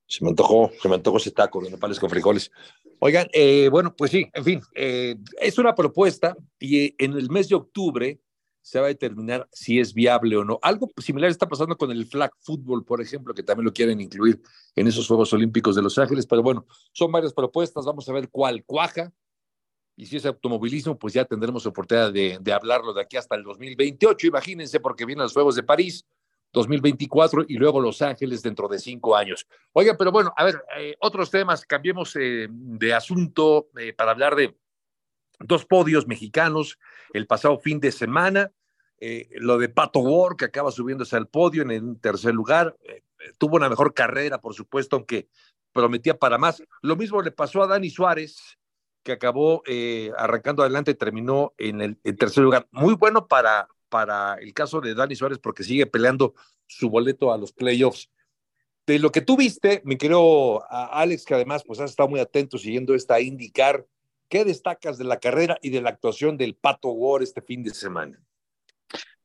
Se 0.08 0.24
me 0.24 0.32
antojó, 0.32 0.72
se 0.82 0.90
me 0.90 0.96
antojó 0.96 1.18
ese 1.18 1.32
taco 1.32 1.62
de 1.62 1.70
nopales 1.70 2.00
con 2.00 2.10
frijoles. 2.10 2.50
Oigan, 3.00 3.28
eh, 3.32 3.70
bueno, 3.70 3.96
pues 3.96 4.10
sí, 4.10 4.28
en 4.34 4.44
fin, 4.44 4.62
eh, 4.74 5.18
es 5.40 5.60
una 5.60 5.76
propuesta 5.76 6.36
y 6.60 6.96
en 7.04 7.14
el 7.14 7.30
mes 7.30 7.48
de 7.50 7.56
octubre 7.56 8.20
se 8.68 8.82
va 8.82 8.88
a 8.88 8.90
determinar 8.90 9.48
si 9.54 9.80
es 9.80 9.94
viable 9.94 10.36
o 10.36 10.44
no. 10.44 10.60
Algo 10.62 10.92
similar 10.98 11.32
está 11.32 11.48
pasando 11.48 11.78
con 11.78 11.90
el 11.90 12.06
flag 12.06 12.32
football, 12.42 12.84
por 12.84 13.00
ejemplo, 13.00 13.34
que 13.34 13.42
también 13.42 13.64
lo 13.64 13.72
quieren 13.72 14.02
incluir 14.02 14.42
en 14.76 14.88
esos 14.88 15.08
Juegos 15.08 15.32
Olímpicos 15.32 15.78
de 15.78 15.82
Los 15.82 15.98
Ángeles, 15.98 16.28
pero 16.28 16.44
bueno, 16.44 16.66
son 16.92 17.10
varias 17.10 17.32
propuestas, 17.32 17.86
vamos 17.86 18.10
a 18.10 18.12
ver 18.12 18.28
cuál 18.30 18.66
cuaja. 18.66 19.14
Y 19.96 20.06
si 20.06 20.18
es 20.18 20.26
automovilismo, 20.26 21.00
pues 21.00 21.14
ya 21.14 21.24
tendremos 21.24 21.66
oportunidad 21.66 22.12
de, 22.12 22.40
de 22.42 22.54
hablarlo 22.54 22.94
de 22.94 23.04
aquí 23.04 23.16
hasta 23.16 23.36
el 23.36 23.44
2028, 23.44 24.28
imagínense, 24.28 24.82
porque 24.82 25.06
vienen 25.06 25.24
los 25.24 25.34
Juegos 25.34 25.56
de 25.56 25.64
París, 25.64 26.06
2024 26.52 27.46
y 27.48 27.56
luego 27.56 27.80
Los 27.80 28.02
Ángeles 28.02 28.44
dentro 28.44 28.68
de 28.68 28.80
cinco 28.80 29.16
años. 29.16 29.48
Oiga, 29.72 29.96
pero 29.98 30.12
bueno, 30.12 30.34
a 30.36 30.44
ver, 30.44 30.62
eh, 30.78 30.96
otros 31.00 31.32
temas, 31.32 31.66
cambiemos 31.66 32.18
eh, 32.18 32.48
de 32.50 32.94
asunto 32.94 33.70
eh, 33.78 33.94
para 33.94 34.12
hablar 34.12 34.36
de 34.36 34.58
dos 35.40 35.66
podios 35.66 36.08
mexicanos 36.08 36.78
el 37.14 37.28
pasado 37.28 37.58
fin 37.60 37.80
de 37.80 37.92
semana. 37.92 38.52
Eh, 39.00 39.30
lo 39.34 39.58
de 39.58 39.70
Pato 39.70 40.00
Ward, 40.00 40.38
que 40.38 40.46
acaba 40.46 40.72
subiéndose 40.72 41.16
al 41.16 41.28
podio 41.28 41.62
en 41.62 41.72
el 41.72 42.00
tercer 42.00 42.34
lugar, 42.34 42.76
eh, 42.84 43.04
tuvo 43.38 43.58
una 43.58 43.70
mejor 43.70 43.94
carrera, 43.94 44.42
por 44.42 44.54
supuesto, 44.54 44.96
aunque 44.96 45.28
prometía 45.72 46.18
para 46.18 46.38
más. 46.38 46.64
Lo 46.82 46.96
mismo 46.96 47.22
le 47.22 47.32
pasó 47.32 47.62
a 47.62 47.68
Dani 47.68 47.90
Suárez, 47.90 48.58
que 49.04 49.12
acabó 49.12 49.62
eh, 49.68 50.12
arrancando 50.18 50.64
adelante 50.64 50.92
y 50.92 50.96
terminó 50.96 51.54
en 51.58 51.82
el 51.82 52.18
tercer 52.18 52.44
lugar. 52.44 52.68
Muy 52.72 52.96
bueno 52.96 53.28
para, 53.28 53.68
para 53.90 54.36
el 54.36 54.54
caso 54.54 54.82
de 54.82 54.96
Dani 54.96 55.16
Suárez 55.16 55.40
porque 55.40 55.64
sigue 55.64 55.86
peleando 55.86 56.34
su 56.66 56.90
boleto 56.90 57.32
a 57.32 57.38
los 57.38 57.54
playoffs. 57.54 58.10
De 58.86 59.00
lo 59.00 59.12
que 59.12 59.22
tú 59.22 59.36
viste, 59.36 59.82
mi 59.84 59.98
querido 59.98 60.64
Alex, 60.70 61.26
que 61.26 61.34
además 61.34 61.64
pues 61.66 61.80
has 61.80 61.90
estado 61.90 62.10
muy 62.10 62.20
atento 62.20 62.58
siguiendo 62.58 62.96
esta 62.96 63.20
indicar, 63.20 63.86
¿qué 64.30 64.46
destacas 64.46 64.98
de 64.98 65.04
la 65.04 65.20
carrera 65.20 65.58
y 65.62 65.70
de 65.70 65.82
la 65.82 65.90
actuación 65.90 66.38
del 66.38 66.56
Pato 66.56 66.90
War 66.90 67.22
este 67.22 67.42
fin 67.42 67.64
de 67.64 67.72
semana? 67.72 68.22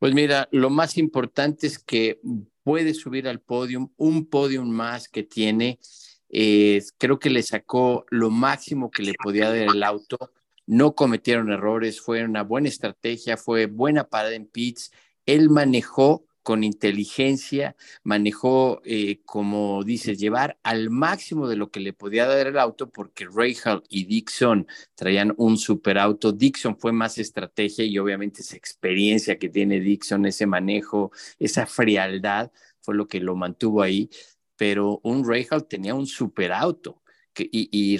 Pues 0.02 0.14
mira, 0.14 0.48
lo 0.50 0.68
más 0.68 0.98
importante 0.98 1.68
es 1.68 1.78
que 1.78 2.20
puede 2.64 2.92
subir 2.92 3.28
al 3.28 3.38
podium, 3.38 3.92
un 3.96 4.26
podium 4.26 4.68
más 4.68 5.08
que 5.08 5.22
tiene. 5.22 5.78
Creo 6.98 7.20
que 7.20 7.30
le 7.30 7.40
sacó 7.44 8.04
lo 8.10 8.28
máximo 8.28 8.90
que 8.90 9.04
le 9.04 9.14
podía 9.14 9.50
dar 9.50 9.58
el 9.58 9.80
auto. 9.84 10.18
No 10.66 10.96
cometieron 10.96 11.52
errores, 11.52 12.00
fue 12.00 12.24
una 12.24 12.42
buena 12.42 12.68
estrategia, 12.68 13.36
fue 13.36 13.66
buena 13.66 14.02
parada 14.02 14.34
en 14.34 14.46
pits. 14.46 14.90
Él 15.24 15.50
manejó 15.50 16.26
con 16.42 16.64
inteligencia, 16.64 17.76
manejó, 18.02 18.80
eh, 18.84 19.20
como 19.24 19.84
dices, 19.84 20.18
llevar 20.18 20.58
al 20.62 20.90
máximo 20.90 21.48
de 21.48 21.56
lo 21.56 21.70
que 21.70 21.80
le 21.80 21.92
podía 21.92 22.26
dar 22.26 22.46
el 22.46 22.58
auto, 22.58 22.90
porque 22.90 23.26
Rahal 23.26 23.82
y 23.88 24.04
Dixon 24.04 24.66
traían 24.94 25.34
un 25.36 25.56
super 25.56 25.98
auto. 25.98 26.32
Dixon 26.32 26.78
fue 26.78 26.92
más 26.92 27.18
estrategia 27.18 27.84
y 27.84 27.98
obviamente 27.98 28.42
esa 28.42 28.56
experiencia 28.56 29.38
que 29.38 29.48
tiene 29.48 29.80
Dixon, 29.80 30.26
ese 30.26 30.46
manejo, 30.46 31.12
esa 31.38 31.66
frialdad, 31.66 32.50
fue 32.80 32.94
lo 32.96 33.06
que 33.08 33.20
lo 33.20 33.36
mantuvo 33.36 33.82
ahí. 33.82 34.10
Pero 34.56 35.00
un 35.02 35.26
Rahal 35.28 35.66
tenía 35.66 35.94
un 35.94 36.06
super 36.06 36.52
y, 37.36 37.68
y 37.72 37.98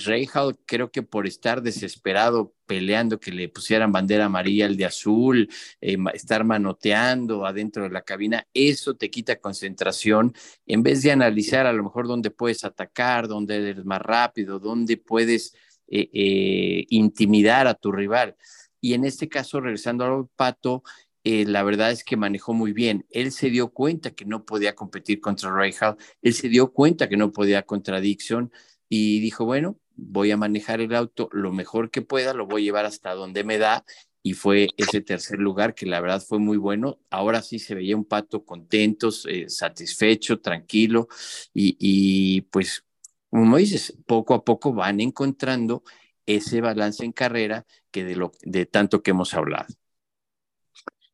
creo 0.67 0.91
que 0.91 1.03
por 1.03 1.27
estar 1.27 1.63
desesperado 1.63 2.55
peleando 2.67 3.21
que 3.21 3.33
le 3.33 3.49
pusieran 3.49 3.93
bandera 3.93 4.27
amarilla 4.27 4.67
al 4.67 4.77
de 4.77 4.85
azul, 4.85 5.49
eh, 5.81 5.97
estar 6.15 6.45
manoteando 6.45 7.45
adentro 7.47 7.83
de 7.83 7.91
la 7.91 8.03
cabina, 8.03 8.47
eso 8.55 8.95
te 8.95 9.11
quita 9.11 9.41
concentración 9.41 10.35
en 10.67 10.83
vez 10.83 11.03
de 11.03 11.13
analizar 11.13 11.67
a 11.67 11.73
lo 11.73 11.83
mejor 11.83 12.07
dónde 12.07 12.31
puedes 12.31 12.65
atacar, 12.65 13.29
dónde 13.29 13.57
eres 13.71 13.85
más 13.85 14.01
rápido, 14.01 14.59
dónde 14.59 14.97
puedes 14.97 15.55
eh, 15.89 16.09
eh, 16.13 16.87
intimidar 16.91 17.67
a 17.67 17.75
tu 17.75 17.93
rival. 17.93 18.37
Y 18.81 18.95
en 18.95 19.05
este 19.05 19.29
caso, 19.29 19.61
regresando 19.61 20.05
al 20.05 20.29
Pato, 20.35 20.83
la 21.25 21.63
verdad 21.63 21.93
es 21.93 22.03
que 22.03 22.17
manejó 22.17 22.53
muy 22.53 22.73
bien. 22.73 23.07
Él 23.11 23.31
se 23.31 23.49
dio 23.49 23.69
cuenta 23.69 24.11
que 24.11 24.25
no 24.25 24.45
podía 24.45 24.75
competir 24.75 25.21
contra 25.21 25.51
Rahal, 25.55 25.97
él 26.21 26.35
se 26.35 26.49
dio 26.49 26.73
cuenta 26.73 27.09
que 27.09 27.17
no 27.17 27.31
podía 27.31 27.63
contra 27.63 28.01
Dixon 28.01 28.51
y 28.95 29.21
dijo, 29.21 29.47
bueno, 29.47 29.79
voy 29.97 30.33
a 30.33 30.37
manejar 30.37 30.83
el 30.83 30.95
auto 30.95 31.31
lo 31.33 31.51
mejor 31.51 31.91
que 31.91 32.03
pueda, 32.03 32.35
lo 32.35 32.47
voy 32.47 32.61
a 32.61 32.65
llevar 32.67 32.85
hasta 32.85 33.15
donde 33.15 33.43
me 33.43 33.57
da 33.57 33.87
y 34.23 34.35
fue 34.35 34.69
ese 34.77 35.01
tercer 35.01 35.39
lugar 35.39 35.75
que 35.75 35.87
la 35.87 35.99
verdad 35.99 36.23
fue 36.23 36.39
muy 36.39 36.59
bueno. 36.59 36.99
Ahora 37.09 37.41
sí 37.41 37.59
se 37.59 37.75
veía 37.75 37.97
un 37.97 38.05
pato 38.05 38.45
contento, 38.45 39.09
eh, 39.31 39.49
satisfecho, 39.49 40.41
tranquilo 40.41 41.09
y, 41.55 42.43
pues, 42.51 42.85
como 43.31 43.57
dices, 43.57 43.97
poco 44.05 44.35
a 44.35 44.45
poco 44.45 44.75
van 44.75 45.01
encontrando 45.01 45.85
ese 46.27 46.61
balance 46.61 47.03
en 47.03 47.13
carrera 47.13 47.65
que 47.91 48.05
de, 48.05 48.15
lo, 48.15 48.33
de 48.43 48.67
tanto 48.67 49.03
que 49.03 49.13
hemos 49.13 49.33
hablado. 49.33 49.73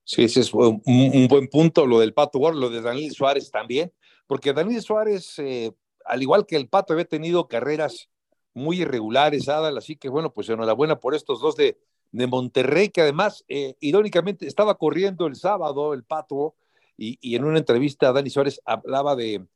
Sí, 0.02 0.24
ese 0.24 0.40
es 0.40 0.52
un, 0.52 0.82
buen 1.28 1.46
punto, 1.46 1.86
lo 1.86 2.00
del 2.00 2.12
Pato 2.12 2.40
World, 2.40 2.58
lo 2.58 2.70
de 2.70 2.82
Daniel 2.82 3.12
Suárez 3.12 3.52
también, 3.52 3.92
porque 4.26 4.52
Daniel 4.52 4.82
Suárez, 4.82 5.38
eh, 5.38 5.70
al 6.08 6.22
igual 6.22 6.46
que 6.46 6.56
el 6.56 6.68
Pato, 6.68 6.92
había 6.92 7.04
tenido 7.04 7.48
carreras 7.48 8.08
muy 8.54 8.82
irregulares, 8.82 9.48
Adal, 9.48 9.78
así 9.78 9.96
que 9.96 10.08
bueno, 10.08 10.32
pues 10.32 10.48
enhorabuena 10.48 10.98
por 10.98 11.14
estos 11.14 11.40
dos 11.40 11.56
de, 11.56 11.78
de 12.12 12.26
Monterrey, 12.26 12.88
que 12.88 13.02
además, 13.02 13.44
eh, 13.48 13.76
irónicamente, 13.80 14.46
estaba 14.46 14.76
corriendo 14.76 15.26
el 15.26 15.36
sábado 15.36 15.94
el 15.94 16.04
Pato, 16.04 16.54
y, 16.96 17.18
y, 17.20 17.36
en 17.36 17.44
una 17.44 17.58
entrevista 17.58 18.12
Dani 18.12 18.28
Suárez 18.28 18.60
hablaba 18.64 19.14
de, 19.14 19.46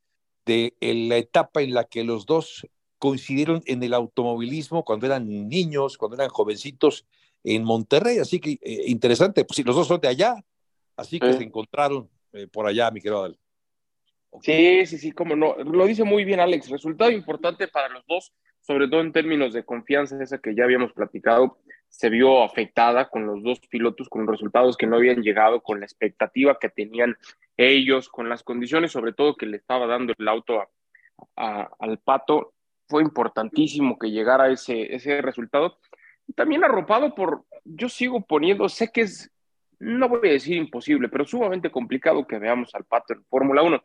de 0.47 0.75
la 0.81 1.17
etapa 1.17 1.63
en 1.63 1.75
la 1.75 1.85
que 1.85 2.05
los 2.05 2.25
dos 2.25 2.67
coincidieron 2.99 3.63
en 3.67 3.83
el 3.83 3.95
automovilismo 3.95 4.85
cuando 4.85 5.07
eran 5.07 5.49
niños, 5.49 5.99
cuando 5.99 6.15
eran 6.15 6.29
jovencitos 6.29 7.05
en 7.43 7.65
Monterrey, 7.65 8.19
así 8.19 8.39
que 8.39 8.53
eh, 8.63 8.85
interesante, 8.87 9.45
pues 9.45 9.57
sí, 9.57 9.65
los 9.65 9.75
dos 9.75 9.89
son 9.89 10.01
de 10.01 10.07
allá, 10.07 10.37
así 10.97 11.19
que 11.19 11.33
se 11.33 11.43
encontraron 11.43 12.09
eh, 12.33 12.47
por 12.47 12.67
allá, 12.67 12.93
mi 12.93 13.01
querido 13.01 13.19
Adal. 13.19 13.39
Sí, 14.41 14.87
sí, 14.87 14.99
sí, 14.99 15.13
como 15.13 15.37
no. 15.37 15.57
Lo 15.57 15.87
dice 15.87 16.05
muy 16.05 16.25
bien 16.25 16.41
Alex. 16.41 16.71
Resultado 16.71 17.11
importante 17.11 17.69
para 17.69 17.89
los 17.89 18.05
dos, 18.07 18.33
sobre 18.61 18.89
todo 18.89 19.01
en 19.01 19.13
términos 19.13 19.53
de 19.53 19.65
confianza, 19.65 20.23
esa 20.23 20.39
que 20.39 20.55
ya 20.55 20.65
habíamos 20.65 20.93
platicado, 20.93 21.59
se 21.89 22.09
vio 22.09 22.43
afectada 22.43 23.09
con 23.09 23.27
los 23.27 23.43
dos 23.43 23.61
pilotos, 23.69 24.09
con 24.09 24.27
resultados 24.27 24.77
que 24.77 24.87
no 24.87 24.97
habían 24.97 25.23
llegado, 25.23 25.63
con 25.63 25.81
la 25.81 25.87
expectativa 25.87 26.59
que 26.59 26.71
tenían 26.71 27.17
ellos, 27.59 28.09
con 28.09 28.29
las 28.29 28.43
condiciones, 28.43 28.93
sobre 28.93 29.13
todo 29.13 29.37
que 29.37 29.47
le 29.47 29.59
estaba 29.59 29.87
dando 29.87 30.15
el 30.17 30.29
auto 30.29 30.67
al 31.37 31.99
pato. 31.99 32.55
Fue 32.89 33.03
importantísimo 33.03 33.99
que 33.99 34.11
llegara 34.11 34.51
ese, 34.51 34.95
ese 34.95 35.21
resultado. 35.21 35.79
También 36.35 36.65
arropado 36.65 37.15
por, 37.15 37.45
yo 37.65 37.91
sigo 37.91 38.25
poniendo, 38.25 38.69
sé 38.71 38.91
que 38.91 39.03
es, 39.03 39.31
no 39.79 40.09
voy 40.09 40.31
a 40.31 40.33
decir 40.33 40.57
imposible, 40.57 41.09
pero 41.11 41.27
sumamente 41.27 41.71
complicado 41.71 42.27
que 42.27 42.39
veamos 42.39 42.75
al 42.75 42.85
pato 42.85 43.13
en 43.13 43.25
Fórmula 43.25 43.63
1 43.63 43.83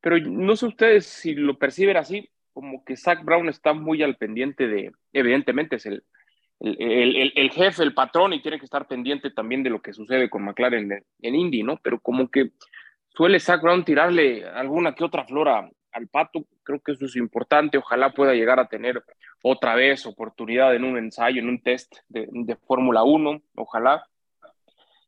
pero 0.00 0.18
no 0.18 0.56
sé 0.56 0.66
ustedes 0.66 1.06
si 1.06 1.34
lo 1.34 1.58
perciben 1.58 1.96
así, 1.96 2.30
como 2.52 2.84
que 2.84 2.96
Zach 2.96 3.24
Brown 3.24 3.48
está 3.48 3.72
muy 3.72 4.02
al 4.02 4.16
pendiente 4.16 4.66
de, 4.66 4.92
evidentemente 5.12 5.76
es 5.76 5.86
el, 5.86 6.02
el, 6.60 7.32
el, 7.36 7.50
jefe, 7.50 7.82
el 7.82 7.94
patrón, 7.94 8.32
y 8.32 8.42
tiene 8.42 8.58
que 8.58 8.64
estar 8.64 8.88
pendiente 8.88 9.30
también 9.30 9.62
de 9.62 9.70
lo 9.70 9.80
que 9.80 9.92
sucede 9.92 10.28
con 10.28 10.44
McLaren 10.44 11.04
en, 11.20 11.34
Indy, 11.34 11.62
¿no? 11.62 11.78
Pero 11.82 12.00
como 12.00 12.28
que 12.28 12.50
suele 13.10 13.38
Zach 13.38 13.62
Brown 13.62 13.84
tirarle 13.84 14.44
alguna 14.44 14.94
que 14.94 15.04
otra 15.04 15.24
flora 15.24 15.70
al 15.92 16.08
pato, 16.08 16.46
creo 16.64 16.80
que 16.80 16.92
eso 16.92 17.04
es 17.04 17.16
importante, 17.16 17.78
ojalá 17.78 18.12
pueda 18.12 18.34
llegar 18.34 18.58
a 18.58 18.68
tener 18.68 19.02
otra 19.42 19.74
vez 19.76 20.04
oportunidad 20.04 20.74
en 20.74 20.84
un 20.84 20.98
ensayo, 20.98 21.40
en 21.40 21.48
un 21.48 21.62
test 21.62 21.94
de, 22.08 22.28
de 22.30 22.56
Fórmula 22.56 23.04
1, 23.04 23.40
ojalá. 23.54 24.04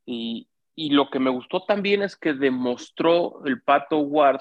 Y, 0.06 0.48
y 0.74 0.90
lo 0.90 1.10
que 1.10 1.18
me 1.18 1.30
gustó 1.30 1.64
también 1.64 2.02
es 2.02 2.16
que 2.16 2.32
demostró 2.32 3.44
el 3.44 3.60
pato 3.60 3.98
Ward 3.98 4.40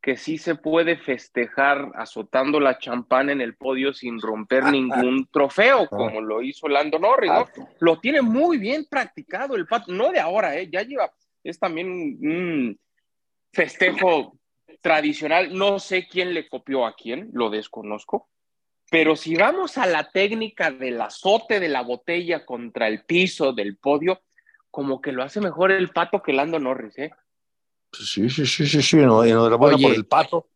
que 0.00 0.16
sí 0.16 0.38
se 0.38 0.54
puede 0.54 0.96
festejar 0.96 1.90
azotando 1.94 2.60
la 2.60 2.78
champán 2.78 3.30
en 3.30 3.40
el 3.40 3.56
podio 3.56 3.92
sin 3.92 4.20
romper 4.20 4.64
ningún 4.72 5.26
trofeo, 5.30 5.88
como 5.88 6.20
lo 6.20 6.42
hizo 6.42 6.68
Lando 6.68 6.98
Norris, 6.98 7.30
¿no? 7.30 7.46
Lo 7.80 7.98
tiene 7.98 8.22
muy 8.22 8.58
bien 8.58 8.86
practicado 8.88 9.56
el 9.56 9.66
pato, 9.66 9.92
no 9.92 10.10
de 10.10 10.20
ahora, 10.20 10.56
¿eh? 10.56 10.68
ya 10.70 10.82
lleva, 10.82 11.12
es 11.42 11.58
también 11.58 11.88
un 11.88 12.78
festejo 13.52 14.38
tradicional, 14.80 15.56
no 15.56 15.78
sé 15.78 16.06
quién 16.06 16.32
le 16.32 16.48
copió 16.48 16.86
a 16.86 16.94
quién, 16.94 17.30
lo 17.32 17.50
desconozco, 17.50 18.28
pero 18.90 19.16
si 19.16 19.34
vamos 19.34 19.76
a 19.76 19.86
la 19.86 20.10
técnica 20.10 20.70
del 20.70 21.00
azote 21.00 21.60
de 21.60 21.68
la 21.68 21.82
botella 21.82 22.46
contra 22.46 22.88
el 22.88 23.04
piso 23.04 23.52
del 23.52 23.76
podio, 23.76 24.22
como 24.70 25.00
que 25.00 25.12
lo 25.12 25.22
hace 25.22 25.40
mejor 25.40 25.72
el 25.72 25.90
pato 25.90 26.22
que 26.22 26.32
Lando 26.32 26.58
Norris, 26.58 26.96
¿eh? 26.98 27.10
Sí, 27.92 28.28
sí, 28.28 28.46
sí, 28.46 28.66
sí, 28.66 28.82
sí, 28.82 28.96
no, 28.96 29.24
enhorabuena 29.24 29.78
por 29.78 29.94
el 29.94 30.06
pato. 30.06 30.48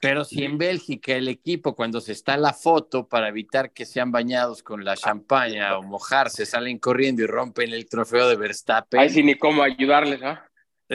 Pero 0.00 0.22
si 0.22 0.44
en 0.44 0.58
Bélgica 0.58 1.14
el 1.14 1.28
equipo, 1.28 1.74
cuando 1.74 1.98
se 1.98 2.12
está 2.12 2.36
la 2.36 2.52
foto 2.52 3.08
para 3.08 3.28
evitar 3.28 3.72
que 3.72 3.86
sean 3.86 4.12
bañados 4.12 4.62
con 4.62 4.84
la 4.84 4.96
champaña 4.96 5.78
o 5.78 5.82
mojarse, 5.82 6.44
salen 6.44 6.78
corriendo 6.78 7.22
y 7.22 7.26
rompen 7.26 7.72
el 7.72 7.88
trofeo 7.88 8.28
de 8.28 8.36
Verstappen. 8.36 9.00
Ahí 9.00 9.08
sí, 9.08 9.22
ni 9.22 9.34
cómo 9.36 9.62
ayudarles, 9.62 10.22
¿ah? 10.22 10.46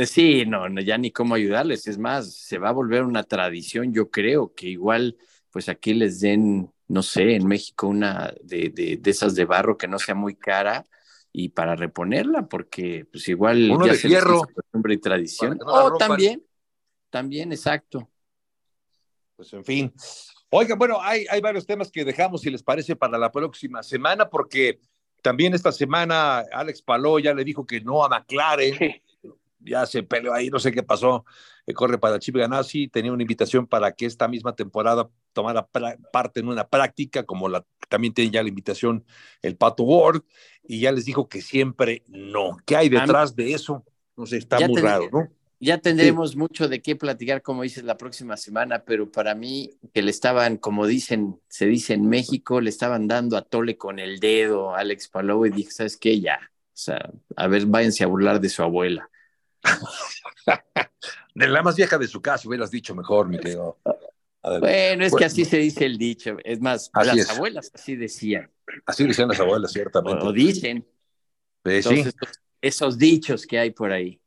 Sí, 0.06 0.46
no, 0.46 0.68
ya 0.80 1.00
ni 1.00 1.10
cómo 1.10 1.34
ayudarles. 1.34 1.88
Es 1.88 1.98
más, 1.98 2.32
se 2.34 2.60
va 2.60 2.70
a 2.70 2.74
volver 2.74 3.04
una 3.04 3.24
tradición, 3.24 3.92
yo 3.92 4.12
creo, 4.12 4.54
que 4.54 4.68
igual, 4.68 5.18
pues 5.50 5.70
aquí 5.70 5.96
les 5.96 6.20
den, 6.20 6.72
no 6.88 7.02
sé, 7.02 7.34
en 7.34 7.48
México 7.48 7.88
una 7.88 8.32
de, 8.44 8.70
de, 8.70 8.98
de 8.98 9.10
esas 9.10 9.34
de 9.34 9.46
barro 9.46 9.76
que 9.76 9.88
no 9.88 9.98
sea 9.98 10.14
muy 10.14 10.36
cara 10.36 10.86
y 11.32 11.50
para 11.50 11.76
reponerla, 11.76 12.48
porque 12.48 13.06
pues 13.12 13.28
igual 13.28 13.70
Uno 13.72 13.86
ya 13.86 13.94
de 13.94 13.98
se 13.98 14.10
hierro, 14.10 14.42
costumbre 14.54 14.94
y 14.94 14.98
tradición. 14.98 15.60
oh, 15.66 15.98
también, 15.98 16.44
también, 17.10 17.52
exacto. 17.52 18.10
Pues 19.36 19.54
en 19.54 19.64
fin. 19.64 19.94
Oiga, 20.50 20.76
bueno, 20.76 21.00
hay, 21.02 21.26
hay 21.30 21.42
varios 21.42 21.66
temas 21.66 21.92
que 21.92 22.04
dejamos, 22.04 22.42
si 22.42 22.50
les 22.50 22.64
parece, 22.64 22.96
para 22.96 23.18
la 23.18 23.32
próxima 23.32 23.84
semana, 23.84 24.30
porque 24.30 24.80
también 25.22 25.54
esta 25.54 25.72
semana 25.72 26.40
Alex 26.52 26.82
Paló 26.82 27.20
ya 27.20 27.34
le 27.34 27.44
dijo 27.44 27.66
que 27.66 27.82
no 27.82 28.04
a 28.04 28.10
McLaren. 28.10 29.02
Ya 29.60 29.86
se 29.86 30.04
peleó 30.04 30.34
ahí, 30.34 30.50
no 30.50 30.60
sé 30.60 30.72
qué 30.72 30.84
pasó. 30.84 31.26
Eh, 31.66 31.74
corre 31.74 31.98
para 31.98 32.20
Chip 32.20 32.36
Ganassi. 32.36 32.88
Tenía 32.88 33.12
una 33.12 33.24
invitación 33.24 33.68
para 33.68 33.92
que 33.92 34.06
esta 34.06 34.28
misma 34.28 34.56
temporada 34.56 35.10
tomara 35.34 35.68
parte 35.68 36.40
en 36.40 36.48
una 36.48 36.68
práctica, 36.68 37.24
como 37.24 37.50
la, 37.50 37.66
también 37.90 38.14
tiene 38.14 38.32
ya 38.32 38.44
la 38.44 38.50
invitación 38.50 39.06
el 39.42 39.56
Pato 39.56 39.84
Ward 39.84 40.22
y 40.64 40.82
ya 40.82 40.92
les 40.92 41.06
dijo 41.06 41.28
que 41.28 41.42
siempre 41.42 42.04
no. 42.08 42.58
¿Qué 42.66 42.76
hay 42.76 42.90
detrás 42.90 43.36
de 43.36 43.54
eso? 43.54 43.84
No 44.16 44.26
sé, 44.26 44.38
está 44.38 44.60
muy 44.68 44.82
raro, 44.82 45.10
¿no? 45.12 45.30
ya 45.60 45.78
tendremos 45.78 46.36
mucho 46.36 46.70
de 46.70 46.82
qué 46.82 46.96
platicar, 46.96 47.42
como 47.42 47.64
dices, 47.64 47.84
la 47.84 47.98
próxima 47.98 48.38
semana, 48.38 48.84
pero 48.86 49.12
para 49.12 49.36
mí 49.36 49.72
que 49.94 50.02
le 50.02 50.12
estaban, 50.12 50.58
como 50.58 50.88
dicen, 50.88 51.40
se 51.50 51.66
dice 51.66 51.94
en 51.94 52.08
México, 52.08 52.62
le 52.62 52.70
estaban 52.70 53.08
dando 53.08 53.36
a 53.36 53.42
tole 53.42 53.78
con 53.78 54.00
el 54.00 54.20
dedo 54.20 54.74
a 54.74 54.80
Alex 54.80 55.10
Palou 55.10 55.46
y 55.46 55.50
dije, 55.50 55.72
¿sabes 55.72 55.98
qué? 55.98 56.22
Ya, 56.22 56.40
o 56.42 56.82
sea, 56.82 57.12
a 57.36 57.48
ver, 57.48 57.66
váyanse 57.66 58.06
a 58.06 58.08
burlar 58.08 58.40
de 58.40 58.50
su 58.50 58.64
abuela. 58.64 59.10
de 61.36 61.48
la 61.48 61.62
más 61.62 61.76
vieja 61.76 61.98
de 61.98 62.08
su 62.08 62.22
casa, 62.22 62.48
hubieras 62.48 62.72
dicho 62.72 62.96
mejor, 62.96 63.28
mi 63.28 63.40
querido. 63.40 63.78
Bueno, 64.42 65.06
es 65.06 65.14
que 65.14 65.26
así 65.26 65.46
se 65.46 65.58
dice 65.58 65.86
el 65.86 65.98
dicho. 65.98 66.38
Es 66.44 66.62
más, 66.62 66.90
las 66.94 67.30
abuelas 67.30 67.72
así 67.74 67.96
decían. 67.96 68.50
Así 68.86 69.06
decían 69.06 69.28
las 69.28 69.40
abuelas, 69.40 69.72
ciertamente. 69.72 70.26
O, 70.26 70.32
dicen. 70.32 70.86
esos 72.62 72.98
dichos 72.98 73.46
que 73.46 73.60
hay 73.60 73.72
por 73.72 73.92
ahí. 73.92 74.20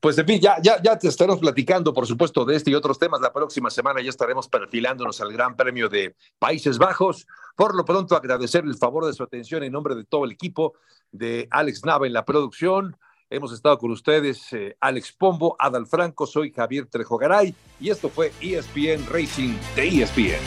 Pues 0.00 0.16
en 0.18 0.26
fin, 0.26 0.40
ya, 0.40 0.60
ya, 0.62 0.80
ya 0.80 0.98
te 0.98 1.08
estaremos 1.08 1.40
platicando, 1.40 1.92
por 1.92 2.06
supuesto, 2.06 2.44
de 2.44 2.56
este 2.56 2.70
y 2.70 2.74
otros 2.74 2.98
temas. 2.98 3.20
La 3.20 3.32
próxima 3.32 3.70
semana 3.70 4.00
ya 4.00 4.10
estaremos 4.10 4.48
perfilándonos 4.48 5.20
al 5.20 5.32
Gran 5.32 5.56
Premio 5.56 5.88
de 5.88 6.14
Países 6.38 6.78
Bajos. 6.78 7.26
Por 7.56 7.74
lo 7.74 7.84
pronto, 7.84 8.14
agradecer 8.14 8.64
el 8.64 8.76
favor 8.76 9.06
de 9.06 9.12
su 9.12 9.22
atención 9.22 9.62
en 9.62 9.72
nombre 9.72 9.94
de 9.94 10.04
todo 10.04 10.24
el 10.24 10.32
equipo 10.32 10.74
de 11.10 11.48
Alex 11.50 11.84
Nava 11.84 12.06
en 12.06 12.12
la 12.12 12.24
producción. 12.24 12.96
Hemos 13.34 13.50
estado 13.50 13.78
con 13.78 13.90
ustedes, 13.90 14.52
eh, 14.52 14.76
Alex 14.78 15.10
Pombo, 15.10 15.56
Adal 15.58 15.86
Franco, 15.86 16.26
soy 16.26 16.52
Javier 16.52 16.84
Trejogaray 16.84 17.54
y 17.80 17.88
esto 17.88 18.10
fue 18.10 18.30
ESPN 18.42 19.06
Racing 19.10 19.54
de 19.74 19.88
ESPN. 19.88 20.38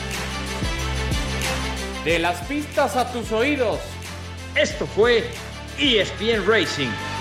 De 2.04 2.20
las 2.20 2.40
pistas 2.46 2.94
a 2.94 3.12
tus 3.12 3.32
oídos. 3.32 3.80
Esto 4.54 4.86
fue 4.86 5.28
ESPN 5.80 6.46
Racing 6.46 7.15